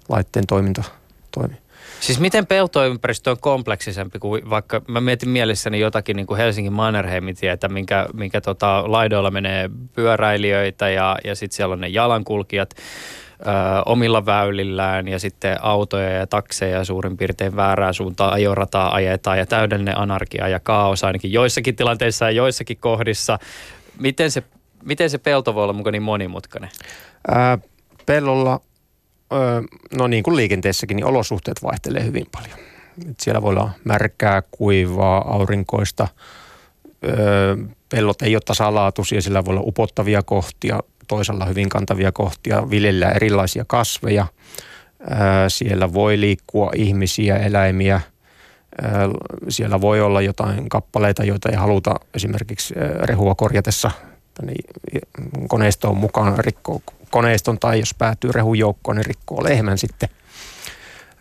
laitteen 0.08 0.46
toiminta 0.46 0.82
toimi. 1.30 1.54
Siis 2.00 2.20
miten 2.20 2.46
peltoympäristö 2.46 3.30
on 3.30 3.40
kompleksisempi 3.40 4.18
kuin 4.18 4.50
vaikka 4.50 4.82
mä 4.88 5.00
mietin 5.00 5.28
mielessäni 5.28 5.80
jotakin 5.80 6.16
niin 6.16 6.26
kuin 6.26 6.38
Helsingin 6.38 6.72
Mannerheimin 6.72 7.36
tietä, 7.36 7.68
minkä, 7.68 8.08
minkä 8.14 8.40
tota, 8.40 8.84
laidoilla 8.86 9.30
menee 9.30 9.70
pyöräilijöitä 9.94 10.90
ja, 10.90 11.18
ja 11.24 11.34
sitten 11.34 11.56
siellä 11.56 11.72
on 11.72 11.80
ne 11.80 11.88
jalankulkijat 11.88 12.74
omilla 13.86 14.26
väylillään 14.26 15.08
ja 15.08 15.18
sitten 15.18 15.64
autoja 15.64 16.10
ja 16.10 16.26
takseja 16.26 16.84
suurin 16.84 17.16
piirtein 17.16 17.56
väärää 17.56 17.92
suuntaan 17.92 18.32
ajorataa 18.32 18.94
ajetaan 18.94 19.38
ja 19.38 19.46
täydellinen 19.46 19.98
anarkia 19.98 20.48
ja 20.48 20.60
kaos 20.60 21.04
ainakin 21.04 21.32
joissakin 21.32 21.76
tilanteissa 21.76 22.24
ja 22.24 22.30
joissakin 22.30 22.76
kohdissa. 22.80 23.38
Miten 24.00 24.30
se, 24.30 24.42
miten 24.84 25.10
se 25.10 25.18
pelto 25.18 25.54
voi 25.54 25.62
olla 25.62 25.72
mukaan 25.72 25.92
niin 25.92 26.02
monimutkainen? 26.02 26.70
Ää, 27.28 27.58
pellolla 28.06 28.60
no 29.96 30.06
niin 30.06 30.22
kuin 30.22 30.36
liikenteessäkin, 30.36 30.96
niin 30.96 31.06
olosuhteet 31.06 31.62
vaihtelee 31.62 32.04
hyvin 32.04 32.26
paljon. 32.32 32.58
Et 33.10 33.20
siellä 33.20 33.42
voi 33.42 33.50
olla 33.50 33.70
märkää, 33.84 34.42
kuivaa, 34.50 35.34
aurinkoista, 35.34 36.08
pellot 37.88 38.22
ei 38.22 38.36
ole 38.36 38.42
tasalaatuisia, 38.46 39.22
sillä 39.22 39.44
voi 39.44 39.52
olla 39.52 39.62
upottavia 39.64 40.22
kohtia, 40.22 40.80
toisella 41.08 41.44
hyvin 41.44 41.68
kantavia 41.68 42.12
kohtia, 42.12 42.70
viljellä 42.70 43.10
erilaisia 43.10 43.64
kasveja. 43.66 44.26
Siellä 45.48 45.92
voi 45.92 46.20
liikkua 46.20 46.70
ihmisiä, 46.76 47.36
eläimiä. 47.36 48.00
Siellä 49.48 49.80
voi 49.80 50.00
olla 50.00 50.20
jotain 50.20 50.68
kappaleita, 50.68 51.24
joita 51.24 51.48
ei 51.48 51.56
haluta 51.56 51.94
esimerkiksi 52.14 52.74
rehua 53.02 53.34
korjatessa 53.34 53.90
koneistoon 55.48 55.96
mukaan 55.96 56.38
rikkoa 56.38 56.80
koneiston 57.10 57.58
tai 57.58 57.78
jos 57.78 57.94
päätyy 57.94 58.32
rehujoukkoon, 58.32 58.96
niin 58.96 59.06
rikkoo 59.06 59.44
lehmän 59.44 59.78
sitten. 59.78 60.08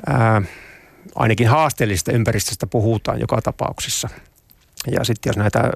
Ää, 0.08 0.42
ainakin 1.16 1.48
haasteellisesta 1.48 2.12
ympäristöstä 2.12 2.68
puhutaan 2.68 3.20
joka 3.20 3.42
tapauksessa. 3.42 4.10
Ja 4.92 5.04
sitten 5.04 5.30
jos 5.30 5.38
näitä 5.38 5.72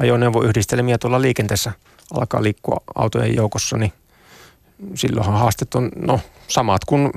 ajoneuvoyhdistelmiä 0.00 0.98
tuolla 0.98 1.22
liikenteessä 1.22 1.72
alkaa 2.14 2.42
liikkua 2.42 2.76
autojen 2.94 3.36
joukossa, 3.36 3.76
niin 3.76 3.92
silloinhan 4.94 5.38
haasteet 5.38 5.74
on 5.74 5.90
no, 5.96 6.20
samat 6.48 6.84
kuin 6.84 7.12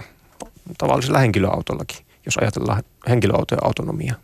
tavallisella 0.77 1.19
henkilöautollakin, 1.19 2.05
jos 2.25 2.37
ajatellaan 2.37 2.83
henkilöautojen 3.09 3.65
autonomiaa. 3.65 4.15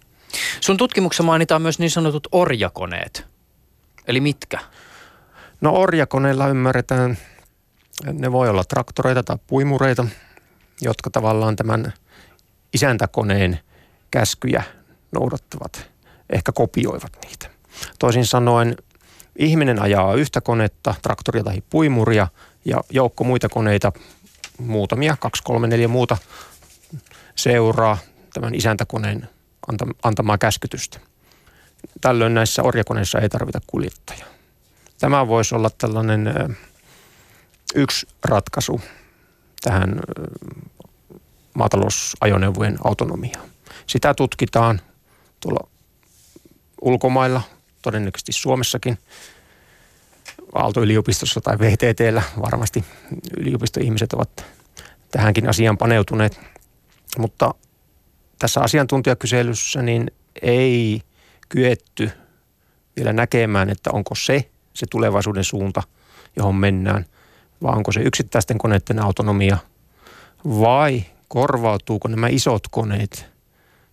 Sun 0.62 0.78
tutkimuksessa 0.78 1.24
mainitaan 1.24 1.62
myös 1.62 1.80
niin 1.80 1.92
sanotut 1.92 2.28
orjakoneet. 2.32 3.26
Eli 4.08 4.22
mitkä? 4.22 4.60
No 5.62 5.74
orjakoneilla 5.74 6.48
ymmärretään 6.48 7.18
ne 8.14 8.32
voi 8.32 8.50
olla 8.50 8.64
traktoreita 8.64 9.24
tai 9.24 9.38
puimureita, 9.48 10.06
jotka 10.82 11.10
tavallaan 11.10 11.56
tämän 11.56 11.94
isäntäkoneen 12.74 13.60
käskyjä 14.12 14.64
noudattavat, 15.12 15.90
ehkä 16.30 16.52
kopioivat 16.52 17.12
niitä. 17.26 17.50
Toisin 18.00 18.26
sanoen 18.26 18.76
ihminen 19.36 19.82
ajaa 19.82 20.14
yhtä 20.14 20.42
konetta, 20.42 20.96
traktoria 21.02 21.44
tai 21.44 21.64
puimuria 21.70 22.28
ja 22.66 22.78
joukko 22.90 23.24
muita 23.24 23.50
koneita, 23.50 23.92
muutamia, 24.58 25.18
kaksi, 25.20 25.44
kolme, 25.44 25.68
neljä 25.68 25.88
muuta 25.88 26.18
seuraa 27.36 27.98
tämän 28.34 28.56
isäntäkoneen 28.56 29.30
antamaa 30.04 30.38
käskytystä. 30.38 31.00
Tällöin 32.02 32.34
näissä 32.34 32.64
orjakoneissa 32.64 33.20
ei 33.20 33.30
tarvita 33.30 33.62
kuljettajaa. 33.68 34.28
Tämä 35.00 35.28
voisi 35.28 35.56
olla 35.56 35.70
tällainen 35.70 36.34
yksi 37.76 38.08
ratkaisu 38.24 38.82
tähän 39.62 40.00
maatalousajoneuvojen 41.54 42.78
autonomiaan. 42.84 43.50
Sitä 43.88 44.14
tutkitaan 44.14 44.82
tuolla 45.40 45.70
ulkomailla, 46.82 47.42
todennäköisesti 47.82 48.32
Suomessakin, 48.32 48.98
Aalto-yliopistossa 50.56 51.42
tai 51.42 51.60
VTTllä 51.60 52.24
varmasti 52.42 52.86
yliopistoihmiset 53.38 54.14
ovat 54.14 54.46
tähänkin 55.12 55.50
asiaan 55.50 55.78
paneutuneet. 55.78 56.40
Mutta 57.18 57.54
tässä 58.40 58.62
asiantuntijakyselyssä 58.62 59.82
niin 59.82 60.12
ei 60.42 61.02
kyetty 61.50 62.12
vielä 62.96 63.14
näkemään, 63.14 63.70
että 63.70 63.90
onko 63.94 64.16
se 64.16 64.50
se 64.74 64.86
tulevaisuuden 64.92 65.44
suunta, 65.44 65.84
johon 66.36 66.56
mennään, 66.56 67.06
vai 67.64 67.76
onko 67.76 67.92
se 67.92 68.00
yksittäisten 68.00 68.58
koneiden 68.58 69.04
autonomia, 69.04 69.58
vai 70.46 71.04
korvautuuko 71.28 72.08
nämä 72.08 72.28
isot 72.28 72.68
koneet 72.72 73.26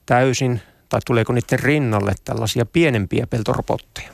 täysin, 0.07 0.61
tai 0.89 1.01
tuleeko 1.07 1.33
niiden 1.33 1.59
rinnalle 1.59 2.13
tällaisia 2.25 2.67
pienempiä 2.67 3.27
peltorobotteja. 3.27 4.11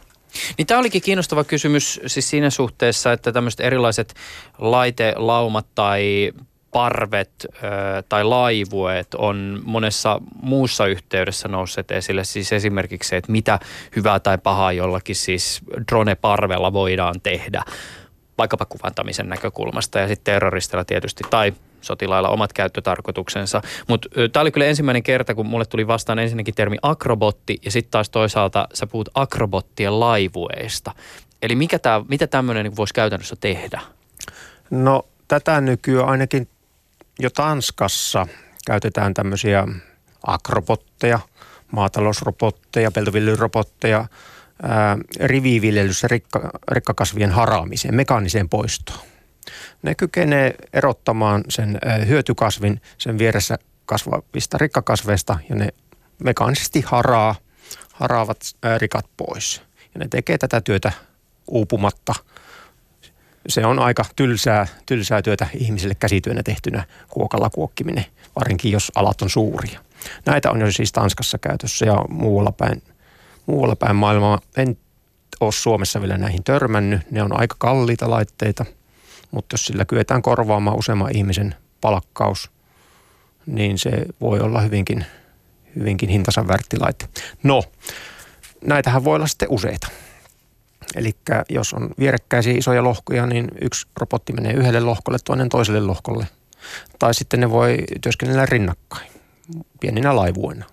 Niin 0.59 0.67
tämä 0.67 0.81
olikin 0.81 1.03
kiinnostava 1.03 1.45
kysymys 1.45 2.01
siis 2.07 2.31
siinä 2.31 2.51
suhteessa, 2.51 3.13
että 3.13 3.33
tämmöiset 3.33 3.61
erilaiset 3.61 4.15
laitelaumat 4.59 5.67
tai 5.75 6.33
parvet 6.71 7.31
ö, 7.47 7.49
tai 8.09 8.25
laivueet 8.25 9.15
on 9.15 9.63
monessa 9.65 10.21
muussa 10.43 10.87
yhteydessä 10.87 11.49
nousseet 11.49 11.91
esille. 11.91 12.25
Siis 12.25 12.53
esimerkiksi 12.53 13.09
se, 13.09 13.17
että 13.17 13.33
mitä 13.33 13.59
hyvää 13.97 14.21
tai 14.21 14.39
pahaa 14.39 14.73
jollakin 14.73 15.17
siis 15.17 15.61
drone-parvella 15.93 16.73
voidaan 16.73 17.21
tehdä 17.23 17.63
vaikkapa 18.39 18.65
kuvantamisen 18.65 19.29
näkökulmasta 19.29 19.99
ja 19.99 20.09
sitten 20.09 20.35
terroristilla 20.35 20.85
tietysti 20.85 21.25
tai 21.31 21.53
sotilailla 21.83 22.29
omat 22.29 22.53
käyttötarkoituksensa. 22.53 23.63
Mutta 23.89 24.09
tämä 24.33 24.41
oli 24.41 24.51
kyllä 24.51 24.67
ensimmäinen 24.67 25.03
kerta, 25.03 25.35
kun 25.35 25.47
mulle 25.47 25.65
tuli 25.65 25.87
vastaan 25.87 26.19
ensinnäkin 26.19 26.55
termi 26.55 26.77
akrobotti 26.83 27.61
ja 27.65 27.71
sitten 27.71 27.91
taas 27.91 28.11
toisaalta 28.11 28.69
sä 28.75 28.87
puhut 28.87 29.09
akrobottien 29.15 30.01
laivueista. 30.01 30.95
Eli 31.43 31.55
mikä 31.55 31.79
tää, 31.79 32.01
mitä 32.09 32.27
tämmöinen 32.27 32.65
niin 32.65 32.77
voisi 32.77 32.95
käytännössä 32.95 33.37
tehdä? 33.41 33.81
No 34.71 35.03
tätä 35.29 35.61
nykyään 35.61 36.09
ainakin 36.09 36.49
jo 37.19 37.31
Tanskassa 37.31 38.27
käytetään 38.67 39.15
tämmöisiä 39.15 39.69
akrobotteja, 40.27 41.19
maatalousrobotteja, 41.73 42.91
peltoviljelyrobotteja, 42.91 44.05
riviviljelyssä 45.21 46.09
rikka, 46.09 46.51
rikkakasvien 46.69 47.31
haraamiseen, 47.31 47.95
mekaaniseen 47.95 48.49
poistoon. 48.49 49.12
Ne 49.83 49.95
kykenee 49.95 50.55
erottamaan 50.73 51.45
sen 51.49 51.79
hyötykasvin 52.07 52.81
sen 52.99 53.19
vieressä 53.19 53.59
kasvavista 53.87 54.59
rikkakasveista 54.59 55.39
ja 55.49 55.55
ne 55.55 55.69
mekaanisesti 56.25 56.81
haraa, 56.87 57.35
haraavat 57.93 58.39
rikat 58.79 59.07
pois. 59.17 59.63
Ja 59.95 59.99
ne 59.99 60.07
tekee 60.11 60.39
tätä 60.39 60.61
työtä 60.61 60.93
uupumatta. 61.49 62.15
Se 63.49 63.67
on 63.67 63.79
aika 63.79 64.05
tylsää, 64.17 64.67
tylsää 64.87 65.23
työtä 65.23 65.47
ihmisille 65.55 65.95
käsityönä 65.95 66.43
tehtynä 66.43 66.85
kuokalla 67.11 67.51
kuokkiminen, 67.51 68.07
varsinkin 68.37 68.73
jos 68.73 68.93
alat 68.95 69.23
on 69.23 69.31
suuria. 69.31 69.81
Näitä 70.27 70.51
on 70.51 70.61
jo 70.61 70.73
siis 70.73 70.93
Tanskassa 70.93 71.39
käytössä 71.39 71.87
ja 71.87 72.05
muualla 72.09 72.53
päin, 72.53 72.83
muualla 73.47 73.77
päin 73.77 73.97
maailmaa. 73.97 74.41
En 74.57 74.79
ole 75.41 75.53
Suomessa 75.53 76.01
vielä 76.01 76.19
näihin 76.19 76.45
törmännyt. 76.45 77.11
Ne 77.11 77.23
on 77.23 77.41
aika 77.41 77.57
kalliita 77.59 78.11
laitteita– 78.11 78.65
mutta 79.33 79.55
jos 79.55 79.67
sillä 79.67 79.85
kyetään 79.85 80.23
korvaamaan 80.23 80.79
useamman 80.79 81.17
ihmisen 81.17 81.55
palkkaus, 81.81 82.51
niin 83.47 83.79
se 83.79 84.07
voi 84.21 84.41
olla 84.41 84.61
hyvinkin, 84.61 85.07
hyvinkin 85.77 86.09
hintansa 86.09 86.49
värttilaite. 86.49 87.09
No, 87.43 87.63
näitähän 88.65 89.05
voi 89.05 89.17
olla 89.17 89.27
sitten 89.27 89.51
useita. 89.51 89.89
Eli 90.97 91.13
jos 91.49 91.75
on 91.75 91.91
vierekkäisiä 91.99 92.55
isoja 92.59 92.85
lohkoja, 92.85 93.27
niin 93.27 93.49
yksi 93.61 93.87
robotti 93.97 94.33
menee 94.33 94.53
yhdelle 94.53 94.81
lohkolle, 94.81 95.19
toinen 95.25 95.49
toiselle 95.49 95.81
lohkolle. 95.81 96.27
Tai 96.99 97.15
sitten 97.15 97.41
ne 97.41 97.51
voi 97.51 97.79
työskennellä 98.01 98.47
rinnakkain, 98.47 99.11
pieninä 99.81 100.17
laivuina. 100.17 100.67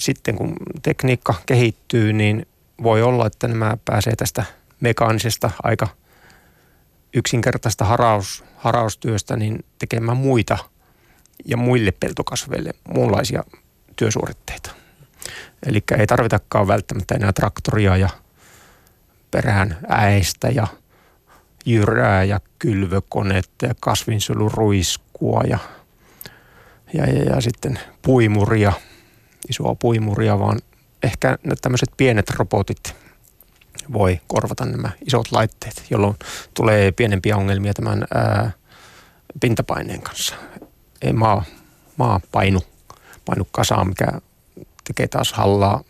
Sitten 0.00 0.36
kun 0.36 0.56
tekniikka 0.82 1.34
kehittyy, 1.46 2.12
niin 2.12 2.46
voi 2.82 3.02
olla, 3.02 3.26
että 3.26 3.48
nämä 3.48 3.76
pääsee 3.84 4.16
tästä 4.16 4.44
mekaanisesta 4.80 5.50
aika– 5.62 5.88
yksinkertaista 7.14 7.84
haraus, 7.84 8.44
haraustyöstä 8.56 9.36
niin 9.36 9.64
tekemään 9.78 10.16
muita 10.16 10.58
ja 11.44 11.56
muille 11.56 11.92
peltokasveille 11.92 12.70
muunlaisia 12.88 13.44
työsuoritteita. 13.96 14.70
Eli 15.66 15.82
ei 15.98 16.06
tarvitakaan 16.06 16.68
välttämättä 16.68 17.14
enää 17.14 17.32
traktoria 17.32 17.96
ja 17.96 18.08
perään 19.30 19.78
äistä 19.88 20.48
ja 20.48 20.66
jyrää 21.66 22.24
ja 22.24 22.40
kylvökonetta 22.58 23.66
ja 23.66 23.74
kasvinsuojeluruiskua 23.80 25.42
ja, 25.48 25.58
ja, 26.94 27.06
ja, 27.06 27.24
ja 27.24 27.40
sitten 27.40 27.78
puimuria, 28.02 28.72
isoa 29.48 29.74
puimuria, 29.74 30.38
vaan 30.38 30.58
ehkä 31.02 31.38
tämmöiset 31.62 31.90
pienet 31.96 32.30
robotit– 32.30 32.80
voi 33.92 34.20
korvata 34.26 34.64
nämä 34.64 34.90
isot 35.06 35.32
laitteet, 35.32 35.84
jolloin 35.90 36.16
tulee 36.54 36.92
pienempiä 36.92 37.36
ongelmia 37.36 37.74
tämän 37.74 38.04
ää, 38.14 38.50
pintapaineen 39.40 40.02
kanssa. 40.02 40.34
Ei 41.02 41.12
maa, 41.12 41.44
maa 41.96 42.20
painu, 42.32 42.60
painu 43.24 43.48
kasaan, 43.52 43.88
mikä 43.88 44.06
tekee 44.84 45.08
taas 45.08 45.32
hallaa 45.32 45.84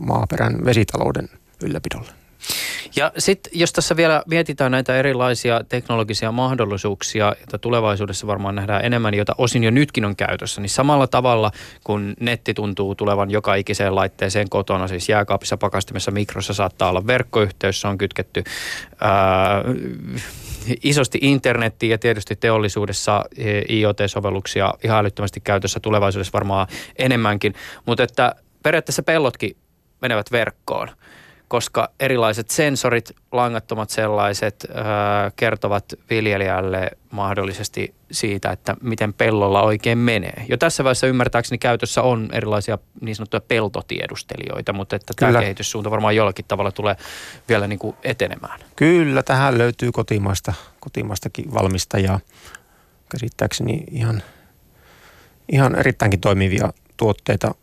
maaperän 0.00 0.64
vesitalouden 0.64 1.28
ylläpidolle. 1.62 2.23
Ja 2.96 3.12
sitten 3.18 3.52
jos 3.54 3.72
tässä 3.72 3.96
vielä 3.96 4.22
mietitään 4.26 4.72
näitä 4.72 4.96
erilaisia 4.96 5.60
teknologisia 5.68 6.32
mahdollisuuksia, 6.32 7.34
joita 7.38 7.58
tulevaisuudessa 7.58 8.26
varmaan 8.26 8.54
nähdään 8.54 8.84
enemmän, 8.84 9.14
joita 9.14 9.34
osin 9.38 9.64
jo 9.64 9.70
nytkin 9.70 10.04
on 10.04 10.16
käytössä, 10.16 10.60
niin 10.60 10.70
samalla 10.70 11.06
tavalla 11.06 11.50
kun 11.84 12.14
netti 12.20 12.54
tuntuu 12.54 12.94
tulevan 12.94 13.30
joka 13.30 13.54
ikiseen 13.54 13.94
laitteeseen 13.94 14.48
kotona, 14.50 14.88
siis 14.88 15.08
jääkaapissa, 15.08 15.56
pakastimessa, 15.56 16.10
mikrossa 16.10 16.54
saattaa 16.54 16.90
olla 16.90 17.06
verkkoyhteys, 17.06 17.80
se 17.80 17.88
on 17.88 17.98
kytketty 17.98 18.44
ää, 19.00 19.64
isosti 20.82 21.18
internettiin 21.22 21.90
ja 21.90 21.98
tietysti 21.98 22.36
teollisuudessa 22.36 23.24
IoT-sovelluksia 23.68 24.74
ihan 24.84 24.98
älyttömästi 24.98 25.40
käytössä 25.40 25.80
tulevaisuudessa 25.80 26.32
varmaan 26.32 26.66
enemmänkin, 26.98 27.54
mutta 27.86 28.02
että 28.02 28.34
periaatteessa 28.62 29.02
pellotkin 29.02 29.56
menevät 30.00 30.32
verkkoon 30.32 30.88
koska 31.48 31.88
erilaiset 32.00 32.50
sensorit, 32.50 33.12
langattomat 33.32 33.90
sellaiset, 33.90 34.66
kertovat 35.36 35.84
viljelijälle 36.10 36.90
mahdollisesti 37.10 37.94
siitä, 38.10 38.50
että 38.52 38.76
miten 38.82 39.14
pellolla 39.14 39.62
oikein 39.62 39.98
menee. 39.98 40.44
Jo 40.48 40.56
tässä 40.56 40.84
vaiheessa 40.84 41.06
ymmärtääkseni 41.06 41.58
käytössä 41.58 42.02
on 42.02 42.28
erilaisia 42.32 42.78
niin 43.00 43.16
sanottuja 43.16 43.40
peltotiedustelijoita, 43.40 44.72
mutta 44.72 44.96
että 44.96 45.14
Kyllä. 45.16 45.32
tämä 45.32 45.42
kehityssuunta 45.42 45.90
varmaan 45.90 46.16
jollakin 46.16 46.44
tavalla 46.48 46.72
tulee 46.72 46.96
vielä 47.48 47.66
niin 47.66 47.78
kuin 47.78 47.96
etenemään. 48.04 48.60
Kyllä, 48.76 49.22
tähän 49.22 49.58
löytyy 49.58 49.92
kotimaista, 49.92 50.52
kotimaistakin 50.80 51.54
valmistajaa. 51.54 52.20
Käsittääkseni 53.08 53.84
ihan, 53.90 54.22
ihan 55.52 55.74
erittäinkin 55.76 56.20
toimivia 56.20 56.72
tuotteita 56.96 57.54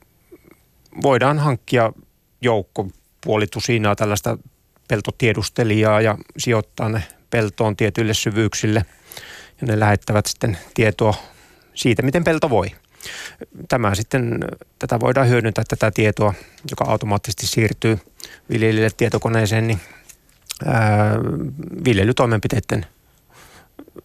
voidaan 1.01 1.39
hankkia 1.39 1.93
joukko 2.41 2.87
puoli 3.23 3.47
tusinaa 3.47 3.95
tällaista 3.95 4.37
peltotiedustelijaa 4.87 6.01
ja 6.01 6.17
sijoittaa 6.37 6.89
ne 6.89 7.03
peltoon 7.29 7.77
tietyille 7.77 8.13
syvyyksille. 8.13 8.85
Ja 9.61 9.67
ne 9.67 9.79
lähettävät 9.79 10.25
sitten 10.25 10.57
tietoa 10.73 11.13
siitä, 11.73 12.01
miten 12.01 12.23
pelto 12.23 12.49
voi. 12.49 12.71
Tämä 13.69 13.95
sitten, 13.95 14.39
tätä 14.79 14.99
voidaan 14.99 15.29
hyödyntää 15.29 15.63
tätä 15.67 15.91
tietoa, 15.91 16.33
joka 16.69 16.85
automaattisesti 16.91 17.47
siirtyy 17.47 17.99
viljelijälle 18.49 18.95
tietokoneeseen, 18.97 19.67
niin 19.67 19.79
ää, 20.65 21.15
viljelytoimenpiteiden 21.85 22.85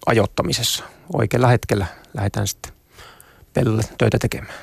ajoittamisessa 0.06 0.84
oikealla 1.12 1.48
hetkellä 1.48 1.86
lähdetään 2.14 2.46
sitten 2.46 2.72
pellolle 3.54 3.82
töitä 3.98 4.18
tekemään. 4.18 4.54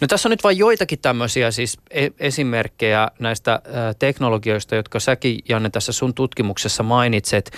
No 0.00 0.06
tässä 0.06 0.28
on 0.28 0.30
nyt 0.30 0.44
vain 0.44 0.58
joitakin 0.58 0.98
tämmöisiä 0.98 1.50
siis 1.50 1.78
e- 1.90 2.08
esimerkkejä 2.18 3.08
näistä 3.18 3.62
teknologioista, 3.98 4.74
jotka 4.74 5.00
säkin 5.00 5.38
Janne 5.48 5.70
tässä 5.70 5.92
sun 5.92 6.14
tutkimuksessa 6.14 6.82
mainitset. 6.82 7.50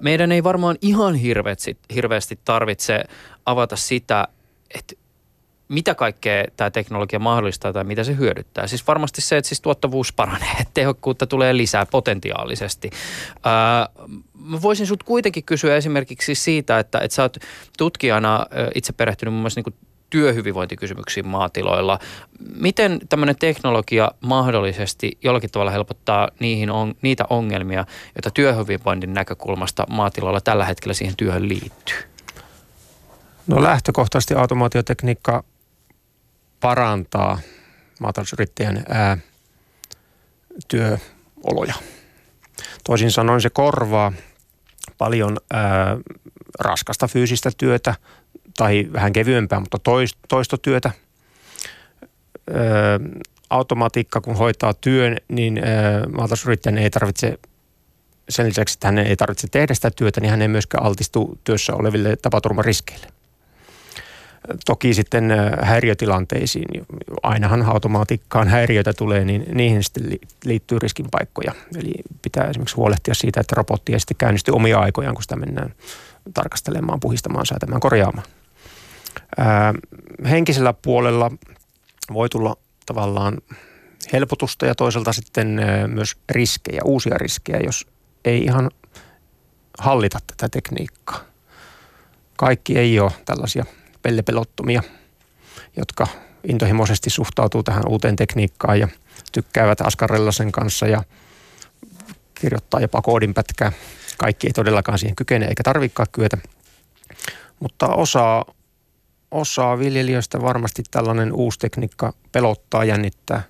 Meidän 0.00 0.32
ei 0.32 0.44
varmaan 0.44 0.76
ihan 0.82 1.14
hirveästi, 1.14 1.76
hirveästi 1.94 2.38
tarvitse 2.44 3.04
avata 3.46 3.76
sitä, 3.76 4.28
että 4.74 4.94
mitä 5.68 5.94
kaikkea 5.94 6.44
tämä 6.56 6.70
teknologia 6.70 7.18
mahdollistaa 7.18 7.72
tai 7.72 7.84
mitä 7.84 8.04
se 8.04 8.16
hyödyttää. 8.16 8.66
Siis 8.66 8.86
varmasti 8.86 9.20
se, 9.20 9.36
että 9.36 9.48
siis 9.48 9.60
tuottavuus 9.60 10.12
paranee, 10.12 10.56
tehokkuutta 10.74 11.26
tulee 11.26 11.56
lisää 11.56 11.86
potentiaalisesti. 11.86 12.90
Mä 14.34 14.62
voisin 14.62 14.86
sut 14.86 15.02
kuitenkin 15.02 15.44
kysyä 15.44 15.76
esimerkiksi 15.76 16.34
siitä, 16.34 16.78
että, 16.78 16.98
että 16.98 17.14
sä 17.14 17.22
oot 17.22 17.36
tutkijana 17.78 18.46
itse 18.74 18.92
perehtynyt 18.92 19.34
muun 19.34 19.40
muassa 19.40 19.62
niin 19.66 19.89
työhyvinvointikysymyksiin 20.10 21.26
maatiloilla. 21.26 21.98
Miten 22.54 23.00
tämmöinen 23.08 23.36
teknologia 23.36 24.10
mahdollisesti 24.20 25.18
jollakin 25.22 25.50
tavalla 25.50 25.70
helpottaa 25.70 26.28
niihin 26.40 26.70
on, 26.70 26.94
niitä 27.02 27.24
ongelmia, 27.30 27.84
joita 28.14 28.30
työhyvinvoinnin 28.30 29.14
näkökulmasta 29.14 29.86
maatiloilla 29.90 30.40
tällä 30.40 30.64
hetkellä 30.64 30.94
siihen 30.94 31.16
työhön 31.16 31.48
liittyy? 31.48 31.96
No 33.46 33.62
lähtökohtaisesti 33.62 34.34
automaatiotekniikka 34.34 35.44
parantaa 36.60 37.38
maatalousyrittäjän 38.00 38.84
ää, 38.88 39.18
työoloja. 40.68 41.74
Toisin 42.84 43.10
sanoen 43.10 43.40
se 43.40 43.50
korvaa 43.50 44.12
paljon 44.98 45.36
ää, 45.52 45.96
raskasta 46.60 47.08
fyysistä 47.08 47.50
työtä 47.58 47.94
tai 48.56 48.88
vähän 48.92 49.12
kevyempää, 49.12 49.60
mutta 49.60 49.78
toistotyötä. 50.28 50.90
Ää, 52.54 52.60
automatiikka, 53.50 54.20
kun 54.20 54.36
hoitaa 54.36 54.74
työn, 54.74 55.16
niin 55.28 55.62
maatalousyrittäjän 56.16 56.78
ei 56.78 56.90
tarvitse 56.90 57.38
sen 58.28 58.46
lisäksi, 58.48 58.76
että 58.76 58.88
hän 58.88 58.98
ei 58.98 59.16
tarvitse 59.16 59.48
tehdä 59.48 59.74
sitä 59.74 59.90
työtä, 59.90 60.20
niin 60.20 60.30
hän 60.30 60.42
ei 60.42 60.48
myöskään 60.48 60.84
altistu 60.84 61.38
työssä 61.44 61.74
oleville 61.74 62.16
tapaturmariskeille. 62.16 63.06
Toki 64.66 64.94
sitten 64.94 65.32
häiriötilanteisiin, 65.62 66.86
ainahan 67.22 67.62
automaatiikkaan 67.62 68.48
häiriöitä 68.48 68.92
tulee, 68.92 69.24
niin 69.24 69.44
niihin 69.54 69.84
sitten 69.84 70.18
liittyy 70.44 70.78
riskinpaikkoja. 70.78 71.52
Eli 71.78 71.92
pitää 72.22 72.44
esimerkiksi 72.44 72.76
huolehtia 72.76 73.14
siitä, 73.14 73.40
että 73.40 73.54
robotti 73.56 73.92
ei 73.92 74.00
sitten 74.00 74.16
käynnisty 74.16 74.50
omia 74.50 74.78
aikojaan, 74.78 75.14
kun 75.14 75.22
sitä 75.22 75.36
mennään 75.36 75.74
tarkastelemaan, 76.34 77.00
puhistamaan, 77.00 77.46
säätämään, 77.46 77.80
korjaamaan. 77.80 78.26
Henkisellä 80.30 80.72
puolella 80.72 81.30
voi 82.12 82.28
tulla 82.28 82.56
tavallaan 82.86 83.38
helpotusta 84.12 84.66
ja 84.66 84.74
toisaalta 84.74 85.12
sitten 85.12 85.60
myös 85.86 86.16
riskejä, 86.30 86.80
uusia 86.84 87.18
riskejä, 87.18 87.60
jos 87.64 87.86
ei 88.24 88.42
ihan 88.42 88.70
hallita 89.78 90.18
tätä 90.26 90.48
tekniikkaa. 90.48 91.20
Kaikki 92.36 92.78
ei 92.78 93.00
ole 93.00 93.12
tällaisia 93.24 93.64
pellepelottomia, 94.02 94.82
jotka 95.76 96.06
intohimoisesti 96.48 97.10
suhtautuu 97.10 97.62
tähän 97.62 97.88
uuteen 97.88 98.16
tekniikkaan 98.16 98.80
ja 98.80 98.88
tykkäävät 99.32 99.80
askarella 99.80 100.32
sen 100.32 100.52
kanssa 100.52 100.86
ja 100.86 101.02
kirjoittaa 102.34 102.80
jopa 102.80 103.02
koodinpätkää. 103.02 103.72
Kaikki 104.18 104.46
ei 104.46 104.52
todellakaan 104.52 104.98
siihen 104.98 105.16
kykene 105.16 105.46
eikä 105.46 105.62
tarvikaan 105.62 106.06
kyetä. 106.12 106.36
Mutta 107.60 107.86
osa, 107.86 108.44
osaa 109.30 109.78
viljelijöistä 109.78 110.42
varmasti 110.42 110.82
tällainen 110.90 111.32
uusi 111.32 111.58
tekniikka 111.58 112.12
pelottaa, 112.32 112.84
jännittää. 112.84 113.42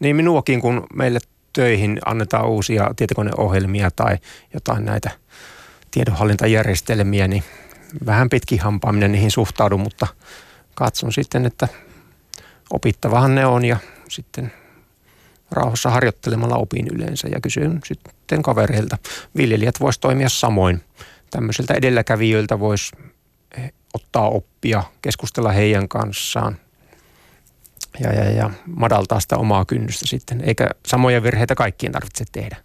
Niin 0.00 0.16
minuakin, 0.16 0.60
kun 0.60 0.86
meille 0.94 1.18
töihin 1.52 1.98
annetaan 2.04 2.48
uusia 2.48 2.90
tietokoneohjelmia 2.96 3.90
tai 3.90 4.16
jotain 4.54 4.84
näitä 4.84 5.10
tiedonhallintajärjestelmiä, 5.90 7.28
niin 7.28 7.44
vähän 8.06 8.28
pitkin 8.28 8.60
hampaaminen 8.60 9.12
niihin 9.12 9.30
suhtaudun, 9.30 9.80
mutta 9.80 10.06
katson 10.74 11.12
sitten, 11.12 11.46
että 11.46 11.68
opittavahan 12.70 13.34
ne 13.34 13.46
on 13.46 13.64
ja 13.64 13.76
sitten 14.08 14.52
rauhassa 15.50 15.90
harjoittelemalla 15.90 16.56
opin 16.56 16.86
yleensä 16.92 17.28
ja 17.28 17.40
kysyn 17.40 17.80
sitten 17.84 18.42
kavereilta. 18.42 18.98
Viljelijät 19.36 19.80
voisi 19.80 20.00
toimia 20.00 20.28
samoin. 20.28 20.82
Tämmöisiltä 21.30 21.74
edelläkävijöiltä 21.74 22.60
voisi 22.60 22.96
ottaa 23.94 24.28
oppia, 24.28 24.82
keskustella 25.02 25.52
heidän 25.52 25.88
kanssaan 25.88 26.56
ja, 28.00 28.12
ja, 28.12 28.30
ja 28.30 28.50
madaltaa 28.66 29.20
sitä 29.20 29.36
omaa 29.36 29.64
kynnystä 29.64 30.06
sitten, 30.06 30.40
eikä 30.40 30.70
samoja 30.86 31.22
virheitä 31.22 31.54
kaikkien 31.54 31.92
tarvitse 31.92 32.24
tehdä. 32.32 32.56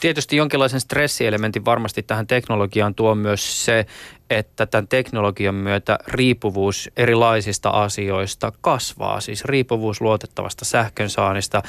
Tietysti 0.00 0.36
jonkinlaisen 0.36 0.80
stressielementin 0.80 1.64
varmasti 1.64 2.02
tähän 2.02 2.26
teknologiaan 2.26 2.94
tuo 2.94 3.14
myös 3.14 3.64
se, 3.64 3.86
että 4.30 4.66
tämän 4.66 4.88
teknologian 4.88 5.54
myötä 5.54 5.98
riippuvuus 6.06 6.90
erilaisista 6.96 7.70
asioista 7.70 8.52
kasvaa. 8.60 9.20
Siis 9.20 9.44
riippuvuus 9.44 10.00
luotettavasta 10.00 10.64
sähkönsaannista, 10.64 11.62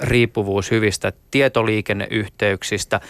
riippuvuus 0.00 0.70
hyvistä 0.70 1.12
tietoliikenneyhteyksistä, 1.30 3.00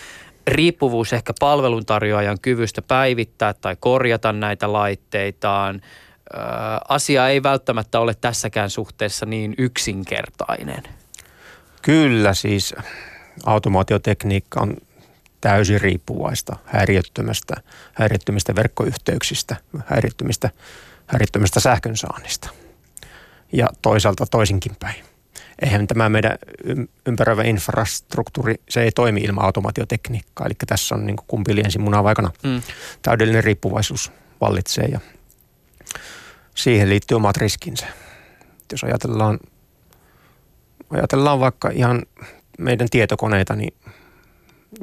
riippuvuus 0.46 1.12
ehkä 1.12 1.32
palveluntarjoajan 1.40 2.40
kyvystä 2.42 2.82
päivittää 2.82 3.54
tai 3.54 3.76
korjata 3.80 4.32
näitä 4.32 4.72
laitteitaan. 4.72 5.80
Ää, 6.32 6.80
asia 6.88 7.28
ei 7.28 7.42
välttämättä 7.42 8.00
ole 8.00 8.14
tässäkään 8.20 8.70
suhteessa 8.70 9.26
niin 9.26 9.54
yksinkertainen. 9.58 10.82
Kyllä 11.82 12.34
siis 12.34 12.74
automaatiotekniikka 13.46 14.60
on 14.60 14.76
täysin 15.40 15.80
riippuvaista 15.80 16.56
häiriöttömästä, 16.64 17.54
häiriöttömistä 17.94 18.54
verkkoyhteyksistä, 18.54 19.56
häiriöttömistä, 19.86 20.50
häiriöttömästä 21.06 21.60
sähkönsaannista. 21.60 22.50
Ja 23.52 23.68
toisaalta 23.82 24.26
toisinkin 24.30 24.72
päin. 24.80 25.15
Eihän 25.62 25.86
tämä 25.86 26.08
meidän 26.08 26.38
ympäröivä 27.06 27.42
infrastruktuuri, 27.42 28.54
se 28.68 28.82
ei 28.82 28.92
toimi 28.92 29.20
ilman 29.20 29.44
automaatiotekniikkaa. 29.44 30.46
Eli 30.46 30.54
tässä 30.66 30.94
on 30.94 31.06
niin 31.06 31.16
kumpi 31.26 31.60
ensin 31.64 31.82
munaa 31.82 32.04
vaikana. 32.04 32.30
Mm. 32.42 32.62
Täydellinen 33.02 33.44
riippuvaisuus 33.44 34.12
vallitsee 34.40 34.84
ja 34.84 35.00
siihen 36.54 36.88
liittyy 36.88 37.16
omat 37.16 37.36
riskinsä. 37.36 37.86
Jos 38.72 38.84
ajatellaan, 38.84 39.38
ajatellaan 40.90 41.40
vaikka 41.40 41.70
ihan 41.70 42.02
meidän 42.58 42.88
tietokoneita, 42.90 43.56
niin 43.56 43.74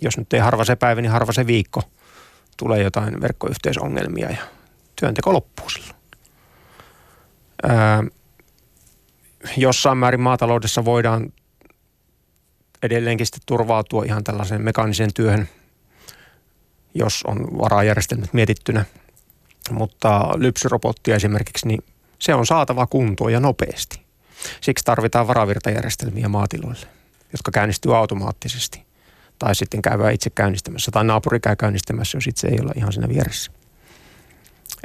jos 0.01 0.17
nyt 0.17 0.33
ei 0.33 0.39
harva 0.39 0.65
se 0.65 0.75
päivä, 0.75 1.01
niin 1.01 1.11
harva 1.11 1.33
se 1.33 1.47
viikko 1.47 1.81
tulee 2.57 2.83
jotain 2.83 3.21
verkkoyhteysongelmia 3.21 4.29
ja 4.29 4.41
työnteko 4.95 5.33
loppuu 5.33 5.69
silloin. 5.69 5.95
Ää, 7.63 8.03
jossain 9.57 9.97
määrin 9.97 10.21
maataloudessa 10.21 10.85
voidaan 10.85 11.33
edelleenkin 12.83 13.25
sitten 13.25 13.41
turvautua 13.45 14.03
ihan 14.03 14.23
tällaiseen 14.23 14.61
mekaaniseen 14.61 15.13
työhön, 15.13 15.49
jos 16.93 17.23
on 17.27 17.57
varajärjestelmät 17.57 18.33
mietittynä. 18.33 18.85
Mutta 19.71 20.29
lypsyrobottia 20.35 21.15
esimerkiksi, 21.15 21.67
niin 21.67 21.83
se 22.19 22.33
on 22.33 22.45
saatava 22.45 22.87
kuntoon 22.87 23.33
ja 23.33 23.39
nopeasti. 23.39 24.01
Siksi 24.61 24.85
tarvitaan 24.85 25.27
varavirtajärjestelmiä 25.27 26.29
maatiloille 26.29 26.87
jotka 27.33 27.51
käynnistyy 27.51 27.97
automaattisesti. 27.97 28.85
Tai 29.39 29.55
sitten 29.55 29.81
käydään 29.81 30.13
itse 30.13 30.29
käynnistämässä, 30.29 30.91
tai 30.91 31.03
naapuri 31.03 31.39
käy 31.39 31.55
käynnistämässä, 31.55 32.17
jos 32.17 32.27
itse 32.27 32.47
ei 32.47 32.59
ole 32.61 32.71
ihan 32.75 32.93
siinä 32.93 33.09
vieressä. 33.09 33.51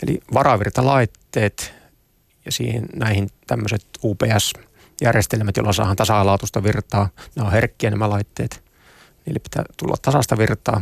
Eli 0.03 0.21
varavirtalaitteet 0.35 1.75
ja 2.49 2.53
siihen 2.53 2.86
näihin 2.96 3.28
tämmöiset 3.46 3.86
UPS-järjestelmät, 4.05 5.57
joilla 5.57 5.72
saadaan 5.72 5.96
tasalaatuista 5.96 6.62
virtaa. 6.62 7.09
Nämä 7.36 7.46
on 7.46 7.53
herkkiä 7.53 7.90
nämä 7.90 8.11
laitteet. 8.11 8.64
Niille 9.26 9.38
pitää 9.38 9.64
tulla 9.76 9.96
tasasta 10.03 10.38
virtaa 10.38 10.80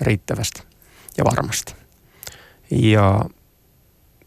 riittävästi 0.00 0.62
ja 1.18 1.24
varmasti. 1.24 1.74
Ja 2.70 3.24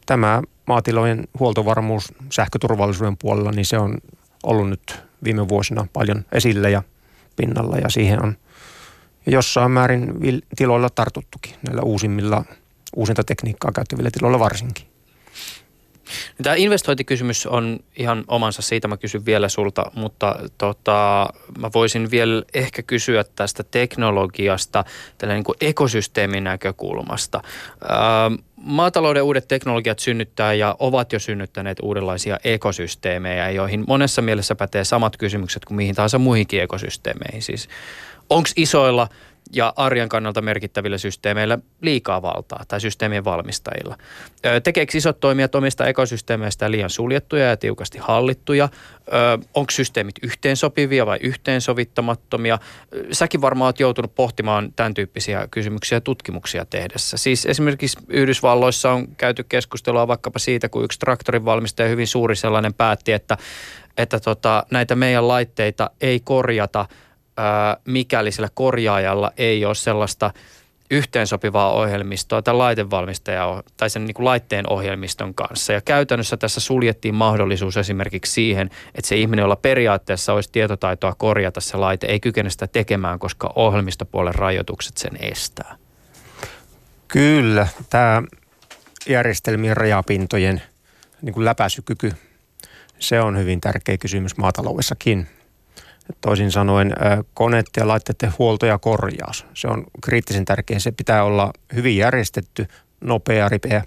tämä 0.06 0.42
maatilojen 0.68 1.28
huoltovarmuus 1.40 2.14
sähköturvallisuuden 2.32 3.18
puolella, 3.18 3.52
niin 3.52 3.66
se 3.66 3.78
on 3.78 3.98
ollut 4.44 4.70
nyt 4.70 5.04
viime 5.24 5.48
vuosina 5.48 5.88
paljon 5.94 6.26
esillä 6.32 6.70
ja 6.70 6.84
pinnalla 7.36 7.78
ja 7.78 7.90
siihen 7.90 8.24
on 8.24 8.38
jossain 9.26 9.72
määrin 9.72 10.14
tiloilla 10.56 10.90
tartuttukin, 10.90 11.56
näillä 11.68 11.82
uusimmilla, 11.82 12.46
uusinta 12.96 13.24
tekniikkaa 13.24 13.72
käyttävillä 13.72 14.12
tiloilla 14.12 14.40
varsinkin. 14.40 14.95
Tämä 16.44 16.56
investointikysymys 16.56 17.46
on 17.46 17.80
ihan 17.96 18.24
omansa, 18.28 18.62
siitä 18.62 18.88
mä 18.88 18.98
kysyn 18.98 19.26
vielä 19.26 19.50
sulta, 19.50 19.92
mutta 19.96 20.36
tota, 20.58 21.30
mä 21.58 21.70
voisin 21.74 22.12
vielä 22.12 22.44
ehkä 22.54 22.84
kysyä 22.84 23.26
tästä 23.36 23.64
teknologiasta 23.64 24.84
tällä 25.18 25.34
niin 25.34 25.44
kuin 25.44 25.58
ekosysteemin 25.62 26.44
näkökulmasta. 26.44 27.42
Ää, 27.90 28.32
maatalouden 28.56 29.24
uudet 29.24 29.48
teknologiat 29.48 30.00
synnyttää 30.00 30.54
ja 30.54 30.76
ovat 30.80 31.14
jo 31.14 31.20
synnyttäneet 31.20 31.78
uudenlaisia 31.82 32.38
ekosysteemejä, 32.44 33.50
joihin 33.50 33.84
monessa 33.88 34.22
mielessä 34.22 34.56
pätee 34.56 34.84
samat 34.84 35.18
kysymykset 35.18 35.66
kuin 35.66 35.76
mihin 35.76 35.96
tahansa 35.96 36.20
muihinkin 36.20 36.62
ekosysteemeihin. 36.62 37.42
Siis 37.42 37.70
onko 38.30 38.50
isoilla 38.56 39.08
ja 39.54 39.74
arjen 39.76 40.10
kannalta 40.10 40.42
merkittävillä 40.42 40.98
systeemeillä 40.98 41.58
liikaa 41.82 42.22
valtaa 42.22 42.64
tai 42.68 42.82
systeemien 42.82 43.26
valmistajilla. 43.26 43.98
Tekeekö 44.64 44.98
isot 44.98 45.20
toimijat 45.20 45.56
omista 45.56 45.88
ekosysteemeistä 45.88 46.72
liian 46.72 46.90
suljettuja 46.90 47.46
ja 47.46 47.58
tiukasti 47.58 47.98
hallittuja? 47.98 48.70
Onko 49.54 49.72
systeemit 49.72 50.16
yhteensopivia 50.24 51.06
vai 51.06 51.18
yhteensovittamattomia? 51.22 52.60
Säkin 53.12 53.42
varmaan 53.42 53.68
olet 53.68 53.80
joutunut 53.80 54.16
pohtimaan 54.16 54.74
tämän 54.76 54.94
tyyppisiä 54.94 55.48
kysymyksiä 55.52 56.02
tutkimuksia 56.02 56.66
tehdessä. 56.66 57.18
Siis 57.18 57.46
esimerkiksi 57.46 57.98
Yhdysvalloissa 58.10 58.92
on 58.92 59.08
käyty 59.18 59.44
keskustelua 59.44 60.08
vaikkapa 60.08 60.40
siitä, 60.40 60.70
kun 60.70 60.84
yksi 60.84 61.00
traktorin 61.00 61.46
valmistaja, 61.46 61.90
hyvin 61.90 62.08
suuri 62.08 62.36
sellainen, 62.36 62.74
päätti, 62.74 63.12
että, 63.12 63.38
että 63.98 64.20
tota, 64.20 64.66
näitä 64.72 64.96
meidän 64.96 65.28
laitteita 65.28 65.90
ei 66.02 66.20
korjata– 66.20 66.86
mikäli 67.86 68.32
sillä 68.32 68.50
korjaajalla 68.54 69.32
ei 69.38 69.66
ole 69.66 69.76
sellaista 69.76 70.32
yhteensopivaa 70.92 71.72
ohjelmistoa 71.72 72.42
tai 72.42 72.54
laitevalmistaja 72.54 73.64
tai 73.78 73.90
sen 73.90 74.06
niin 74.06 74.14
kuin 74.14 74.26
laitteen 74.26 74.70
ohjelmiston 74.70 75.34
kanssa. 75.34 75.74
Ja 75.74 75.82
käytännössä 75.82 76.38
tässä 76.38 76.60
suljettiin 76.60 77.16
mahdollisuus 77.16 77.78
esimerkiksi 77.78 78.32
siihen, 78.32 78.70
että 78.96 79.08
se 79.08 79.16
ihminen, 79.16 79.44
jolla 79.44 79.56
periaatteessa 79.56 80.34
olisi 80.34 80.50
tietotaitoa 80.52 81.16
korjata 81.18 81.62
se 81.62 81.78
laite, 81.78 82.08
ei 82.08 82.20
kykene 82.20 82.50
sitä 82.50 82.68
tekemään, 82.68 83.20
koska 83.20 83.54
ohjelmistopuolen 83.56 84.36
rajoitukset 84.36 84.98
sen 84.98 85.18
estää. 85.20 85.76
Kyllä, 87.08 87.68
tämä 87.90 88.24
järjestelmien 89.08 89.78
rajapintojen 89.78 90.62
niin 91.22 91.34
kuin 91.34 91.46
läpäisykyky, 91.46 92.14
se 93.00 93.22
on 93.22 93.38
hyvin 93.38 93.62
tärkeä 93.62 93.98
kysymys 93.98 94.38
maataloudessakin. 94.38 95.28
Toisin 96.22 96.52
sanoen 96.52 96.94
koneet 97.34 97.66
ja 97.78 97.88
laitteiden 97.88 98.34
huolto 98.40 98.66
ja 98.66 98.78
korjaus. 98.78 99.46
Se 99.54 99.68
on 99.68 99.84
kriittisen 100.04 100.46
tärkeä. 100.46 100.80
Se 100.80 100.92
pitää 100.92 101.24
olla 101.24 101.54
hyvin 101.76 101.98
järjestetty, 101.98 102.68
nopea, 103.02 103.50
ripeä. 103.50 103.84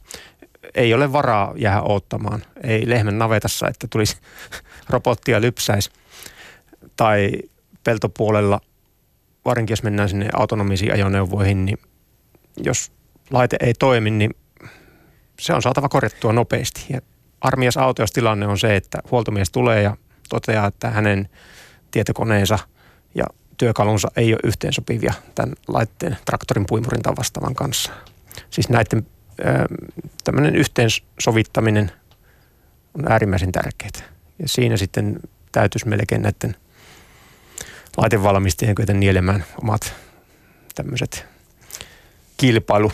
Ei 0.74 0.94
ole 0.94 1.12
varaa 1.12 1.52
jäädä 1.56 1.82
odottamaan. 1.82 2.42
Ei 2.62 2.88
lehmän 2.88 3.18
navetassa, 3.18 3.68
että 3.68 3.86
tulisi 3.90 4.16
robottia 4.90 5.40
lypsäisi. 5.40 5.90
Tai 6.96 7.32
peltopuolella, 7.84 8.60
varsinkin 9.44 9.72
jos 9.72 9.82
mennään 9.82 10.08
sinne 10.08 10.28
autonomisiin 10.32 10.92
ajoneuvoihin, 10.92 11.64
niin 11.64 11.78
jos 12.56 12.92
laite 13.30 13.56
ei 13.60 13.74
toimi, 13.74 14.10
niin 14.10 14.34
se 15.40 15.52
on 15.52 15.62
saatava 15.62 15.88
korjattua 15.88 16.32
nopeasti. 16.32 16.86
Ja 16.90 17.00
armias 17.40 17.74
tilanne 18.12 18.46
on 18.46 18.58
se, 18.58 18.76
että 18.76 18.98
huoltomies 19.10 19.50
tulee 19.50 19.82
ja 19.82 19.96
toteaa, 20.28 20.66
että 20.66 20.90
hänen 20.90 21.28
tietokoneensa 21.90 22.58
ja 23.14 23.24
työkalunsa 23.56 24.08
ei 24.16 24.32
ole 24.32 24.40
yhteensopivia 24.44 25.14
tämän 25.34 25.54
laitteen, 25.68 26.16
traktorin, 26.24 26.66
puimurin 26.66 27.02
vastaavan 27.18 27.54
kanssa. 27.54 27.92
Siis 28.50 28.68
näiden 28.68 29.06
tämmöinen 30.24 30.56
yhteensovittaminen 30.56 31.92
on 32.94 33.12
äärimmäisen 33.12 33.52
tärkeää. 33.52 34.08
Ja 34.38 34.48
siinä 34.48 34.76
sitten 34.76 35.20
täytyisi 35.52 35.88
melkein 35.88 36.22
näiden 36.22 36.56
laitevalmistajien 37.96 38.74
kyetä 38.74 38.92
nielemään 38.92 39.44
omat 39.62 39.94
tämmöiset 40.74 41.26
kilpailu, 42.36 42.92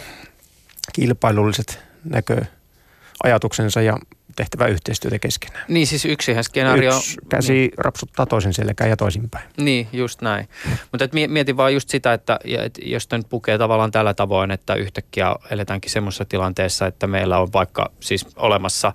kilpailulliset 0.92 1.78
näköajatuksensa 2.04 3.82
ja 3.82 3.98
tehtävä 4.36 4.66
yhteistyötä 4.66 5.18
keskenään. 5.18 5.64
Niin 5.68 5.86
siis 5.86 6.04
yksihän 6.04 6.44
skenaario... 6.44 6.96
Yksi 6.96 7.16
käsi 7.28 7.52
niin. 7.52 7.70
rapsuttaa 7.76 8.26
toisen 8.26 8.54
selkään 8.54 8.90
ja 8.90 8.96
toisinpäin. 8.96 9.44
Niin, 9.56 9.88
just 9.92 10.20
näin. 10.20 10.48
Mutta 10.92 11.08
mietin 11.28 11.56
vaan 11.56 11.74
just 11.74 11.88
sitä, 11.88 12.12
että, 12.12 12.38
että 12.58 12.80
jos 12.84 13.08
nyt 13.12 13.28
pukee 13.28 13.58
tavallaan 13.58 13.90
tällä 13.90 14.14
tavoin, 14.14 14.50
että 14.50 14.74
yhtäkkiä 14.74 15.36
eletäänkin 15.50 15.90
semmoisessa 15.90 16.24
tilanteessa, 16.24 16.86
että 16.86 17.06
meillä 17.06 17.38
on 17.38 17.52
vaikka 17.52 17.90
siis 18.00 18.26
olemassa 18.36 18.88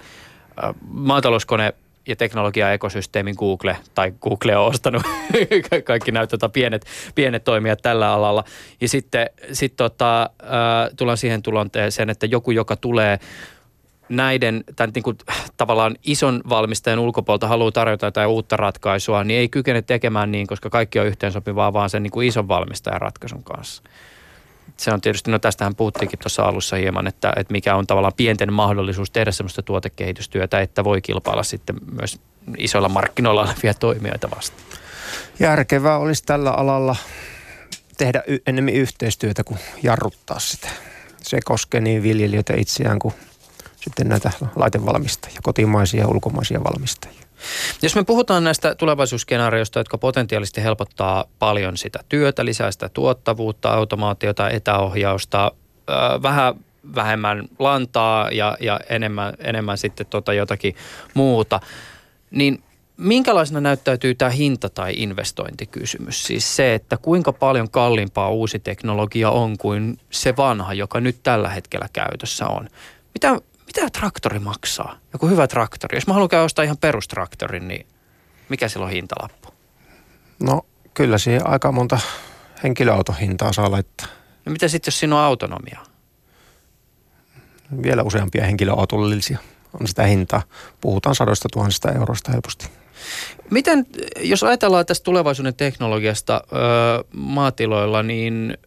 äh, 0.64 0.76
maatalouskone 0.88 1.74
ja 2.08 2.16
teknologia-ekosysteemin 2.16 3.36
Google, 3.38 3.78
tai 3.96 4.14
Google 4.22 4.58
on 4.58 4.68
ostanut 4.68 5.04
kaikki 5.84 6.12
nämä 6.12 6.28
tota, 6.28 6.50
pienet, 6.50 6.86
pienet 7.16 7.44
toimijat 7.44 7.80
tällä 7.82 8.14
alalla. 8.14 8.44
Ja 8.82 8.90
sitten 8.90 9.30
sit, 9.52 9.76
tota, 9.76 10.22
äh, 10.22 10.90
tullaan 10.98 11.18
siihen 11.18 11.44
tilanteeseen, 11.44 12.10
että 12.10 12.26
joku, 12.26 12.52
joka 12.52 12.76
tulee 12.76 13.20
näiden 14.10 14.64
tämän 14.76 14.92
niin 14.96 15.04
kuin, 15.04 15.18
tavallaan 15.58 15.96
ison 16.04 16.42
valmistajan 16.50 17.00
ulkopuolelta 17.00 17.48
haluaa 17.48 17.72
tarjota 17.72 18.06
jotain 18.06 18.28
uutta 18.28 18.58
ratkaisua, 18.58 19.24
niin 19.24 19.40
ei 19.40 19.50
kykene 19.50 19.82
tekemään 19.82 20.32
niin, 20.32 20.48
koska 20.48 20.70
kaikki 20.70 21.00
on 21.00 21.08
yhteensopivaa 21.08 21.74
vaan 21.74 21.90
sen 21.90 22.04
niin 22.04 22.12
kuin 22.12 22.28
ison 22.28 22.48
valmistajan 22.48 23.02
ratkaisun 23.02 23.44
kanssa. 23.44 23.84
Se 24.78 24.94
on 24.94 25.02
tietysti, 25.02 25.32
no 25.32 25.40
tästähän 25.40 25.76
puhuttiinkin 25.76 26.20
tuossa 26.20 26.44
alussa 26.44 26.76
hieman, 26.76 27.08
että, 27.08 27.34
että 27.36 27.52
mikä 27.52 27.76
on 27.76 27.88
tavallaan 27.88 28.14
pienten 28.18 28.54
mahdollisuus 28.54 29.12
tehdä 29.12 29.32
sellaista 29.32 29.62
tuotekehitystyötä, 29.62 30.62
että 30.62 30.84
voi 30.84 31.02
kilpailla 31.02 31.44
sitten 31.44 31.76
myös 31.92 32.20
isoilla 32.58 32.90
markkinoilla 32.90 33.42
olevia 33.42 33.74
toimijoita 33.74 34.32
vastaan. 34.36 34.64
Järkevää 35.40 35.98
olisi 35.98 36.24
tällä 36.24 36.52
alalla 36.52 36.96
tehdä 37.98 38.24
enemmän 38.48 38.74
yhteistyötä 38.74 39.44
kuin 39.44 39.60
jarruttaa 39.84 40.40
sitä. 40.40 40.70
Se 41.22 41.40
koskee 41.46 41.82
niin 41.82 42.04
viljelijöitä 42.04 42.54
itseään 42.58 43.00
kuin 43.00 43.14
sitten 43.82 44.10
näitä 44.10 44.32
laitevalmistajia, 44.56 45.40
kotimaisia 45.44 46.02
ja 46.02 46.08
ulkomaisia 46.08 46.64
valmistajia. 46.64 47.24
Jos 47.82 47.96
me 47.96 48.04
puhutaan 48.04 48.44
näistä 48.44 48.76
tulevaisuusskenaarioista, 48.76 49.80
jotka 49.80 49.98
potentiaalisesti 49.98 50.64
helpottaa 50.64 51.26
paljon 51.40 51.78
sitä 51.78 52.00
työtä, 52.10 52.46
lisää 52.46 52.72
sitä 52.72 52.90
tuottavuutta, 52.90 53.70
automaatiota, 53.70 54.50
etäohjausta, 54.50 55.52
vähän 56.24 56.56
vähemmän 56.96 57.48
lantaa 57.60 58.30
ja, 58.32 58.58
ja 58.60 58.80
enemmän, 58.90 59.34
enemmän 59.40 59.78
sitten 59.78 60.06
tota 60.06 60.34
jotakin 60.34 60.76
muuta, 61.14 61.60
niin 62.32 62.64
minkälaisena 62.98 63.62
näyttäytyy 63.62 64.16
tämä 64.16 64.32
hinta- 64.32 64.70
tai 64.70 64.94
investointikysymys? 64.98 66.24
Siis 66.24 66.56
se, 66.56 66.74
että 66.74 66.98
kuinka 66.98 67.34
paljon 67.34 67.70
kalliimpaa 67.70 68.30
uusi 68.30 68.60
teknologia 68.60 69.32
on 69.32 69.58
kuin 69.58 70.00
se 70.10 70.38
vanha, 70.38 70.74
joka 70.74 71.00
nyt 71.00 71.18
tällä 71.24 71.50
hetkellä 71.50 71.90
käytössä 71.94 72.48
on. 72.48 72.70
Mitä, 73.14 73.42
mitä 73.70 73.90
traktori 73.90 74.40
maksaa? 74.40 74.98
Joku 75.14 75.28
hyvä 75.28 75.48
traktori. 75.48 75.98
Jos 75.98 76.08
mä 76.08 76.14
haluan 76.14 76.30
käydä 76.30 76.44
ostaa 76.44 76.66
ihan 76.66 76.78
perustraktorin, 76.78 77.68
niin 77.68 77.88
mikä 78.50 78.70
sillä 78.70 78.86
on 78.86 78.92
hintalappu? 78.92 79.50
No 80.44 80.66
kyllä 80.94 81.18
siihen 81.18 81.48
aika 81.48 81.72
monta 81.72 82.00
henkilöautohintaa 82.64 83.54
saa 83.54 83.72
laittaa. 83.72 84.08
No 84.46 84.52
mitä 84.52 84.68
sitten, 84.68 84.88
jos 84.92 85.00
siinä 85.00 85.16
on 85.16 85.22
autonomia? 85.22 85.80
Vielä 87.84 88.04
useampia 88.04 88.46
henkilöautollisia 88.46 89.38
on 89.80 89.88
sitä 89.88 90.04
hintaa. 90.04 90.42
Puhutaan 90.82 91.16
sadoista 91.16 91.50
tuhansista 91.54 91.92
euroista 91.92 92.32
helposti. 92.32 92.68
Miten, 93.50 93.86
jos 94.20 94.44
ajatellaan 94.44 94.86
tästä 94.86 95.04
tulevaisuuden 95.04 95.56
teknologiasta 95.56 96.42
ö, 96.44 96.58
maatiloilla, 97.14 98.04
niin 98.04 98.58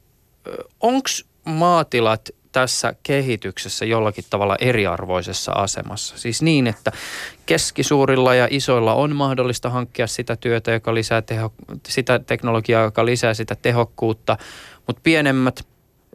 onko 0.81 1.09
maatilat 1.45 2.29
tässä 2.53 2.95
kehityksessä 3.03 3.85
jollakin 3.85 4.25
tavalla 4.31 4.57
eriarvoisessa 4.61 5.53
asemassa. 5.53 6.19
Siis 6.19 6.43
niin, 6.43 6.67
että 6.67 6.93
keskisuurilla 7.47 8.35
ja 8.35 8.49
isoilla 8.51 8.95
on 8.95 9.17
mahdollista 9.17 9.71
hankkia 9.71 10.07
sitä 10.07 10.37
työtä, 10.37 10.73
joka 10.73 10.95
lisää 10.95 11.23
teho, 11.23 11.53
sitä 11.89 12.19
teknologiaa, 12.19 12.83
joka 12.83 13.05
lisää 13.05 13.35
sitä 13.35 13.57
tehokkuutta, 13.63 14.37
mutta 14.87 15.01
pienemmät 15.03 15.61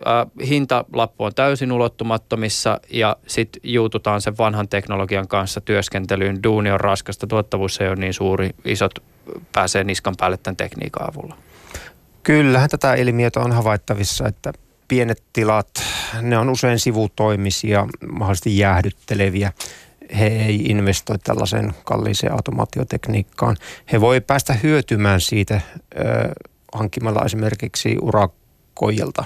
äh, 0.08 0.48
hintalappu 0.48 1.24
on 1.24 1.36
täysin 1.36 1.72
ulottumattomissa 1.72 2.80
ja 2.90 3.16
sitten 3.28 3.62
juututaan 3.64 4.22
sen 4.22 4.38
vanhan 4.38 4.68
teknologian 4.68 5.28
kanssa 5.28 5.62
työskentelyyn. 5.62 6.44
Duuni 6.44 6.72
on 6.72 6.80
raskasta, 6.80 7.28
tuottavuus 7.28 7.82
ei 7.82 7.88
ole 7.88 7.96
niin 7.96 8.14
suuri, 8.14 8.50
isot 8.66 8.92
pääsee 9.54 9.84
niskan 9.84 10.14
päälle 10.18 10.38
tämän 10.38 10.58
tekniikan 10.58 11.10
avulla. 11.10 11.38
Kyllähän 12.24 12.70
tätä 12.70 12.94
ilmiötä 12.94 13.40
on 13.40 13.52
havaittavissa, 13.52 14.28
että 14.28 14.54
pienet 14.88 15.24
tilat, 15.34 15.70
ne 16.22 16.38
on 16.38 16.50
usein 16.50 16.80
sivutoimisia, 16.80 17.88
mahdollisesti 18.12 18.58
jäähdytteleviä. 18.58 19.52
He 20.20 20.28
ei 20.28 20.56
investoi 20.56 21.20
tällaiseen 21.20 21.74
kalliiseen 21.84 22.34
automaatiotekniikkaan. 22.34 23.58
He 23.92 24.02
voi 24.02 24.22
päästä 24.22 24.54
hyötymään 24.54 25.22
siitä 25.22 25.62
ö, 26.00 26.00
hankkimalla 26.74 27.26
esimerkiksi 27.26 27.98
urakoijalta. 28.02 29.26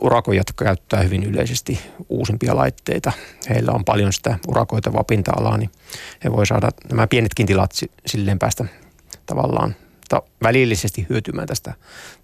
Urakojat 0.00 0.52
käyttää 0.58 1.02
hyvin 1.02 1.24
yleisesti 1.24 1.80
uusimpia 2.08 2.56
laitteita. 2.56 3.12
Heillä 3.48 3.72
on 3.72 3.84
paljon 3.84 4.12
sitä 4.12 4.38
urakoitavaa 4.48 5.04
pinta-alaa, 5.04 5.56
niin 5.56 5.70
he 6.24 6.32
voi 6.32 6.46
saada 6.46 6.68
nämä 6.90 7.06
pienetkin 7.06 7.46
tilat 7.46 7.70
silleen 8.06 8.38
päästä 8.38 8.64
tavallaan 9.26 9.74
välillisesti 10.42 11.06
hyötymään 11.10 11.46
tästä 11.46 11.74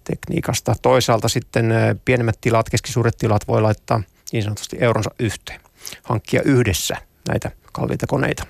tekniikasta. 0.03 0.75
Toisaalta 0.81 1.29
sitten 1.29 1.73
pienemmät 2.05 2.37
tilat, 2.41 2.69
keskisuuret 2.69 3.17
tilat 3.17 3.47
voi 3.47 3.61
laittaa 3.61 4.01
niin 4.31 4.43
sanotusti 4.43 4.77
euronsa 4.79 5.11
yhteen, 5.19 5.61
hankkia 6.03 6.41
yhdessä 6.41 6.95
näitä 7.29 7.51
kalliita 7.71 8.07
koneita. 8.07 8.45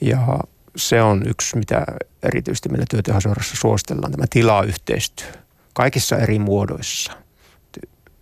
Ja 0.00 0.38
se 0.76 1.02
on 1.02 1.22
yksi, 1.26 1.56
mitä 1.56 1.84
erityisesti 2.22 2.68
meillä 2.68 2.86
työtehoseurassa 2.90 3.56
suositellaan, 3.56 4.12
tämä 4.12 4.24
tilayhteistyö 4.30 5.32
kaikissa 5.72 6.16
eri 6.16 6.38
muodoissa. 6.38 7.12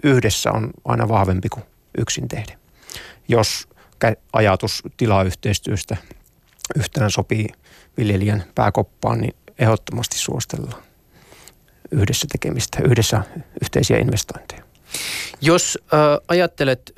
Yhdessä 0.02 0.50
on 0.52 0.70
aina 0.84 1.08
vahvempi 1.08 1.48
kuin 1.48 1.64
yksin 1.98 2.28
tehdä. 2.28 2.58
Jos 3.28 3.68
ajatus 4.32 4.82
tilayhteistyöstä 4.96 5.96
yhtään 6.76 7.10
sopii 7.10 7.48
viljelijän 7.96 8.44
pääkoppaan, 8.54 9.20
niin 9.20 9.34
ehdottomasti 9.62 10.18
suostellaan 10.18 10.82
yhdessä 11.90 12.26
tekemistä, 12.32 12.78
yhdessä 12.84 13.22
yhteisiä 13.62 13.98
investointeja. 13.98 14.62
Jos 15.40 15.78
äh, 15.94 16.00
ajattelet 16.28 16.92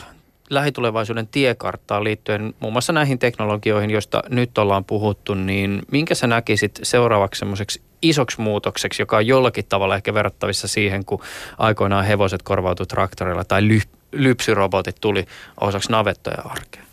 äh, 0.00 0.06
lähitulevaisuuden 0.50 1.26
tiekarttaa 1.26 2.04
liittyen 2.04 2.54
muun 2.60 2.72
muassa 2.72 2.92
näihin 2.92 3.18
teknologioihin, 3.18 3.90
joista 3.90 4.22
nyt 4.28 4.58
ollaan 4.58 4.84
puhuttu, 4.84 5.34
niin 5.34 5.82
minkä 5.90 6.14
sä 6.14 6.26
näkisit 6.26 6.80
seuraavaksi 6.82 7.38
semmoiseksi 7.38 7.82
isoksi 8.02 8.40
muutokseksi, 8.40 9.02
joka 9.02 9.16
on 9.16 9.26
jollakin 9.26 9.64
tavalla 9.68 9.96
ehkä 9.96 10.14
verrattavissa 10.14 10.68
siihen, 10.68 11.04
kun 11.04 11.22
aikoinaan 11.58 12.04
hevoset 12.04 12.42
korvautui 12.42 12.86
traktorilla 12.86 13.44
tai 13.44 13.68
ly, 13.68 13.80
lypsyrobotit 14.12 14.96
tuli 15.00 15.26
osaksi 15.60 15.90
navettoja 15.90 16.42
arkeen? 16.44 16.84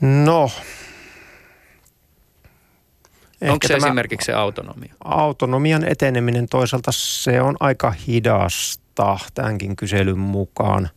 No, 0.00 0.50
Onko 3.42 3.68
se 3.68 3.74
esimerkiksi 3.74 4.26
se 4.26 4.32
autonomia? 4.32 4.94
Autonomian 5.04 5.84
eteneminen 5.88 6.48
toisaalta 6.48 6.92
se 6.92 7.40
on 7.42 7.56
aika 7.60 7.90
hidasta 8.06 9.18
tämänkin 9.34 9.76
kyselyn 9.76 10.18
mukaan. 10.18 10.88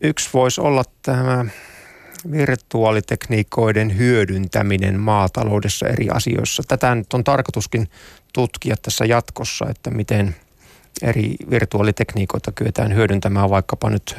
Yksi 0.00 0.30
voisi 0.32 0.60
olla 0.60 0.84
tämä 1.02 1.44
virtuaalitekniikoiden 2.30 3.98
hyödyntäminen 3.98 5.00
maataloudessa 5.00 5.86
eri 5.86 6.08
asioissa. 6.10 6.62
Tätä 6.68 6.94
nyt 6.94 7.12
on 7.12 7.24
tarkoituskin 7.24 7.88
tutkia 8.32 8.76
tässä 8.82 9.04
jatkossa, 9.04 9.66
että 9.70 9.90
miten 9.90 10.36
eri 11.02 11.36
virtuaalitekniikoita 11.50 12.52
kyetään 12.52 12.94
hyödyntämään 12.94 13.50
vaikkapa 13.50 13.90
nyt 13.90 14.16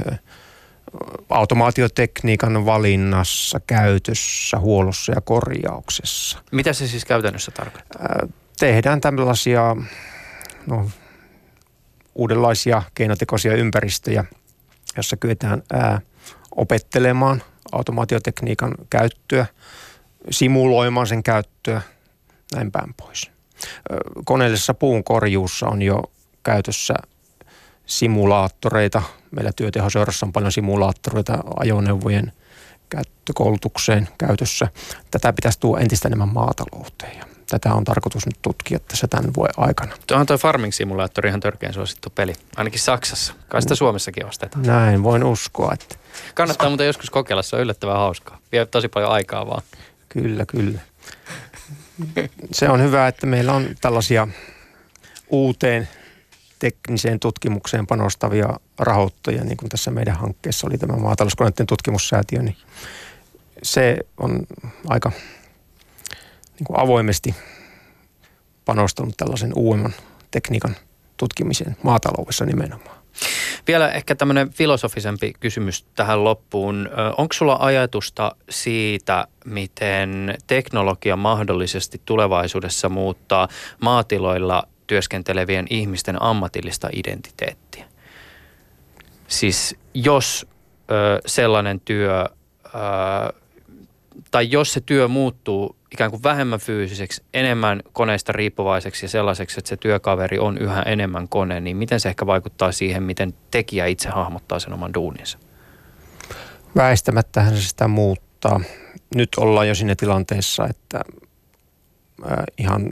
automaatiotekniikan 1.30 2.66
valinnassa, 2.66 3.60
käytössä, 3.68 4.60
huollossa 4.60 5.12
ja 5.12 5.22
korjauksessa. 5.22 6.40
Mitä 6.52 6.74
se 6.74 6.88
siis 6.88 7.06
käytännössä 7.06 7.52
tarkoittaa? 7.52 8.08
Tehdään 8.60 9.02
tällaisia 9.02 9.76
no, 10.68 10.90
uudenlaisia 12.16 12.84
keinotekoisia 12.96 13.56
ympäristöjä, 13.56 14.26
jossa 14.98 15.18
kyetään 15.18 15.64
ää, 15.74 16.02
opettelemaan 16.56 17.44
automaatiotekniikan 17.72 18.74
käyttöä, 18.90 19.46
simuloimaan 20.32 21.08
sen 21.08 21.24
käyttöä, 21.24 21.82
näin 22.56 22.72
päin 22.72 22.94
pois. 22.94 23.32
Koneellisessa 24.26 24.74
puun 24.74 25.04
korjuussa 25.04 25.68
on 25.68 25.82
jo 25.82 26.04
käytössä 26.44 26.94
simulaattoreita. 27.86 29.02
Meillä 29.36 29.52
työtehoseurassa 29.56 30.26
on 30.26 30.34
paljon 30.34 30.52
simulaattoreita 30.52 31.38
ajoneuvojen 31.60 32.32
käyttökoulutukseen 32.90 34.10
käytössä. 34.18 34.68
Tätä 35.12 35.34
pitäisi 35.34 35.60
tuoda 35.60 35.82
entistä 35.82 36.08
enemmän 36.08 36.34
maatalouteen 36.34 37.18
ja 37.18 37.26
tätä 37.50 37.74
on 37.74 37.84
tarkoitus 37.84 38.26
nyt 38.26 38.36
tutkia 38.42 38.80
tässä 38.80 39.08
tämän 39.08 39.34
vuoden 39.38 39.54
aikana. 39.58 39.96
Tuohan 40.08 40.26
tuo 40.26 40.38
Farming 40.38 40.74
Simulaattori 40.74 41.30
ihan 41.30 41.40
törkeän 41.40 41.74
suosittu 41.74 42.10
peli, 42.10 42.34
ainakin 42.56 42.80
Saksassa. 42.80 43.34
Kai 43.48 43.62
sitä 43.62 43.76
Suomessakin 43.76 44.26
ostetaan. 44.26 44.66
Näin, 44.66 45.04
voin 45.04 45.24
uskoa. 45.24 45.74
Että... 45.74 45.96
Kannattaa 46.34 46.70
muuten 46.70 46.88
joskus 46.88 47.10
kokeilla, 47.10 47.44
se 47.44 47.56
on 47.56 47.62
yllättävän 47.62 47.98
hauskaa. 47.98 48.40
Vie 48.52 48.66
tosi 48.66 48.88
paljon 48.88 49.12
aikaa 49.12 49.48
vaan. 49.48 49.62
Kyllä, 50.10 50.46
kyllä. 50.46 50.80
Se 52.52 52.70
on 52.70 52.82
hyvä, 52.82 53.08
että 53.08 53.26
meillä 53.26 53.54
on 53.54 53.68
tällaisia 53.82 54.28
uuteen 55.30 55.90
tekniseen 56.60 57.20
tutkimukseen 57.20 57.88
panostavia 57.88 58.60
rahoittajia, 58.80 59.44
niin 59.44 59.58
kuin 59.58 59.70
tässä 59.70 59.92
meidän 59.92 60.16
hankkeessa 60.16 60.68
oli 60.68 60.78
tämä 60.78 60.98
maatalouskoneiden 60.98 61.68
tutkimussäätiö, 61.68 62.42
niin 62.42 62.58
se 63.64 63.98
on 64.18 64.40
aika 64.88 65.12
niin 66.60 66.66
kuin 66.66 66.80
avoimesti 66.80 67.36
panostanut 68.66 69.18
tällaisen 69.18 69.52
uudemman 69.56 69.94
tekniikan 70.32 70.76
tutkimiseen 71.18 71.78
maataloudessa 71.84 72.46
nimenomaan. 72.46 72.98
Vielä 73.68 73.92
ehkä 73.92 74.16
tämmöinen 74.16 74.50
filosofisempi 74.50 75.34
kysymys 75.40 75.86
tähän 75.96 76.24
loppuun. 76.24 76.90
Onko 77.18 77.34
sulla 77.34 77.58
ajatusta 77.60 78.36
siitä, 78.50 79.28
miten 79.46 80.38
teknologia 80.48 81.16
mahdollisesti 81.16 82.02
tulevaisuudessa 82.06 82.90
muuttaa 82.90 83.48
maatiloilla 83.82 84.68
työskentelevien 84.88 85.68
ihmisten 85.70 86.22
ammatillista 86.22 86.90
identiteettiä. 86.94 87.86
Siis 89.28 89.76
jos 89.94 90.48
ö, 90.92 91.22
sellainen 91.26 91.80
työ, 91.80 92.26
ö, 92.66 93.34
tai 94.32 94.52
jos 94.52 94.74
se 94.74 94.82
työ 94.82 95.08
muuttuu 95.08 95.76
ikään 95.92 96.12
kuin 96.12 96.24
vähemmän 96.24 96.60
fyysiseksi, 96.60 97.24
enemmän 97.34 97.82
koneista 97.94 98.32
riippuvaiseksi 98.32 99.06
ja 99.06 99.10
sellaiseksi, 99.10 99.60
että 99.60 99.70
se 99.70 99.78
työkaveri 99.78 100.40
on 100.40 100.58
yhä 100.58 100.82
enemmän 100.82 101.28
kone, 101.30 101.60
niin 101.60 101.78
miten 101.78 102.00
se 102.00 102.10
ehkä 102.10 102.26
vaikuttaa 102.26 102.72
siihen, 102.72 103.04
miten 103.04 103.34
tekijä 103.52 103.86
itse 103.86 104.10
hahmottaa 104.10 104.60
sen 104.60 104.74
oman 104.74 104.94
duuninsa? 104.94 105.38
Väistämättähän 106.76 107.56
se 107.56 107.62
sitä 107.62 107.88
muuttaa. 107.88 108.62
Nyt 109.16 109.30
ollaan 109.38 109.68
jo 109.68 109.76
siinä 109.76 109.96
tilanteessa, 109.96 110.68
että 110.68 111.02
ihan 112.58 112.90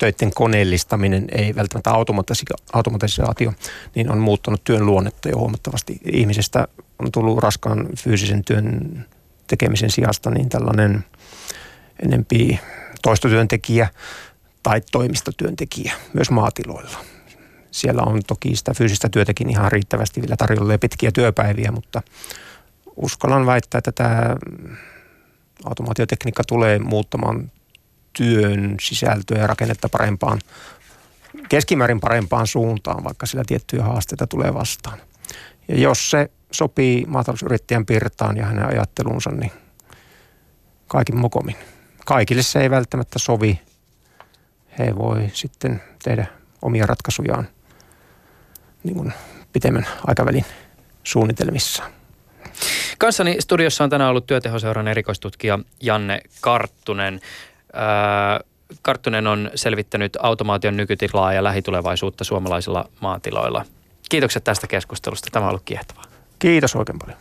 töiden 0.00 0.30
koneellistaminen, 0.34 1.24
ei 1.32 1.54
välttämättä 1.54 1.90
automatisaatio, 2.72 3.52
niin 3.94 4.12
on 4.12 4.18
muuttanut 4.18 4.64
työn 4.64 4.86
luonnetta 4.86 5.28
jo 5.28 5.36
huomattavasti. 5.36 6.00
Ihmisestä 6.12 6.68
on 6.98 7.12
tullut 7.12 7.38
raskaan 7.38 7.88
fyysisen 7.96 8.44
työn 8.44 9.06
tekemisen 9.46 9.90
sijasta 9.90 10.30
niin 10.30 10.48
tällainen 10.48 11.04
enempi 12.02 12.60
toistotyöntekijä 13.02 13.88
tai 14.62 14.80
toimistotyöntekijä 14.92 15.92
myös 16.12 16.30
maatiloilla. 16.30 16.98
Siellä 17.70 18.02
on 18.02 18.20
toki 18.26 18.56
sitä 18.56 18.74
fyysistä 18.74 19.08
työtäkin 19.08 19.50
ihan 19.50 19.72
riittävästi 19.72 20.22
vielä 20.22 20.36
tarjolla 20.36 20.72
ja 20.72 20.78
pitkiä 20.78 21.12
työpäiviä, 21.12 21.72
mutta 21.72 22.02
uskallan 22.96 23.46
väittää, 23.46 23.78
että 23.78 23.92
tämä 23.92 24.36
automaatiotekniikka 25.64 26.42
tulee 26.44 26.78
muuttamaan 26.78 27.50
työn 28.12 28.76
sisältöä 28.80 29.38
ja 29.38 29.46
rakennetta 29.46 29.88
parempaan, 29.88 30.40
keskimäärin 31.48 32.00
parempaan 32.00 32.46
suuntaan, 32.46 33.04
vaikka 33.04 33.26
sillä 33.26 33.44
tiettyjä 33.46 33.82
haasteita 33.82 34.26
tulee 34.26 34.54
vastaan. 34.54 34.98
Ja 35.68 35.78
jos 35.78 36.10
se 36.10 36.30
sopii 36.50 37.04
maatalousyrittäjän 37.06 37.86
pirtaan 37.86 38.36
ja 38.36 38.46
hänen 38.46 38.66
ajattelunsa, 38.66 39.30
niin 39.30 39.52
kaikin 40.86 41.16
mokomin. 41.16 41.56
Kaikille 42.06 42.42
se 42.42 42.60
ei 42.60 42.70
välttämättä 42.70 43.18
sovi. 43.18 43.60
He 44.78 44.96
voi 44.96 45.30
sitten 45.32 45.82
tehdä 46.02 46.26
omia 46.62 46.86
ratkaisujaan 46.86 47.48
niin 48.84 48.96
kuin 48.96 49.12
pitemmän 49.52 49.86
aikavälin 50.06 50.44
suunnitelmissa. 51.04 51.82
Kanssani 52.98 53.36
studiossa 53.40 53.84
on 53.84 53.90
tänään 53.90 54.10
ollut 54.10 54.26
työtehoseuran 54.26 54.88
erikoistutkija 54.88 55.58
Janne 55.82 56.20
Karttunen. 56.40 57.20
Karttunen 58.82 59.26
on 59.26 59.50
selvittänyt 59.54 60.16
automaation 60.20 60.76
nykytilaa 60.76 61.32
ja 61.32 61.44
lähitulevaisuutta 61.44 62.24
suomalaisilla 62.24 62.88
maatiloilla. 63.00 63.64
Kiitokset 64.08 64.44
tästä 64.44 64.66
keskustelusta. 64.66 65.28
Tämä 65.32 65.44
on 65.44 65.48
ollut 65.48 65.62
kiehtovaa. 65.64 66.04
Kiitos 66.38 66.76
oikein 66.76 66.98
paljon. 66.98 67.18